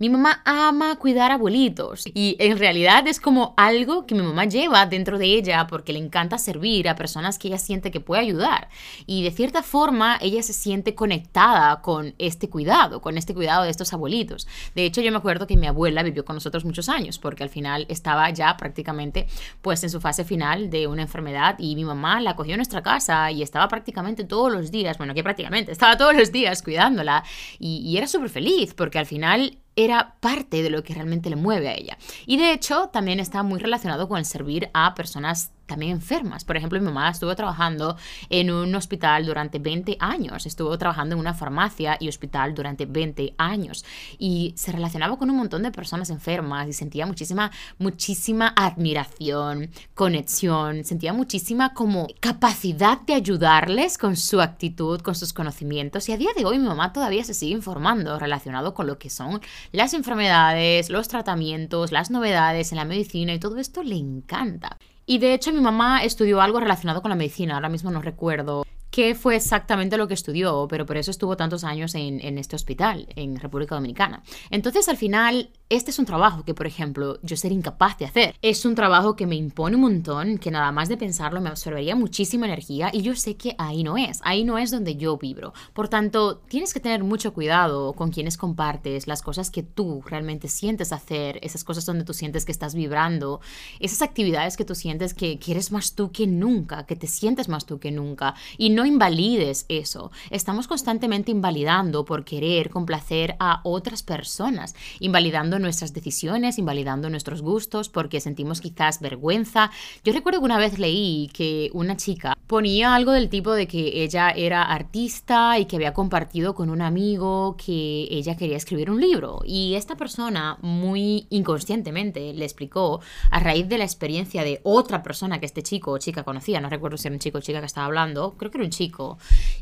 Mi 0.00 0.08
mamá 0.10 0.42
ama 0.44 0.94
cuidar 0.96 1.32
abuelitos 1.32 2.04
y 2.14 2.36
en 2.38 2.56
realidad 2.56 3.08
es 3.08 3.18
como 3.18 3.54
algo 3.56 4.06
que 4.06 4.14
mi 4.14 4.22
mamá 4.22 4.44
lleva 4.44 4.86
dentro 4.86 5.18
de 5.18 5.26
ella 5.26 5.66
porque 5.66 5.92
le 5.92 5.98
encanta 5.98 6.38
servir 6.38 6.88
a 6.88 6.94
personas 6.94 7.36
que 7.36 7.48
ella 7.48 7.58
siente 7.58 7.90
que 7.90 7.98
puede 7.98 8.22
ayudar 8.22 8.68
y 9.06 9.24
de 9.24 9.32
cierta 9.32 9.64
forma 9.64 10.16
ella 10.20 10.40
se 10.44 10.52
siente 10.52 10.94
conectada 10.94 11.82
con 11.82 12.14
este 12.18 12.48
cuidado, 12.48 13.00
con 13.02 13.18
este 13.18 13.34
cuidado 13.34 13.64
de 13.64 13.70
estos 13.70 13.92
abuelitos. 13.92 14.46
De 14.76 14.84
hecho 14.84 15.00
yo 15.00 15.10
me 15.10 15.18
acuerdo 15.18 15.48
que 15.48 15.56
mi 15.56 15.66
abuela 15.66 16.04
vivió 16.04 16.24
con 16.24 16.36
nosotros 16.36 16.64
muchos 16.64 16.88
años 16.88 17.18
porque 17.18 17.42
al 17.42 17.50
final 17.50 17.84
estaba 17.88 18.30
ya 18.30 18.56
prácticamente 18.56 19.26
pues 19.62 19.82
en 19.82 19.90
su 19.90 20.00
fase 20.00 20.22
final 20.22 20.70
de 20.70 20.86
una 20.86 21.02
enfermedad 21.02 21.56
y 21.58 21.74
mi 21.74 21.84
mamá 21.84 22.20
la 22.20 22.36
cogió 22.36 22.54
en 22.54 22.58
nuestra 22.58 22.84
casa 22.84 23.32
y 23.32 23.42
estaba 23.42 23.66
prácticamente 23.66 24.22
todos 24.22 24.52
los 24.52 24.70
días, 24.70 24.96
bueno 24.96 25.12
que 25.12 25.24
prácticamente, 25.24 25.72
estaba 25.72 25.96
todos 25.96 26.14
los 26.14 26.30
días 26.30 26.62
cuidándola 26.62 27.24
y, 27.58 27.78
y 27.78 27.96
era 27.96 28.06
súper 28.06 28.30
feliz 28.30 28.74
porque 28.74 29.00
al 29.00 29.06
final 29.06 29.58
era 29.78 30.16
parte 30.18 30.62
de 30.62 30.70
lo 30.70 30.82
que 30.82 30.92
realmente 30.92 31.30
le 31.30 31.36
mueve 31.36 31.68
a 31.68 31.74
ella. 31.74 31.98
Y 32.26 32.36
de 32.36 32.52
hecho 32.52 32.88
también 32.92 33.20
está 33.20 33.44
muy 33.44 33.60
relacionado 33.60 34.08
con 34.08 34.18
el 34.18 34.24
servir 34.24 34.70
a 34.74 34.94
personas 34.96 35.52
también 35.68 35.92
enfermas. 35.92 36.44
Por 36.44 36.56
ejemplo, 36.56 36.80
mi 36.80 36.86
mamá 36.86 37.10
estuvo 37.10 37.36
trabajando 37.36 37.96
en 38.28 38.50
un 38.50 38.74
hospital 38.74 39.24
durante 39.24 39.60
20 39.60 39.96
años, 40.00 40.46
estuvo 40.46 40.76
trabajando 40.76 41.14
en 41.14 41.20
una 41.20 41.34
farmacia 41.34 41.96
y 42.00 42.08
hospital 42.08 42.54
durante 42.54 42.86
20 42.86 43.34
años 43.38 43.84
y 44.18 44.54
se 44.56 44.72
relacionaba 44.72 45.16
con 45.16 45.30
un 45.30 45.36
montón 45.36 45.62
de 45.62 45.70
personas 45.70 46.10
enfermas 46.10 46.66
y 46.68 46.72
sentía 46.72 47.06
muchísima, 47.06 47.52
muchísima 47.78 48.52
admiración, 48.56 49.70
conexión, 49.94 50.84
sentía 50.84 51.12
muchísima 51.12 51.74
como 51.74 52.08
capacidad 52.18 53.00
de 53.02 53.14
ayudarles 53.14 53.98
con 53.98 54.16
su 54.16 54.40
actitud, 54.40 55.00
con 55.02 55.14
sus 55.14 55.32
conocimientos 55.32 56.08
y 56.08 56.12
a 56.12 56.16
día 56.16 56.30
de 56.36 56.46
hoy 56.46 56.58
mi 56.58 56.66
mamá 56.66 56.92
todavía 56.92 57.22
se 57.24 57.34
sigue 57.34 57.52
informando 57.52 58.18
relacionado 58.18 58.74
con 58.74 58.86
lo 58.86 58.98
que 58.98 59.10
son 59.10 59.40
las 59.70 59.92
enfermedades, 59.92 60.88
los 60.88 61.08
tratamientos, 61.08 61.92
las 61.92 62.10
novedades 62.10 62.72
en 62.72 62.78
la 62.78 62.86
medicina 62.86 63.34
y 63.34 63.38
todo 63.38 63.58
esto 63.58 63.82
le 63.82 63.96
encanta. 63.96 64.78
Y 65.10 65.16
de 65.16 65.32
hecho 65.32 65.54
mi 65.54 65.60
mamá 65.62 66.04
estudió 66.04 66.42
algo 66.42 66.60
relacionado 66.60 67.00
con 67.00 67.08
la 67.08 67.14
medicina, 67.14 67.54
ahora 67.54 67.70
mismo 67.70 67.90
no 67.90 68.02
recuerdo 68.02 68.66
qué 68.90 69.14
fue 69.14 69.36
exactamente 69.36 69.96
lo 69.96 70.06
que 70.06 70.12
estudió, 70.12 70.66
pero 70.68 70.84
por 70.84 70.98
eso 70.98 71.10
estuvo 71.10 71.34
tantos 71.34 71.64
años 71.64 71.94
en, 71.94 72.20
en, 72.20 72.36
este 72.36 72.56
hospital, 72.56 73.08
en 73.16 73.36
República 73.40 73.74
Dominicana. 73.74 74.22
Entonces, 74.50 74.86
al 74.86 74.98
final, 74.98 75.48
este 75.70 75.90
es 75.90 75.98
un 75.98 76.06
trabajo 76.06 76.44
que, 76.44 76.54
por 76.54 76.66
ejemplo, 76.66 77.18
yo 77.22 77.36
sería 77.36 77.58
incapaz 77.58 77.98
de 77.98 78.06
hacer. 78.06 78.34
Es 78.40 78.64
un 78.64 78.74
trabajo 78.74 79.16
que 79.16 79.26
me 79.26 79.36
impone 79.36 79.76
un 79.76 79.82
montón, 79.82 80.38
que 80.38 80.50
nada 80.50 80.72
más 80.72 80.88
de 80.88 80.96
pensarlo 80.96 81.42
me 81.42 81.50
absorbería 81.50 81.94
muchísima 81.94 82.46
energía 82.46 82.90
y 82.92 83.02
yo 83.02 83.14
sé 83.14 83.36
que 83.36 83.54
ahí 83.58 83.84
no 83.84 83.98
es, 83.98 84.20
ahí 84.22 84.44
no 84.44 84.56
es 84.56 84.70
donde 84.70 84.96
yo 84.96 85.18
vibro. 85.18 85.52
Por 85.74 85.88
tanto, 85.88 86.38
tienes 86.48 86.72
que 86.72 86.80
tener 86.80 87.04
mucho 87.04 87.34
cuidado 87.34 87.92
con 87.92 88.10
quienes 88.10 88.38
compartes, 88.38 89.06
las 89.06 89.20
cosas 89.20 89.50
que 89.50 89.62
tú 89.62 90.02
realmente 90.06 90.48
sientes 90.48 90.92
hacer, 90.92 91.38
esas 91.42 91.64
cosas 91.64 91.84
donde 91.84 92.04
tú 92.04 92.14
sientes 92.14 92.46
que 92.46 92.52
estás 92.52 92.74
vibrando, 92.74 93.40
esas 93.78 94.00
actividades 94.00 94.56
que 94.56 94.64
tú 94.64 94.74
sientes 94.74 95.12
que, 95.12 95.38
que 95.38 95.52
eres 95.52 95.70
más 95.70 95.94
tú 95.94 96.12
que 96.12 96.26
nunca, 96.26 96.86
que 96.86 96.96
te 96.96 97.06
sientes 97.06 97.48
más 97.48 97.66
tú 97.66 97.78
que 97.78 97.90
nunca. 97.90 98.34
Y 98.56 98.70
no 98.70 98.86
invalides 98.86 99.66
eso. 99.68 100.10
Estamos 100.30 100.66
constantemente 100.66 101.30
invalidando 101.30 102.06
por 102.06 102.24
querer 102.24 102.70
complacer 102.70 103.36
a 103.38 103.60
otras 103.64 104.02
personas, 104.02 104.74
invalidando 104.98 105.57
nuestras 105.58 105.92
decisiones, 105.92 106.58
invalidando 106.58 107.10
nuestros 107.10 107.42
gustos 107.42 107.88
porque 107.88 108.20
sentimos 108.20 108.60
quizás 108.60 109.00
vergüenza. 109.00 109.70
Yo 110.04 110.12
recuerdo 110.12 110.40
que 110.40 110.46
una 110.46 110.58
vez 110.58 110.78
leí 110.78 111.30
que 111.32 111.70
una 111.72 111.96
chica 111.96 112.36
ponía 112.46 112.94
algo 112.94 113.12
del 113.12 113.28
tipo 113.28 113.52
de 113.52 113.66
que 113.66 114.02
ella 114.02 114.30
era 114.30 114.62
artista 114.62 115.58
y 115.58 115.66
que 115.66 115.76
había 115.76 115.92
compartido 115.92 116.54
con 116.54 116.70
un 116.70 116.80
amigo 116.80 117.56
que 117.56 118.08
ella 118.10 118.36
quería 118.36 118.56
escribir 118.56 118.90
un 118.90 119.00
libro 119.00 119.40
y 119.44 119.74
esta 119.74 119.96
persona 119.96 120.56
muy 120.62 121.26
inconscientemente 121.30 122.32
le 122.32 122.44
explicó 122.44 123.00
a 123.30 123.40
raíz 123.40 123.68
de 123.68 123.78
la 123.78 123.84
experiencia 123.84 124.44
de 124.44 124.60
otra 124.62 125.02
persona 125.02 125.40
que 125.40 125.46
este 125.46 125.62
chico 125.62 125.92
o 125.92 125.98
chica 125.98 126.22
conocía, 126.22 126.60
no 126.60 126.70
recuerdo 126.70 126.96
si 126.96 127.08
era 127.08 127.14
un 127.14 127.20
chico 127.20 127.38
o 127.38 127.40
chica 127.40 127.60
que 127.60 127.66
estaba 127.66 127.86
hablando, 127.86 128.34
creo 128.36 128.50
que 128.50 128.58
era 128.58 128.64
un 128.64 128.70
chico, 128.70 129.18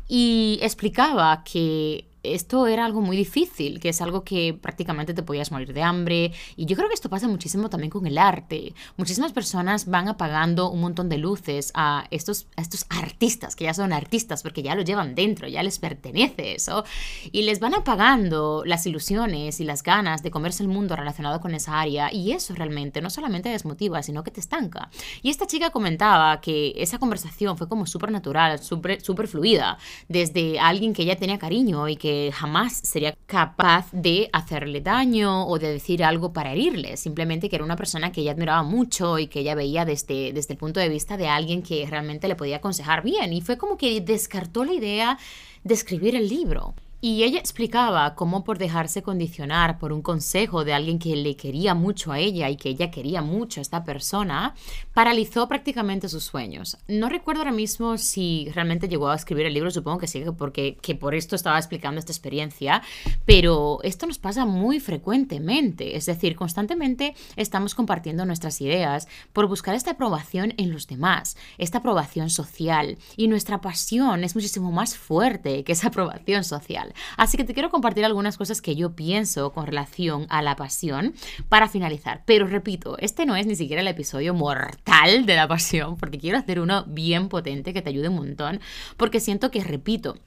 y 0.07 0.59
explicaba 0.61 1.43
que 1.43 2.05
esto 2.35 2.67
era 2.67 2.85
algo 2.85 3.01
muy 3.01 3.17
difícil, 3.17 3.79
que 3.79 3.89
es 3.89 4.01
algo 4.01 4.23
que 4.23 4.57
prácticamente 4.59 5.13
te 5.13 5.23
podías 5.23 5.51
morir 5.51 5.73
de 5.73 5.83
hambre. 5.83 6.33
Y 6.55 6.65
yo 6.65 6.75
creo 6.75 6.87
que 6.87 6.95
esto 6.95 7.09
pasa 7.09 7.27
muchísimo 7.27 7.69
también 7.69 7.89
con 7.89 8.05
el 8.07 8.17
arte. 8.17 8.73
Muchísimas 8.97 9.33
personas 9.33 9.85
van 9.85 10.07
apagando 10.07 10.69
un 10.71 10.81
montón 10.81 11.09
de 11.09 11.17
luces 11.17 11.71
a 11.73 12.05
estos, 12.11 12.47
a 12.55 12.61
estos 12.61 12.85
artistas, 12.89 13.55
que 13.55 13.65
ya 13.65 13.73
son 13.73 13.93
artistas 13.93 14.43
porque 14.43 14.63
ya 14.63 14.75
lo 14.75 14.81
llevan 14.81 15.15
dentro, 15.15 15.47
ya 15.47 15.63
les 15.63 15.79
pertenece 15.79 16.55
eso. 16.55 16.83
Y 17.31 17.43
les 17.43 17.59
van 17.59 17.73
apagando 17.73 18.63
las 18.65 18.85
ilusiones 18.85 19.59
y 19.59 19.63
las 19.63 19.83
ganas 19.83 20.23
de 20.23 20.31
comerse 20.31 20.63
el 20.63 20.69
mundo 20.69 20.95
relacionado 20.95 21.39
con 21.41 21.53
esa 21.53 21.79
área. 21.79 22.13
Y 22.13 22.31
eso 22.31 22.53
realmente 22.55 23.01
no 23.01 23.09
solamente 23.09 23.49
desmotiva, 23.49 24.03
sino 24.03 24.23
que 24.23 24.31
te 24.31 24.39
estanca. 24.39 24.89
Y 25.21 25.29
esta 25.29 25.47
chica 25.47 25.69
comentaba 25.69 26.41
que 26.41 26.73
esa 26.77 26.99
conversación 26.99 27.57
fue 27.57 27.67
como 27.67 27.85
súper 27.85 28.11
natural, 28.11 28.59
súper 28.59 29.27
fluida, 29.27 29.77
desde 30.07 30.59
alguien 30.59 30.93
que 30.93 31.05
ya 31.05 31.15
tenía 31.15 31.37
cariño 31.37 31.87
y 31.87 31.95
que 31.95 32.16
jamás 32.33 32.73
sería 32.83 33.15
capaz 33.25 33.87
de 33.91 34.29
hacerle 34.33 34.81
daño 34.81 35.47
o 35.47 35.59
de 35.59 35.71
decir 35.71 36.03
algo 36.03 36.33
para 36.33 36.51
herirle, 36.53 36.97
simplemente 36.97 37.49
que 37.49 37.55
era 37.55 37.65
una 37.65 37.75
persona 37.75 38.11
que 38.11 38.21
ella 38.21 38.31
admiraba 38.31 38.63
mucho 38.63 39.19
y 39.19 39.27
que 39.27 39.41
ella 39.41 39.55
veía 39.55 39.85
desde, 39.85 40.33
desde 40.33 40.53
el 40.53 40.57
punto 40.57 40.79
de 40.79 40.89
vista 40.89 41.17
de 41.17 41.27
alguien 41.27 41.63
que 41.63 41.85
realmente 41.85 42.27
le 42.27 42.35
podía 42.35 42.57
aconsejar 42.57 43.03
bien 43.03 43.33
y 43.33 43.41
fue 43.41 43.57
como 43.57 43.77
que 43.77 44.01
descartó 44.01 44.63
la 44.63 44.73
idea 44.73 45.17
de 45.63 45.73
escribir 45.73 46.15
el 46.15 46.27
libro. 46.29 46.73
Y 46.99 47.23
ella 47.23 47.37
explicaba 47.37 48.15
cómo 48.15 48.43
por 48.43 48.57
dejarse 48.57 49.03
condicionar 49.03 49.77
por 49.77 49.93
un 49.93 50.01
consejo 50.01 50.65
de 50.65 50.73
alguien 50.73 50.97
que 50.97 51.15
le 51.15 51.35
quería 51.35 51.75
mucho 51.75 52.11
a 52.11 52.17
ella 52.17 52.49
y 52.49 52.57
que 52.57 52.69
ella 52.69 52.89
quería 52.89 53.21
mucho 53.21 53.59
a 53.59 53.61
esta 53.61 53.83
persona, 53.83 54.55
paralizó 54.95 55.47
prácticamente 55.47 56.09
sus 56.09 56.23
sueños. 56.23 56.77
No 56.87 57.07
recuerdo 57.07 57.41
ahora 57.41 57.51
mismo 57.51 57.99
si 57.99 58.49
realmente 58.51 58.87
llegó 58.87 59.09
a 59.09 59.15
escribir 59.15 59.45
el 59.45 59.53
libro, 59.53 59.69
supongo 59.69 59.99
que 59.99 60.07
sí, 60.07 60.23
porque 60.35 60.77
que 60.81 60.95
por 60.95 61.13
esto 61.13 61.35
estaba 61.35 61.59
explicando 61.59 61.99
esta 61.99 62.11
experiencia, 62.11 62.81
pero 63.25 63.77
esto 63.83 64.07
nos 64.07 64.17
pasa 64.17 64.45
muy 64.47 64.79
frecuentemente, 64.79 65.97
es 65.97 66.07
decir, 66.07 66.35
constantemente 66.35 67.13
estamos 67.35 67.75
compartiendo 67.75 68.25
nuestras 68.25 68.59
ideas 68.59 69.07
por 69.33 69.47
buscar 69.47 69.75
esta 69.75 69.91
aprobación 69.91 70.55
en 70.57 70.71
los 70.71 70.87
demás, 70.87 71.37
esta 71.59 71.77
aprobación 71.77 72.31
social, 72.31 72.97
y 73.15 73.27
nuestra 73.27 73.61
pasión 73.61 74.23
es 74.23 74.33
muchísimo 74.33 74.71
más 74.71 74.97
fuerte 74.97 75.63
que 75.63 75.73
esa 75.73 75.89
aprobación 75.89 76.43
social. 76.43 76.86
Así 77.17 77.37
que 77.37 77.43
te 77.43 77.53
quiero 77.53 77.69
compartir 77.69 78.05
algunas 78.05 78.37
cosas 78.37 78.61
que 78.61 78.75
yo 78.75 78.95
pienso 78.95 79.51
con 79.51 79.65
relación 79.65 80.25
a 80.29 80.41
la 80.41 80.55
pasión 80.55 81.13
para 81.49 81.67
finalizar. 81.67 82.23
Pero 82.25 82.47
repito, 82.47 82.97
este 82.99 83.25
no 83.25 83.35
es 83.35 83.45
ni 83.45 83.55
siquiera 83.55 83.81
el 83.81 83.87
episodio 83.87 84.33
mortal 84.33 85.25
de 85.25 85.35
la 85.35 85.47
pasión, 85.47 85.97
porque 85.97 86.19
quiero 86.19 86.37
hacer 86.37 86.59
uno 86.59 86.85
bien 86.87 87.29
potente 87.29 87.73
que 87.73 87.81
te 87.81 87.89
ayude 87.89 88.09
un 88.09 88.15
montón, 88.15 88.59
porque 88.97 89.19
siento 89.19 89.51
que, 89.51 89.63
repito, 89.63 90.17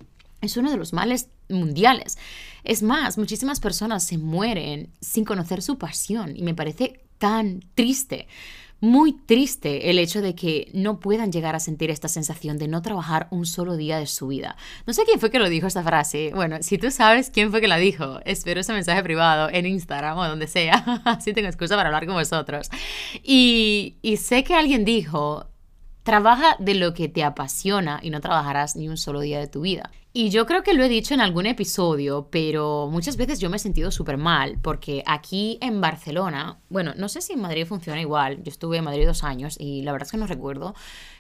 es 0.41 0.57
uno 0.57 0.71
de 0.71 0.77
los 0.77 0.93
males 0.93 1.29
mundiales. 1.49 2.19
Es 2.65 2.83
más, 2.83 3.19
muchísimas 3.19 3.61
personas 3.61 4.05
se 4.05 4.19
mueren 4.19 4.91
sin 5.01 5.25
conocer 5.25 5.63
su 5.63 5.79
pasión 5.79 6.37
y 6.37 6.43
me 6.43 6.55
parece 6.55 7.01
tan 7.19 7.61
triste 7.75 8.27
muy 8.81 9.13
triste 9.13 9.91
el 9.91 9.99
hecho 9.99 10.23
de 10.23 10.35
que 10.35 10.71
no 10.73 11.01
puedan 11.01 11.33
llegar 11.33 11.55
a 11.55 11.61
sentir 11.61 11.91
esta 11.91 12.09
sensación 12.09 12.59
de 12.59 12.69
no 12.69 12.83
trabajar 12.83 13.29
un 13.31 13.47
solo 13.47 13.77
día 13.77 13.99
de 13.99 14.07
su 14.07 14.29
vida. 14.29 14.57
No 14.87 14.93
sé 14.93 15.05
quién 15.05 15.21
fue 15.21 15.31
que 15.31 15.39
lo 15.39 15.49
dijo 15.49 15.67
esta 15.67 15.83
frase. 15.83 16.33
Bueno, 16.35 16.57
si 16.61 16.79
tú 16.79 16.91
sabes 16.91 17.31
quién 17.31 17.51
fue 17.51 17.61
que 17.61 17.69
la 17.69 17.77
dijo, 17.77 18.21
espero 18.25 18.61
ese 18.61 18.73
mensaje 18.73 19.03
privado 19.03 19.51
en 19.51 19.67
Instagram 19.67 20.19
o 20.19 20.27
donde 20.27 20.47
sea. 20.47 21.03
Así 21.05 21.33
tengo 21.33 21.49
excusa 21.49 21.77
para 21.77 21.89
hablar 21.89 22.07
con 22.07 22.15
vosotros. 22.15 22.71
Y, 23.23 23.99
y 24.03 24.17
sé 24.17 24.45
que 24.45 24.55
alguien 24.55 24.85
dijo, 24.85 25.47
trabaja 26.03 26.57
de 26.59 26.75
lo 26.75 26.95
que 26.95 27.09
te 27.09 27.23
apasiona 27.23 28.01
y 28.03 28.11
no 28.11 28.21
trabajarás 28.21 28.77
ni 28.77 28.89
un 28.89 28.97
solo 28.97 29.21
día 29.21 29.39
de 29.39 29.49
tu 29.49 29.63
vida. 29.63 29.91
Y 30.13 30.31
yo 30.31 30.45
creo 30.45 30.65
que 30.65 30.75
lo 30.75 30.83
he 30.83 30.89
dicho 30.89 31.15
en 31.15 31.21
algún 31.21 31.47
episodio, 31.47 32.27
pero 32.33 32.89
muchas 32.91 33.17
veces 33.17 33.39
yo 33.39 33.49
me 33.49 33.59
he 33.59 33.61
sentido 33.61 33.93
súper 33.93 34.17
mal, 34.17 34.59
porque 34.61 35.05
aquí 35.07 35.57
en 35.61 35.81
Barcelona, 35.81 36.59
bueno, 36.69 36.95
no 36.97 37.09
sé 37.09 37.21
si 37.21 37.35
en 37.35 37.41
Madrid 37.41 37.65
funciona 37.65 38.01
igual, 38.01 38.43
yo 38.43 38.51
estuve 38.51 38.79
en 38.79 38.85
Madrid 38.85 39.07
dos 39.07 39.23
años 39.23 39.57
y 39.61 39.83
la 39.83 39.93
verdad 39.93 40.07
es 40.07 40.11
que 40.11 40.19
no 40.19 40.27
recuerdo. 40.27 40.75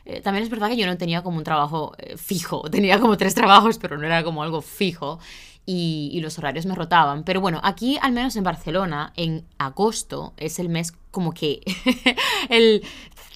Eh, 0.05 0.21
también 0.21 0.43
es 0.43 0.51
verdad 0.51 0.71
que 0.71 0.77
yo 0.77 0.87
no 0.87 0.97
tenía 0.97 1.23
como 1.23 1.39
un 1.39 1.45
trabajo 1.45 1.95
eh, 1.99 2.17
fijo, 2.17 2.63
tenía 2.71 2.99
como 2.99 3.17
tres 3.17 3.33
trabajos, 3.35 3.79
pero 3.79 3.97
no 3.97 4.07
era 4.07 4.25
como 4.25 4.43
algo 4.43 4.61
fijo. 4.61 5.21
Y, 5.67 6.11
y, 6.13 6.21
los 6.21 6.37
horarios 6.39 6.67
me 6.67 6.75
rotaban. 6.75 7.23
Pero 7.23 7.41
bueno, 7.41 7.61
aquí 7.63 7.97
al 8.03 8.11
menos 8.13 8.35
en 8.35 8.43
Barcelona, 8.43 9.13
en 9.15 9.45
agosto 9.59 10.33
es 10.37 10.59
el 10.59 10.69
mes 10.69 10.95
como 11.13 11.33
que 11.33 11.61
el 12.49 12.83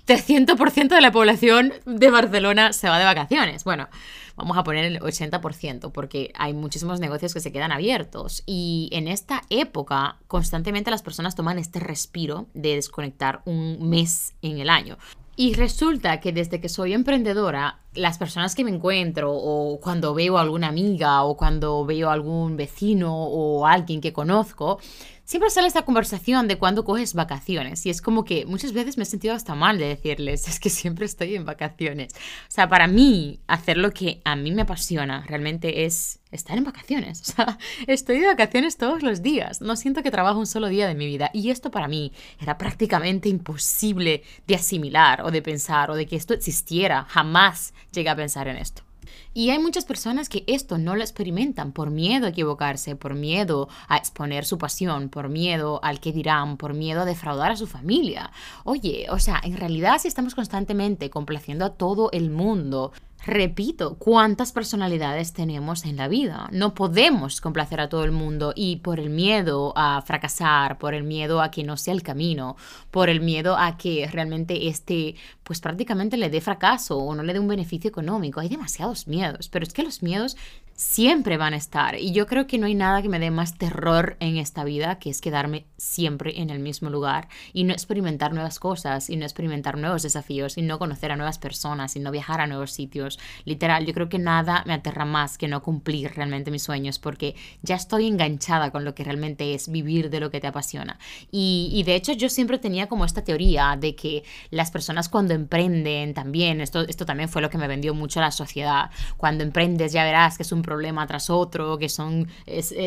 300% 0.06 0.88
de 0.88 1.00
la 1.00 1.12
población 1.12 1.72
de 1.86 2.10
Barcelona 2.10 2.72
se 2.72 2.88
va 2.88 2.98
de 2.98 3.04
vacaciones. 3.04 3.62
Bueno, 3.62 3.88
vamos 4.36 4.56
a 4.56 4.64
poner 4.64 4.84
el 4.84 5.00
80%, 5.00 5.92
porque 5.92 6.32
hay 6.34 6.52
muchísimos 6.52 7.00
negocios 7.00 7.34
que 7.34 7.40
se 7.40 7.52
quedan 7.52 7.72
abiertos. 7.72 8.42
Y 8.46 8.88
en 8.92 9.08
esta 9.08 9.42
época, 9.50 10.18
constantemente 10.26 10.90
las 10.90 11.02
personas 11.02 11.34
toman 11.34 11.58
este 11.58 11.80
respiro 11.80 12.46
de 12.54 12.74
desconectar 12.74 13.42
un 13.44 13.88
mes 13.88 14.34
en 14.42 14.58
el 14.58 14.70
año. 14.70 14.98
Y 15.36 15.54
resulta 15.54 16.20
que 16.20 16.32
desde 16.32 16.60
que 16.60 16.68
soy 16.68 16.92
emprendedora, 16.92 17.80
las 17.94 18.18
personas 18.18 18.54
que 18.54 18.62
me 18.62 18.70
encuentro 18.70 19.32
o 19.32 19.80
cuando 19.80 20.14
veo 20.14 20.38
a 20.38 20.42
alguna 20.42 20.68
amiga 20.68 21.24
o 21.24 21.36
cuando 21.36 21.84
veo 21.84 22.08
a 22.08 22.12
algún 22.12 22.56
vecino 22.56 23.12
o 23.12 23.66
alguien 23.66 24.00
que 24.00 24.12
conozco, 24.12 24.78
siempre 25.24 25.50
sale 25.50 25.66
esta 25.66 25.84
conversación 25.84 26.48
de 26.48 26.58
cuando 26.58 26.84
coges 26.84 27.14
vacaciones 27.14 27.84
y 27.86 27.90
es 27.90 28.00
como 28.00 28.24
que 28.24 28.46
muchas 28.46 28.72
veces 28.72 28.96
me 28.96 29.04
he 29.04 29.06
sentido 29.06 29.34
hasta 29.34 29.54
mal 29.54 29.78
de 29.78 29.88
decirles, 29.88 30.48
es 30.48 30.60
que 30.60 30.70
siempre 30.70 31.06
estoy 31.06 31.34
en 31.34 31.44
vacaciones. 31.44 32.12
O 32.14 32.50
sea, 32.50 32.68
para 32.68 32.86
mí, 32.86 33.40
hacer 33.46 33.76
lo 33.76 33.92
que 33.92 34.20
a 34.24 34.36
mí 34.36 34.52
me 34.52 34.62
apasiona 34.62 35.24
realmente 35.26 35.84
es 35.84 36.20
estar 36.30 36.56
en 36.56 36.64
vacaciones. 36.64 37.22
O 37.34 37.36
sea, 37.36 37.58
estoy 37.86 38.20
de 38.20 38.26
vacaciones 38.26 38.76
todos 38.76 39.02
los 39.02 39.22
días. 39.22 39.60
No 39.60 39.76
siento 39.76 40.02
que 40.02 40.10
trabajo 40.10 40.38
un 40.38 40.46
solo 40.46 40.68
día 40.68 40.86
de 40.86 40.94
mi 40.94 41.06
vida. 41.06 41.30
Y 41.32 41.50
esto 41.50 41.70
para 41.70 41.88
mí 41.88 42.12
era 42.38 42.58
prácticamente 42.58 43.28
imposible 43.28 44.22
de 44.46 44.54
asimilar 44.54 45.22
o 45.22 45.30
de 45.30 45.42
pensar 45.42 45.90
o 45.90 45.96
de 45.96 46.06
que 46.06 46.16
esto 46.16 46.34
existiera. 46.34 47.06
Jamás 47.08 47.74
llegué 47.92 48.10
a 48.10 48.16
pensar 48.16 48.46
en 48.46 48.58
esto. 48.58 48.83
Y 49.32 49.50
hay 49.50 49.58
muchas 49.58 49.84
personas 49.84 50.28
que 50.28 50.44
esto 50.46 50.78
no 50.78 50.96
lo 50.96 51.02
experimentan 51.02 51.72
por 51.72 51.90
miedo 51.90 52.26
a 52.26 52.30
equivocarse, 52.30 52.96
por 52.96 53.14
miedo 53.14 53.68
a 53.88 53.96
exponer 53.96 54.44
su 54.44 54.58
pasión, 54.58 55.08
por 55.08 55.28
miedo 55.28 55.80
al 55.82 56.00
que 56.00 56.12
dirán, 56.12 56.56
por 56.56 56.74
miedo 56.74 57.02
a 57.02 57.04
defraudar 57.04 57.52
a 57.52 57.56
su 57.56 57.66
familia. 57.66 58.30
Oye, 58.64 59.06
o 59.10 59.18
sea, 59.18 59.40
en 59.42 59.56
realidad 59.56 59.98
si 60.00 60.08
estamos 60.08 60.34
constantemente 60.34 61.10
complaciendo 61.10 61.64
a 61.64 61.74
todo 61.74 62.10
el 62.12 62.30
mundo, 62.30 62.92
Repito, 63.26 63.96
¿cuántas 63.96 64.52
personalidades 64.52 65.32
tenemos 65.32 65.86
en 65.86 65.96
la 65.96 66.08
vida? 66.08 66.46
No 66.52 66.74
podemos 66.74 67.40
complacer 67.40 67.80
a 67.80 67.88
todo 67.88 68.04
el 68.04 68.12
mundo 68.12 68.52
y 68.54 68.76
por 68.76 69.00
el 69.00 69.08
miedo 69.08 69.72
a 69.76 70.02
fracasar, 70.02 70.76
por 70.76 70.92
el 70.92 71.04
miedo 71.04 71.40
a 71.40 71.50
que 71.50 71.64
no 71.64 71.78
sea 71.78 71.94
el 71.94 72.02
camino, 72.02 72.56
por 72.90 73.08
el 73.08 73.20
miedo 73.22 73.56
a 73.56 73.78
que 73.78 74.06
realmente 74.12 74.68
este, 74.68 75.14
pues 75.42 75.60
prácticamente 75.62 76.18
le 76.18 76.28
dé 76.28 76.42
fracaso 76.42 76.98
o 76.98 77.14
no 77.14 77.22
le 77.22 77.32
dé 77.32 77.40
un 77.40 77.48
beneficio 77.48 77.88
económico. 77.88 78.40
Hay 78.40 78.50
demasiados 78.50 79.08
miedos, 79.08 79.48
pero 79.48 79.64
es 79.64 79.72
que 79.72 79.82
los 79.82 80.02
miedos 80.02 80.36
siempre 80.74 81.38
van 81.38 81.54
a 81.54 81.58
estar. 81.58 81.98
Y 81.98 82.12
yo 82.12 82.26
creo 82.26 82.46
que 82.46 82.58
no 82.58 82.66
hay 82.66 82.74
nada 82.74 83.00
que 83.00 83.08
me 83.08 83.18
dé 83.18 83.30
más 83.30 83.56
terror 83.56 84.16
en 84.20 84.36
esta 84.36 84.64
vida 84.64 84.98
que 84.98 85.08
es 85.08 85.22
quedarme 85.22 85.64
siempre 85.84 86.40
en 86.40 86.50
el 86.50 86.58
mismo 86.58 86.90
lugar 86.90 87.28
y 87.52 87.64
no 87.64 87.72
experimentar 87.72 88.32
nuevas 88.32 88.58
cosas 88.58 89.10
y 89.10 89.16
no 89.16 89.24
experimentar 89.24 89.78
nuevos 89.78 90.02
desafíos 90.02 90.56
y 90.58 90.62
no 90.62 90.78
conocer 90.78 91.12
a 91.12 91.16
nuevas 91.16 91.38
personas 91.38 91.94
y 91.96 92.00
no 92.00 92.10
viajar 92.10 92.40
a 92.40 92.46
nuevos 92.46 92.72
sitios. 92.72 93.18
Literal, 93.44 93.86
yo 93.86 93.92
creo 93.92 94.08
que 94.08 94.18
nada 94.18 94.62
me 94.66 94.72
aterra 94.72 95.04
más 95.04 95.38
que 95.38 95.48
no 95.48 95.62
cumplir 95.62 96.12
realmente 96.14 96.50
mis 96.50 96.62
sueños 96.62 96.98
porque 96.98 97.36
ya 97.62 97.76
estoy 97.76 98.06
enganchada 98.06 98.70
con 98.70 98.84
lo 98.84 98.94
que 98.94 99.04
realmente 99.04 99.54
es 99.54 99.68
vivir 99.68 100.10
de 100.10 100.20
lo 100.20 100.30
que 100.30 100.40
te 100.40 100.46
apasiona. 100.46 100.98
Y, 101.30 101.82
de 101.84 101.96
hecho 101.96 102.12
yo 102.12 102.28
siempre 102.28 102.58
tenía 102.58 102.88
como 102.88 103.04
esta 103.04 103.22
teoría 103.22 103.76
de 103.78 103.94
que 103.94 104.24
las 104.50 104.70
personas 104.70 105.08
cuando 105.08 105.34
emprenden 105.34 106.14
también, 106.14 106.60
esto, 106.60 106.80
esto 106.80 107.04
también 107.04 107.28
fue 107.28 107.42
lo 107.42 107.50
que 107.50 107.58
me 107.58 107.68
vendió 107.68 107.94
mucho 107.94 108.20
la 108.20 108.30
sociedad, 108.30 108.90
cuando 109.16 109.44
emprendes 109.44 109.92
ya 109.92 110.04
verás 110.04 110.36
que 110.36 110.44
es 110.44 110.52
un 110.52 110.62
problema 110.62 111.06
tras 111.06 111.28
otro, 111.28 111.78
que 111.78 111.88
son 111.88 112.28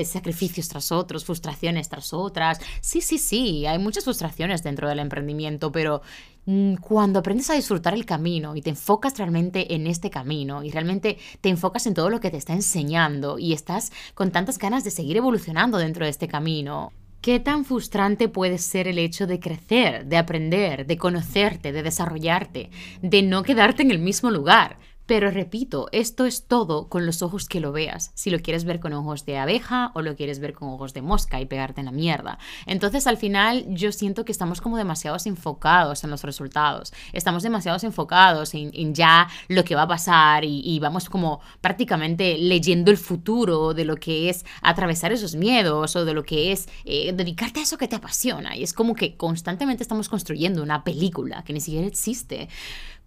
sacrificios 0.05 0.67
tras 0.67 0.91
otros, 0.91 1.25
frustraciones 1.25 1.89
tras 1.89 2.13
otras. 2.13 2.59
Sí, 2.87 3.01
sí, 3.01 3.17
sí, 3.17 3.65
hay 3.65 3.79
muchas 3.79 4.05
frustraciones 4.05 4.63
dentro 4.63 4.87
del 4.87 4.99
emprendimiento, 4.99 5.73
pero 5.73 6.01
mm, 6.45 6.75
cuando 6.75 7.19
aprendes 7.19 7.49
a 7.49 7.55
disfrutar 7.55 7.93
el 7.93 8.05
camino 8.05 8.55
y 8.55 8.61
te 8.61 8.69
enfocas 8.69 9.17
realmente 9.17 9.75
en 9.75 9.87
este 9.87 10.09
camino 10.09 10.63
y 10.63 10.71
realmente 10.71 11.17
te 11.41 11.49
enfocas 11.49 11.85
en 11.85 11.93
todo 11.93 12.09
lo 12.09 12.21
que 12.21 12.31
te 12.31 12.37
está 12.37 12.53
enseñando 12.53 13.39
y 13.39 13.51
estás 13.51 13.91
con 14.13 14.31
tantas 14.31 14.57
ganas 14.57 14.85
de 14.85 14.91
seguir 14.91 15.17
evolucionando 15.17 15.77
dentro 15.77 16.05
de 16.05 16.11
este 16.11 16.29
camino, 16.29 16.93
¿Qué 17.19 17.41
tan 17.41 17.65
frustrante 17.65 18.29
puede 18.29 18.57
ser 18.57 18.87
el 18.87 18.99
hecho 18.99 19.27
de 19.27 19.41
crecer, 19.41 20.05
de 20.05 20.15
aprender, 20.15 20.85
de 20.85 20.97
conocerte, 20.97 21.73
de 21.73 21.83
desarrollarte, 21.83 22.69
de 23.01 23.21
no 23.21 23.43
quedarte 23.43 23.81
en 23.81 23.91
el 23.91 23.99
mismo 23.99 24.31
lugar? 24.31 24.77
Pero 25.07 25.31
repito, 25.31 25.87
esto 25.93 26.25
es 26.25 26.47
todo 26.47 26.89
con 26.89 27.05
los 27.05 27.21
ojos 27.21 27.47
que 27.47 27.61
lo 27.61 27.71
veas. 27.71 28.11
Si 28.13 28.29
lo 28.29 28.39
quieres 28.39 28.65
ver 28.65 28.81
con 28.81 28.91
ojos 28.91 29.25
de 29.25 29.37
abeja 29.37 29.91
o 29.95 30.01
lo 30.01 30.17
quieres 30.17 30.39
ver 30.39 30.53
con 30.53 30.67
ojos 30.67 30.93
de 30.93 31.01
mosca 31.01 31.39
y 31.39 31.45
pegarte 31.45 31.79
en 31.79 31.85
la 31.85 31.93
mierda. 31.93 32.39
Entonces 32.65 33.07
al 33.07 33.15
final 33.15 33.65
yo 33.69 33.93
siento 33.93 34.25
que 34.25 34.33
estamos 34.33 34.59
como 34.59 34.75
demasiados 34.75 35.25
enfocados 35.25 36.03
en 36.03 36.09
los 36.09 36.23
resultados. 36.23 36.93
Estamos 37.13 37.41
demasiados 37.41 37.85
enfocados 37.85 38.53
en, 38.53 38.93
ya 38.93 39.29
lo 39.47 39.63
que 39.63 39.75
va 39.75 39.83
a 39.83 39.87
pasar 39.87 40.43
y, 40.43 40.77
vamos 40.79 41.09
como 41.09 41.39
prácticamente 41.61 42.37
leyendo 42.37 42.91
el 42.91 42.97
futuro 42.97 43.73
de 43.73 43.85
lo 43.85 43.95
que 43.95 44.29
es 44.29 44.45
atravesar 44.61 45.13
esos 45.13 45.35
miedos 45.35 45.95
o 45.95 46.03
de 46.03 46.13
lo 46.13 46.23
que 46.23 46.51
es 46.51 46.67
eh, 46.83 47.13
dedicarte 47.13 47.61
a 47.61 47.63
eso 47.63 47.77
que 47.77 47.87
te 47.87 47.95
apasiona. 47.95 48.57
Y 48.57 48.63
es 48.63 48.73
como 48.73 48.93
que 48.93 49.15
constantemente 49.15 49.83
estamos 49.83 50.09
construyendo 50.09 50.61
una 50.61 50.83
película 50.83 51.43
que 51.43 51.53
ni 51.53 51.61
siquiera 51.61 51.87
existe 51.87 52.49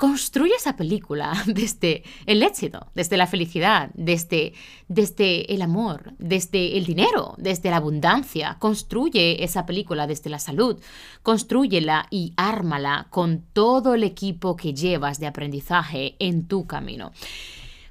construye 0.00 0.54
esa 0.54 0.76
película 0.76 1.34
desde 1.46 2.04
el 2.24 2.42
éxito, 2.42 2.86
desde 2.94 3.18
la 3.18 3.26
felicidad, 3.26 3.90
desde, 3.92 4.54
desde 4.88 5.52
el 5.52 5.60
amor, 5.60 6.14
desde 6.18 6.78
el 6.78 6.86
dinero, 6.86 7.34
desde 7.36 7.68
la 7.68 7.76
abundancia. 7.76 8.56
Construye 8.58 9.44
esa 9.44 9.66
película 9.66 10.06
desde 10.06 10.30
la 10.30 10.38
salud. 10.38 10.80
Construyela 11.22 12.06
y 12.10 12.32
ármala 12.38 13.08
con 13.10 13.42
todo 13.52 13.92
el 13.92 14.02
equipo 14.02 14.56
que 14.56 14.72
llevas 14.72 15.20
de 15.20 15.26
aprendizaje 15.26 16.16
en 16.18 16.48
tu 16.48 16.66
camino. 16.66 17.12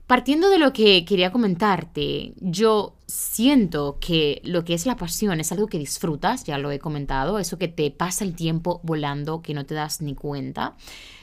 Partiendo 0.10 0.50
de 0.50 0.58
lo 0.58 0.74
que 0.74 1.06
quería 1.06 1.32
comentarte, 1.32 2.34
yo 2.40 2.96
siento 3.06 4.00
que 4.02 4.42
lo 4.44 4.66
que 4.66 4.74
es 4.74 4.88
la 4.88 4.96
pasión 4.96 5.40
es 5.40 5.52
algo 5.52 5.68
que 5.68 5.78
disfrutas, 5.78 6.46
ya 6.46 6.58
lo 6.58 6.72
he 6.72 6.80
comentado, 6.80 7.38
eso 7.38 7.60
que 7.60 7.68
te 7.68 7.92
pasa 7.92 8.24
el 8.24 8.34
tiempo 8.34 8.82
volando, 8.82 9.44
que 9.44 9.54
no 9.54 9.68
te 9.68 9.76
das 9.76 10.02
ni 10.02 10.16
cuenta 10.16 10.76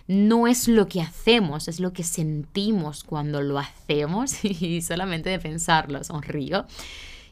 no 0.07 0.47
es 0.47 0.68
lo 0.68 0.87
que 0.87 1.01
hacemos, 1.01 1.66
es 1.66 1.80
lo 1.80 1.93
que 1.93 2.05
sentimos 2.05 3.03
cuando 3.03 3.43
lo 3.43 3.59
hacemos 3.59 4.45
y 4.45 4.80
solamente 4.82 5.30
de 5.30 5.41
pensarlo 5.41 6.05
sonrío. 6.05 6.64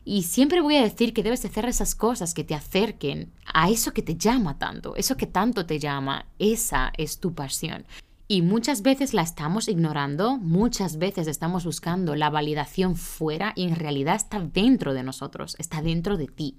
Y 0.04 0.24
siempre 0.24 0.60
voy 0.60 0.74
a 0.74 0.82
decir 0.82 1.14
que 1.14 1.22
debes 1.22 1.44
hacer 1.44 1.66
esas 1.66 1.94
cosas 1.94 2.34
que 2.34 2.42
te 2.42 2.56
acerquen 2.56 3.30
a 3.46 3.70
eso 3.70 3.92
que 3.92 4.02
te 4.02 4.16
llama 4.16 4.58
tanto, 4.58 4.96
eso 4.96 5.16
que 5.16 5.26
tanto 5.26 5.66
te 5.66 5.78
llama, 5.78 6.26
esa 6.40 6.92
es 6.98 7.20
tu 7.20 7.32
pasión. 7.32 7.86
Y 8.26 8.40
muchas 8.40 8.80
veces 8.80 9.12
la 9.12 9.20
estamos 9.20 9.68
ignorando, 9.68 10.38
muchas 10.38 10.96
veces 10.96 11.26
estamos 11.26 11.66
buscando 11.66 12.16
la 12.16 12.30
validación 12.30 12.96
fuera 12.96 13.52
y 13.54 13.64
en 13.64 13.76
realidad 13.76 14.16
está 14.16 14.40
dentro 14.40 14.94
de 14.94 15.02
nosotros, 15.02 15.56
está 15.58 15.82
dentro 15.82 16.16
de 16.16 16.28
ti. 16.28 16.56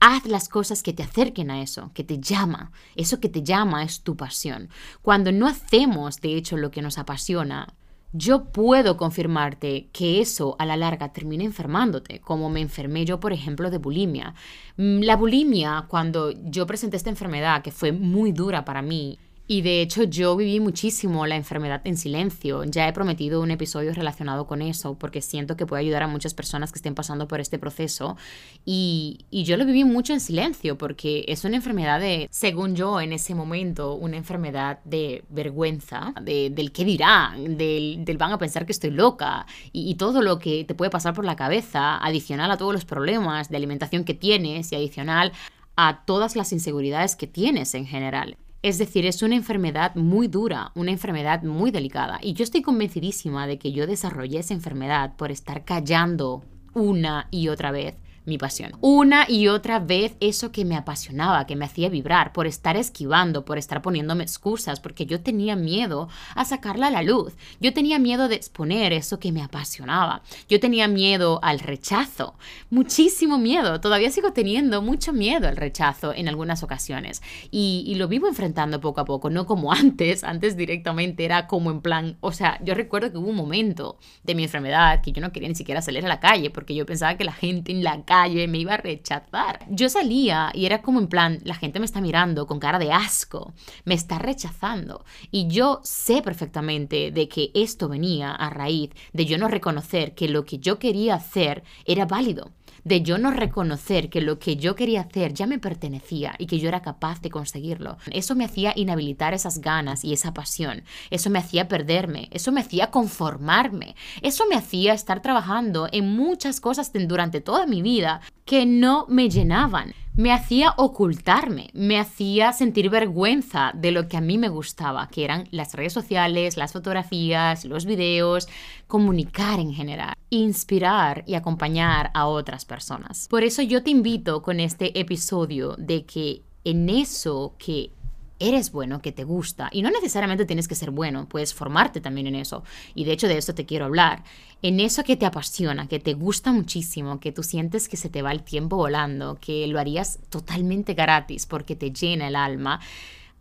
Haz 0.00 0.26
las 0.26 0.50
cosas 0.50 0.82
que 0.82 0.92
te 0.92 1.02
acerquen 1.02 1.50
a 1.50 1.62
eso, 1.62 1.92
que 1.94 2.04
te 2.04 2.18
llama. 2.20 2.72
Eso 2.94 3.20
que 3.20 3.30
te 3.30 3.42
llama 3.42 3.84
es 3.84 4.02
tu 4.02 4.18
pasión. 4.18 4.68
Cuando 5.00 5.32
no 5.32 5.46
hacemos, 5.46 6.20
de 6.20 6.36
hecho, 6.36 6.58
lo 6.58 6.70
que 6.70 6.82
nos 6.82 6.98
apasiona, 6.98 7.74
yo 8.12 8.44
puedo 8.44 8.98
confirmarte 8.98 9.88
que 9.92 10.20
eso 10.20 10.56
a 10.58 10.66
la 10.66 10.76
larga 10.76 11.12
termina 11.14 11.44
enfermándote, 11.44 12.20
como 12.20 12.50
me 12.50 12.60
enfermé 12.60 13.06
yo, 13.06 13.18
por 13.18 13.32
ejemplo, 13.32 13.70
de 13.70 13.78
bulimia. 13.78 14.34
Mm, 14.76 15.00
la 15.00 15.16
bulimia, 15.16 15.86
cuando 15.88 16.30
yo 16.30 16.66
presenté 16.66 16.98
esta 16.98 17.10
enfermedad, 17.10 17.62
que 17.62 17.70
fue 17.70 17.92
muy 17.92 18.32
dura 18.32 18.64
para 18.64 18.82
mí, 18.82 19.18
y 19.50 19.62
de 19.62 19.80
hecho 19.80 20.02
yo 20.02 20.36
viví 20.36 20.60
muchísimo 20.60 21.26
la 21.26 21.34
enfermedad 21.34 21.80
en 21.84 21.96
silencio. 21.96 22.64
Ya 22.64 22.86
he 22.86 22.92
prometido 22.92 23.40
un 23.40 23.50
episodio 23.50 23.94
relacionado 23.94 24.46
con 24.46 24.60
eso 24.60 24.98
porque 24.98 25.22
siento 25.22 25.56
que 25.56 25.64
puede 25.64 25.80
ayudar 25.80 26.02
a 26.02 26.06
muchas 26.06 26.34
personas 26.34 26.70
que 26.70 26.78
estén 26.78 26.94
pasando 26.94 27.26
por 27.26 27.40
este 27.40 27.58
proceso. 27.58 28.18
Y, 28.66 29.24
yo 29.30 29.56
lo 29.56 29.64
viví 29.64 29.84
mucho 29.84 30.12
en 30.12 30.20
silencio 30.20 30.76
porque 30.76 31.24
es 31.28 31.44
una 31.46 31.56
enfermedad 31.56 31.98
de, 31.98 32.28
según 32.30 32.76
yo 32.76 33.00
en 33.00 33.14
ese 33.14 33.34
momento, 33.34 33.94
una 33.94 34.18
enfermedad 34.18 34.80
de 34.84 35.24
vergüenza, 35.30 36.12
del 36.20 36.70
qué 36.70 36.84
dirán, 36.84 37.56
del, 37.56 38.04
van 38.18 38.32
a 38.32 38.38
pensar 38.38 38.66
que 38.66 38.72
estoy 38.72 38.90
loca 38.90 39.46
y 39.72 39.94
todo 39.94 40.20
lo 40.20 40.38
que 40.38 40.64
te 40.64 40.74
puede 40.74 40.90
pasar 40.90 41.14
por 41.14 41.24
la 41.24 41.36
cabeza, 41.36 41.96
adicional 41.96 42.50
a 42.50 42.58
todos 42.58 42.74
los 42.74 42.84
problemas 42.84 43.48
de 43.48 43.56
alimentación 43.56 44.04
que 44.04 44.12
tienes 44.12 44.72
y 44.72 44.76
adicional 44.76 45.32
a 45.76 46.04
todas 46.04 46.36
las 46.36 46.52
inseguridades 46.52 47.16
que 47.16 47.26
tienes 47.26 47.72
en 47.74 47.86
general. 47.86 48.36
Es 48.60 48.78
decir, 48.78 49.06
es 49.06 49.22
una 49.22 49.36
enfermedad 49.36 49.94
muy 49.94 50.26
dura, 50.26 50.72
una 50.74 50.90
enfermedad 50.90 51.44
muy 51.44 51.70
delicada. 51.70 52.18
Y 52.20 52.32
yo 52.32 52.42
estoy 52.42 52.60
convencidísima 52.62 53.46
de 53.46 53.58
que 53.58 53.70
yo 53.70 53.86
desarrollé 53.86 54.40
esa 54.40 54.54
enfermedad 54.54 55.14
por 55.16 55.30
estar 55.30 55.64
callando 55.64 56.42
una 56.74 57.28
y 57.30 57.48
otra 57.48 57.70
vez 57.70 57.94
mi 58.28 58.38
pasión. 58.38 58.72
Una 58.80 59.28
y 59.28 59.48
otra 59.48 59.80
vez 59.80 60.14
eso 60.20 60.52
que 60.52 60.64
me 60.64 60.76
apasionaba, 60.76 61.46
que 61.46 61.56
me 61.56 61.64
hacía 61.64 61.88
vibrar, 61.88 62.32
por 62.32 62.46
estar 62.46 62.76
esquivando, 62.76 63.44
por 63.44 63.58
estar 63.58 63.82
poniéndome 63.82 64.22
excusas, 64.22 64.80
porque 64.80 65.06
yo 65.06 65.20
tenía 65.20 65.56
miedo 65.56 66.08
a 66.34 66.44
sacarla 66.44 66.88
a 66.88 66.90
la 66.90 67.02
luz. 67.02 67.34
Yo 67.60 67.72
tenía 67.72 67.98
miedo 67.98 68.28
de 68.28 68.36
exponer 68.36 68.92
eso 68.92 69.18
que 69.18 69.32
me 69.32 69.42
apasionaba. 69.42 70.22
Yo 70.48 70.60
tenía 70.60 70.86
miedo 70.88 71.40
al 71.42 71.58
rechazo, 71.58 72.36
muchísimo 72.70 73.38
miedo. 73.38 73.80
Todavía 73.80 74.10
sigo 74.10 74.32
teniendo 74.32 74.82
mucho 74.82 75.12
miedo 75.12 75.48
al 75.48 75.56
rechazo 75.56 76.12
en 76.14 76.28
algunas 76.28 76.62
ocasiones. 76.62 77.22
Y, 77.50 77.94
lo 77.98 78.06
vivo 78.06 78.28
enfrentando 78.28 78.80
poco 78.80 79.00
a 79.00 79.04
poco, 79.04 79.28
no 79.28 79.44
como 79.46 79.72
antes. 79.72 80.22
Antes 80.22 80.56
directamente 80.56 81.24
era 81.24 81.46
como 81.46 81.70
en 81.70 81.80
plan, 81.80 82.16
o 82.20 82.30
sea, 82.30 82.60
yo 82.62 82.74
recuerdo 82.74 83.10
que 83.10 83.18
hubo 83.18 83.30
un 83.30 83.36
momento 83.36 83.98
de 84.22 84.34
mi 84.34 84.44
enfermedad 84.44 85.00
que 85.02 85.10
yo 85.10 85.20
no 85.20 85.32
quería 85.32 85.48
ni 85.48 85.54
siquiera 85.56 85.82
salir 85.82 86.04
a 86.04 86.08
la 86.08 86.20
calle 86.20 86.50
porque 86.50 86.74
yo 86.74 86.86
pensaba 86.86 87.16
que 87.16 87.24
la 87.24 87.32
gente 87.32 87.72
en 87.72 87.82
la 87.82 88.04
calle 88.04 88.17
me 88.26 88.58
iba 88.58 88.74
a 88.74 88.78
rechazar. 88.78 89.66
Yo 89.68 89.88
salía 89.88 90.50
y 90.54 90.66
era 90.66 90.82
como 90.82 90.98
en 90.98 91.08
plan, 91.08 91.38
la 91.44 91.54
gente 91.54 91.78
me 91.78 91.86
está 91.86 92.00
mirando 92.00 92.46
con 92.46 92.58
cara 92.58 92.78
de 92.78 92.92
asco, 92.92 93.52
me 93.84 93.94
está 93.94 94.18
rechazando. 94.18 95.04
Y 95.30 95.48
yo 95.48 95.80
sé 95.84 96.22
perfectamente 96.22 97.10
de 97.10 97.28
que 97.28 97.50
esto 97.54 97.88
venía 97.88 98.32
a 98.32 98.50
raíz 98.50 98.90
de 99.12 99.26
yo 99.26 99.38
no 99.38 99.48
reconocer 99.48 100.14
que 100.14 100.28
lo 100.28 100.44
que 100.44 100.58
yo 100.58 100.78
quería 100.78 101.14
hacer 101.14 101.62
era 101.84 102.06
válido 102.06 102.52
de 102.84 103.02
yo 103.02 103.18
no 103.18 103.30
reconocer 103.30 104.10
que 104.10 104.20
lo 104.20 104.38
que 104.38 104.56
yo 104.56 104.74
quería 104.74 105.02
hacer 105.02 105.34
ya 105.34 105.46
me 105.46 105.58
pertenecía 105.58 106.34
y 106.38 106.46
que 106.46 106.58
yo 106.58 106.68
era 106.68 106.82
capaz 106.82 107.20
de 107.20 107.30
conseguirlo. 107.30 107.98
Eso 108.10 108.34
me 108.34 108.44
hacía 108.44 108.72
inhabilitar 108.76 109.34
esas 109.34 109.60
ganas 109.60 110.04
y 110.04 110.12
esa 110.12 110.34
pasión. 110.34 110.82
Eso 111.10 111.30
me 111.30 111.38
hacía 111.38 111.68
perderme. 111.68 112.28
Eso 112.30 112.52
me 112.52 112.60
hacía 112.60 112.90
conformarme. 112.90 113.94
Eso 114.22 114.44
me 114.48 114.56
hacía 114.56 114.94
estar 114.94 115.22
trabajando 115.22 115.88
en 115.92 116.16
muchas 116.16 116.60
cosas 116.60 116.92
durante 116.92 117.40
toda 117.40 117.66
mi 117.66 117.82
vida 117.82 118.20
que 118.48 118.64
no 118.64 119.04
me 119.10 119.28
llenaban 119.28 119.92
me 120.16 120.32
hacía 120.32 120.74
ocultarme, 120.78 121.70
me 121.74 121.96
hacía 121.96 122.52
sentir 122.52 122.90
vergüenza 122.90 123.70
de 123.72 123.92
lo 123.92 124.08
que 124.08 124.16
a 124.16 124.20
mí 124.20 124.36
me 124.36 124.48
gustaba, 124.48 125.06
que 125.06 125.22
eran 125.22 125.46
las 125.52 125.74
redes 125.74 125.92
sociales, 125.92 126.56
las 126.56 126.72
fotografías, 126.72 127.64
los 127.66 127.84
videos, 127.84 128.48
comunicar 128.88 129.60
en 129.60 129.72
general, 129.72 130.14
inspirar 130.30 131.22
y 131.24 131.34
acompañar 131.34 132.10
a 132.14 132.26
otras 132.26 132.64
personas. 132.64 133.28
Por 133.28 133.44
eso 133.44 133.62
yo 133.62 133.84
te 133.84 133.90
invito 133.90 134.42
con 134.42 134.58
este 134.58 134.98
episodio 134.98 135.76
de 135.78 136.04
que 136.04 136.42
en 136.64 136.88
eso 136.88 137.54
que 137.58 137.92
eres 138.38 138.72
bueno, 138.72 139.02
que 139.02 139.12
te 139.12 139.24
gusta, 139.24 139.68
y 139.72 139.82
no 139.82 139.90
necesariamente 139.90 140.44
tienes 140.44 140.68
que 140.68 140.74
ser 140.74 140.90
bueno, 140.90 141.28
puedes 141.28 141.54
formarte 141.54 142.00
también 142.00 142.26
en 142.26 142.34
eso, 142.34 142.62
y 142.94 143.04
de 143.04 143.12
hecho 143.12 143.28
de 143.28 143.38
eso 143.38 143.54
te 143.54 143.66
quiero 143.66 143.84
hablar, 143.84 144.22
en 144.62 144.80
eso 144.80 145.04
que 145.04 145.16
te 145.16 145.26
apasiona, 145.26 145.88
que 145.88 146.00
te 146.00 146.14
gusta 146.14 146.52
muchísimo, 146.52 147.20
que 147.20 147.32
tú 147.32 147.42
sientes 147.42 147.88
que 147.88 147.96
se 147.96 148.08
te 148.08 148.22
va 148.22 148.32
el 148.32 148.42
tiempo 148.42 148.76
volando, 148.76 149.38
que 149.40 149.66
lo 149.66 149.78
harías 149.78 150.18
totalmente 150.28 150.94
gratis 150.94 151.46
porque 151.46 151.76
te 151.76 151.92
llena 151.92 152.28
el 152.28 152.36
alma, 152.36 152.80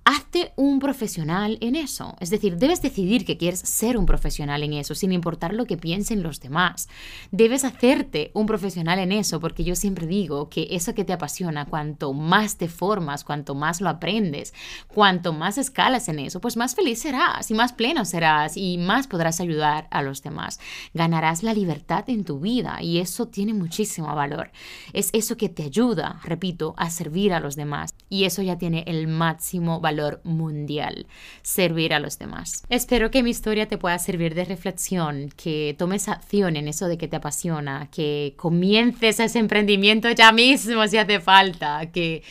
hazte 0.07 0.53
un 0.55 0.79
profesional 0.79 1.57
en 1.59 1.75
eso. 1.75 2.15
Es 2.21 2.29
decir, 2.29 2.55
debes 2.55 2.81
decidir 2.81 3.25
que 3.25 3.35
quieres 3.35 3.59
ser 3.59 3.97
un 3.97 4.05
profesional 4.05 4.63
en 4.63 4.71
eso, 4.71 4.95
sin 4.95 5.11
importar 5.11 5.53
lo 5.53 5.65
que 5.65 5.75
piensen 5.75 6.23
los 6.23 6.39
demás. 6.39 6.87
Debes 7.31 7.65
hacerte 7.65 8.31
un 8.33 8.45
profesional 8.45 8.99
en 8.99 9.11
eso, 9.11 9.41
porque 9.41 9.65
yo 9.65 9.75
siempre 9.75 10.07
digo 10.07 10.47
que 10.47 10.69
eso 10.71 10.95
que 10.95 11.03
te 11.03 11.11
apasiona, 11.11 11.65
cuanto 11.65 12.13
más 12.13 12.55
te 12.55 12.69
formas, 12.69 13.25
cuanto 13.25 13.53
más 13.53 13.81
lo 13.81 13.89
aprendes, 13.89 14.53
cuanto 14.87 15.33
más 15.33 15.57
escalas 15.57 16.07
en 16.07 16.19
eso, 16.19 16.39
pues 16.39 16.55
más 16.55 16.73
feliz 16.73 17.01
serás 17.01 17.51
y 17.51 17.53
más 17.53 17.73
pleno 17.73 18.05
serás 18.05 18.55
y 18.55 18.77
más 18.77 19.07
podrás 19.07 19.41
ayudar 19.41 19.89
a 19.91 20.01
los 20.03 20.23
demás. 20.23 20.61
Ganarás 20.93 21.43
la 21.43 21.53
libertad 21.53 22.05
en 22.09 22.23
tu 22.23 22.39
vida 22.39 22.81
y 22.81 22.99
eso 22.99 23.27
tiene 23.27 23.53
muchísimo 23.53 24.15
valor. 24.15 24.51
Es 24.93 25.09
eso 25.11 25.35
que 25.35 25.49
te 25.49 25.63
ayuda, 25.63 26.21
repito, 26.23 26.75
a 26.77 26.89
servir 26.89 27.33
a 27.33 27.41
los 27.41 27.57
demás 27.57 27.93
y 28.07 28.23
eso 28.23 28.41
ya 28.41 28.57
tiene 28.57 28.85
el 28.87 29.07
máximo 29.07 29.81
mundial, 30.23 31.07
servir 31.41 31.93
a 31.93 31.99
los 31.99 32.17
demás. 32.19 32.63
Espero 32.69 33.11
que 33.11 33.23
mi 33.23 33.29
historia 33.29 33.67
te 33.67 33.77
pueda 33.77 33.97
servir 33.99 34.35
de 34.35 34.45
reflexión, 34.45 35.29
que 35.35 35.75
tomes 35.77 36.07
acción 36.07 36.55
en 36.55 36.67
eso 36.67 36.87
de 36.87 36.97
que 36.97 37.07
te 37.07 37.17
apasiona, 37.17 37.89
que 37.91 38.33
comiences 38.37 39.19
ese 39.19 39.39
emprendimiento 39.39 40.09
ya 40.11 40.31
mismo 40.31 40.87
si 40.87 40.97
hace 40.97 41.19
falta, 41.19 41.91
que, 41.91 42.23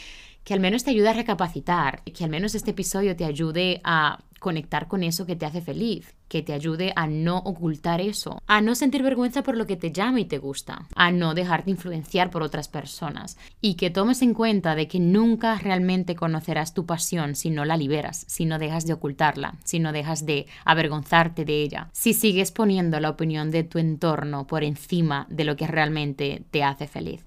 que 0.46 0.54
al 0.54 0.60
menos 0.60 0.84
te 0.84 0.92
ayude 0.92 1.08
a 1.08 1.12
recapacitar, 1.12 2.04
que 2.04 2.22
al 2.22 2.30
menos 2.30 2.54
este 2.54 2.70
episodio 2.70 3.16
te 3.16 3.24
ayude 3.24 3.80
a 3.82 4.20
conectar 4.38 4.86
con 4.86 5.02
eso 5.02 5.26
que 5.26 5.34
te 5.34 5.44
hace 5.44 5.60
feliz, 5.60 6.14
que 6.28 6.40
te 6.40 6.52
ayude 6.52 6.92
a 6.94 7.08
no 7.08 7.38
ocultar 7.38 8.00
eso, 8.00 8.40
a 8.46 8.60
no 8.60 8.76
sentir 8.76 9.02
vergüenza 9.02 9.42
por 9.42 9.56
lo 9.56 9.66
que 9.66 9.74
te 9.74 9.90
llama 9.90 10.20
y 10.20 10.24
te 10.24 10.38
gusta, 10.38 10.86
a 10.94 11.10
no 11.10 11.34
dejarte 11.34 11.72
influenciar 11.72 12.30
por 12.30 12.44
otras 12.44 12.68
personas 12.68 13.36
y 13.60 13.74
que 13.74 13.90
tomes 13.90 14.22
en 14.22 14.34
cuenta 14.34 14.76
de 14.76 14.86
que 14.86 15.00
nunca 15.00 15.58
realmente 15.58 16.14
conocerás 16.14 16.74
tu 16.74 16.86
pasión 16.86 17.34
si 17.34 17.50
no 17.50 17.64
la 17.64 17.76
liberas, 17.76 18.24
si 18.28 18.44
no 18.44 18.60
dejas 18.60 18.86
de 18.86 18.92
ocultarla, 18.92 19.56
si 19.64 19.80
no 19.80 19.90
dejas 19.90 20.26
de 20.26 20.46
avergonzarte 20.64 21.44
de 21.44 21.60
ella, 21.60 21.88
si 21.92 22.14
sigues 22.14 22.52
poniendo 22.52 23.00
la 23.00 23.10
opinión 23.10 23.50
de 23.50 23.64
tu 23.64 23.80
entorno 23.80 24.46
por 24.46 24.62
encima 24.62 25.26
de 25.28 25.42
lo 25.42 25.56
que 25.56 25.66
realmente 25.66 26.44
te 26.52 26.62
hace 26.62 26.86
feliz. 26.86 27.26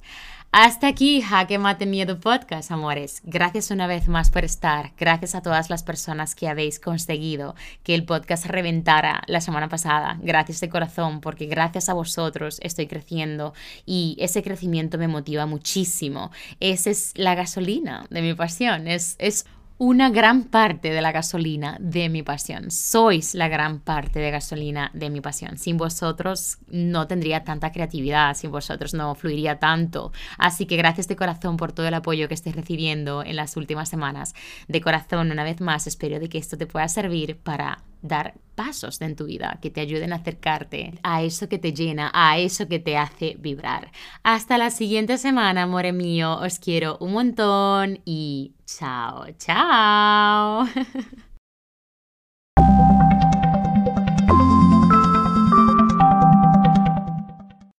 Hasta 0.51 0.87
aquí 0.87 1.21
Jaque 1.21 1.59
Mate 1.59 1.85
Miedo 1.85 2.19
Podcast, 2.19 2.71
amores. 2.71 3.21
Gracias 3.23 3.69
una 3.69 3.85
vez 3.85 4.07
más 4.07 4.31
por 4.31 4.43
estar. 4.43 4.93
Gracias 4.97 5.35
a 5.35 5.43
todas 5.43 5.69
las 5.69 5.83
personas 5.83 6.33
que 6.33 6.47
habéis 6.47 6.79
conseguido 6.79 7.53
que 7.83 7.93
el 7.93 8.03
podcast 8.03 8.47
reventara 8.47 9.21
la 9.27 9.41
semana 9.41 9.69
pasada. 9.69 10.17
Gracias 10.23 10.59
de 10.59 10.69
corazón, 10.69 11.21
porque 11.21 11.45
gracias 11.45 11.87
a 11.87 11.93
vosotros 11.93 12.57
estoy 12.63 12.87
creciendo 12.87 13.53
y 13.85 14.17
ese 14.19 14.41
crecimiento 14.41 14.97
me 14.97 15.07
motiva 15.07 15.45
muchísimo. 15.45 16.31
Esa 16.59 16.89
es 16.89 17.11
la 17.15 17.35
gasolina 17.35 18.07
de 18.09 18.23
mi 18.23 18.33
pasión. 18.33 18.87
Es, 18.87 19.17
es 19.19 19.45
una 19.79 20.09
gran 20.09 20.43
parte 20.43 20.91
de 20.91 21.01
la 21.01 21.13
gasolina 21.13 21.77
de 21.79 22.09
mi 22.09 22.21
pasión. 22.21 22.69
Sois 22.69 23.33
la 23.33 23.47
gran 23.47 23.79
parte 23.79 24.19
de 24.19 24.29
gasolina 24.29 24.91
de 24.93 25.09
mi 25.09 25.21
pasión. 25.21 25.57
Sin 25.57 25.77
vosotros 25.77 26.57
no 26.67 27.07
tendría 27.07 27.45
tanta 27.45 27.71
creatividad, 27.71 28.35
sin 28.35 28.51
vosotros 28.51 28.93
no 28.93 29.15
fluiría 29.15 29.57
tanto. 29.57 30.11
Así 30.37 30.65
que 30.65 30.75
gracias 30.75 31.07
de 31.07 31.15
corazón 31.15 31.55
por 31.55 31.71
todo 31.71 31.87
el 31.87 31.93
apoyo 31.93 32.27
que 32.27 32.33
estés 32.33 32.57
recibiendo 32.57 33.23
en 33.23 33.37
las 33.37 33.55
últimas 33.55 33.87
semanas. 33.87 34.35
De 34.67 34.81
corazón, 34.81 35.31
una 35.31 35.45
vez 35.45 35.61
más, 35.61 35.87
espero 35.87 36.19
de 36.19 36.27
que 36.27 36.39
esto 36.39 36.57
te 36.57 36.67
pueda 36.67 36.89
servir 36.89 37.37
para 37.37 37.81
dar 38.01 38.35
pasos 38.55 38.99
en 39.01 39.15
tu 39.15 39.25
vida 39.25 39.57
que 39.61 39.69
te 39.69 39.81
ayuden 39.81 40.11
a 40.11 40.17
acercarte 40.17 40.99
a 41.03 41.23
eso 41.23 41.47
que 41.47 41.57
te 41.57 41.73
llena, 41.73 42.11
a 42.13 42.37
eso 42.37 42.67
que 42.67 42.79
te 42.79 42.97
hace 42.97 43.35
vibrar. 43.39 43.91
Hasta 44.23 44.57
la 44.57 44.69
siguiente 44.69 45.17
semana, 45.17 45.63
amore 45.63 45.93
mío. 45.93 46.37
Os 46.39 46.59
quiero 46.59 46.97
un 46.99 47.13
montón 47.13 47.99
y 48.05 48.53
chao, 48.65 49.25
chao. 49.37 50.65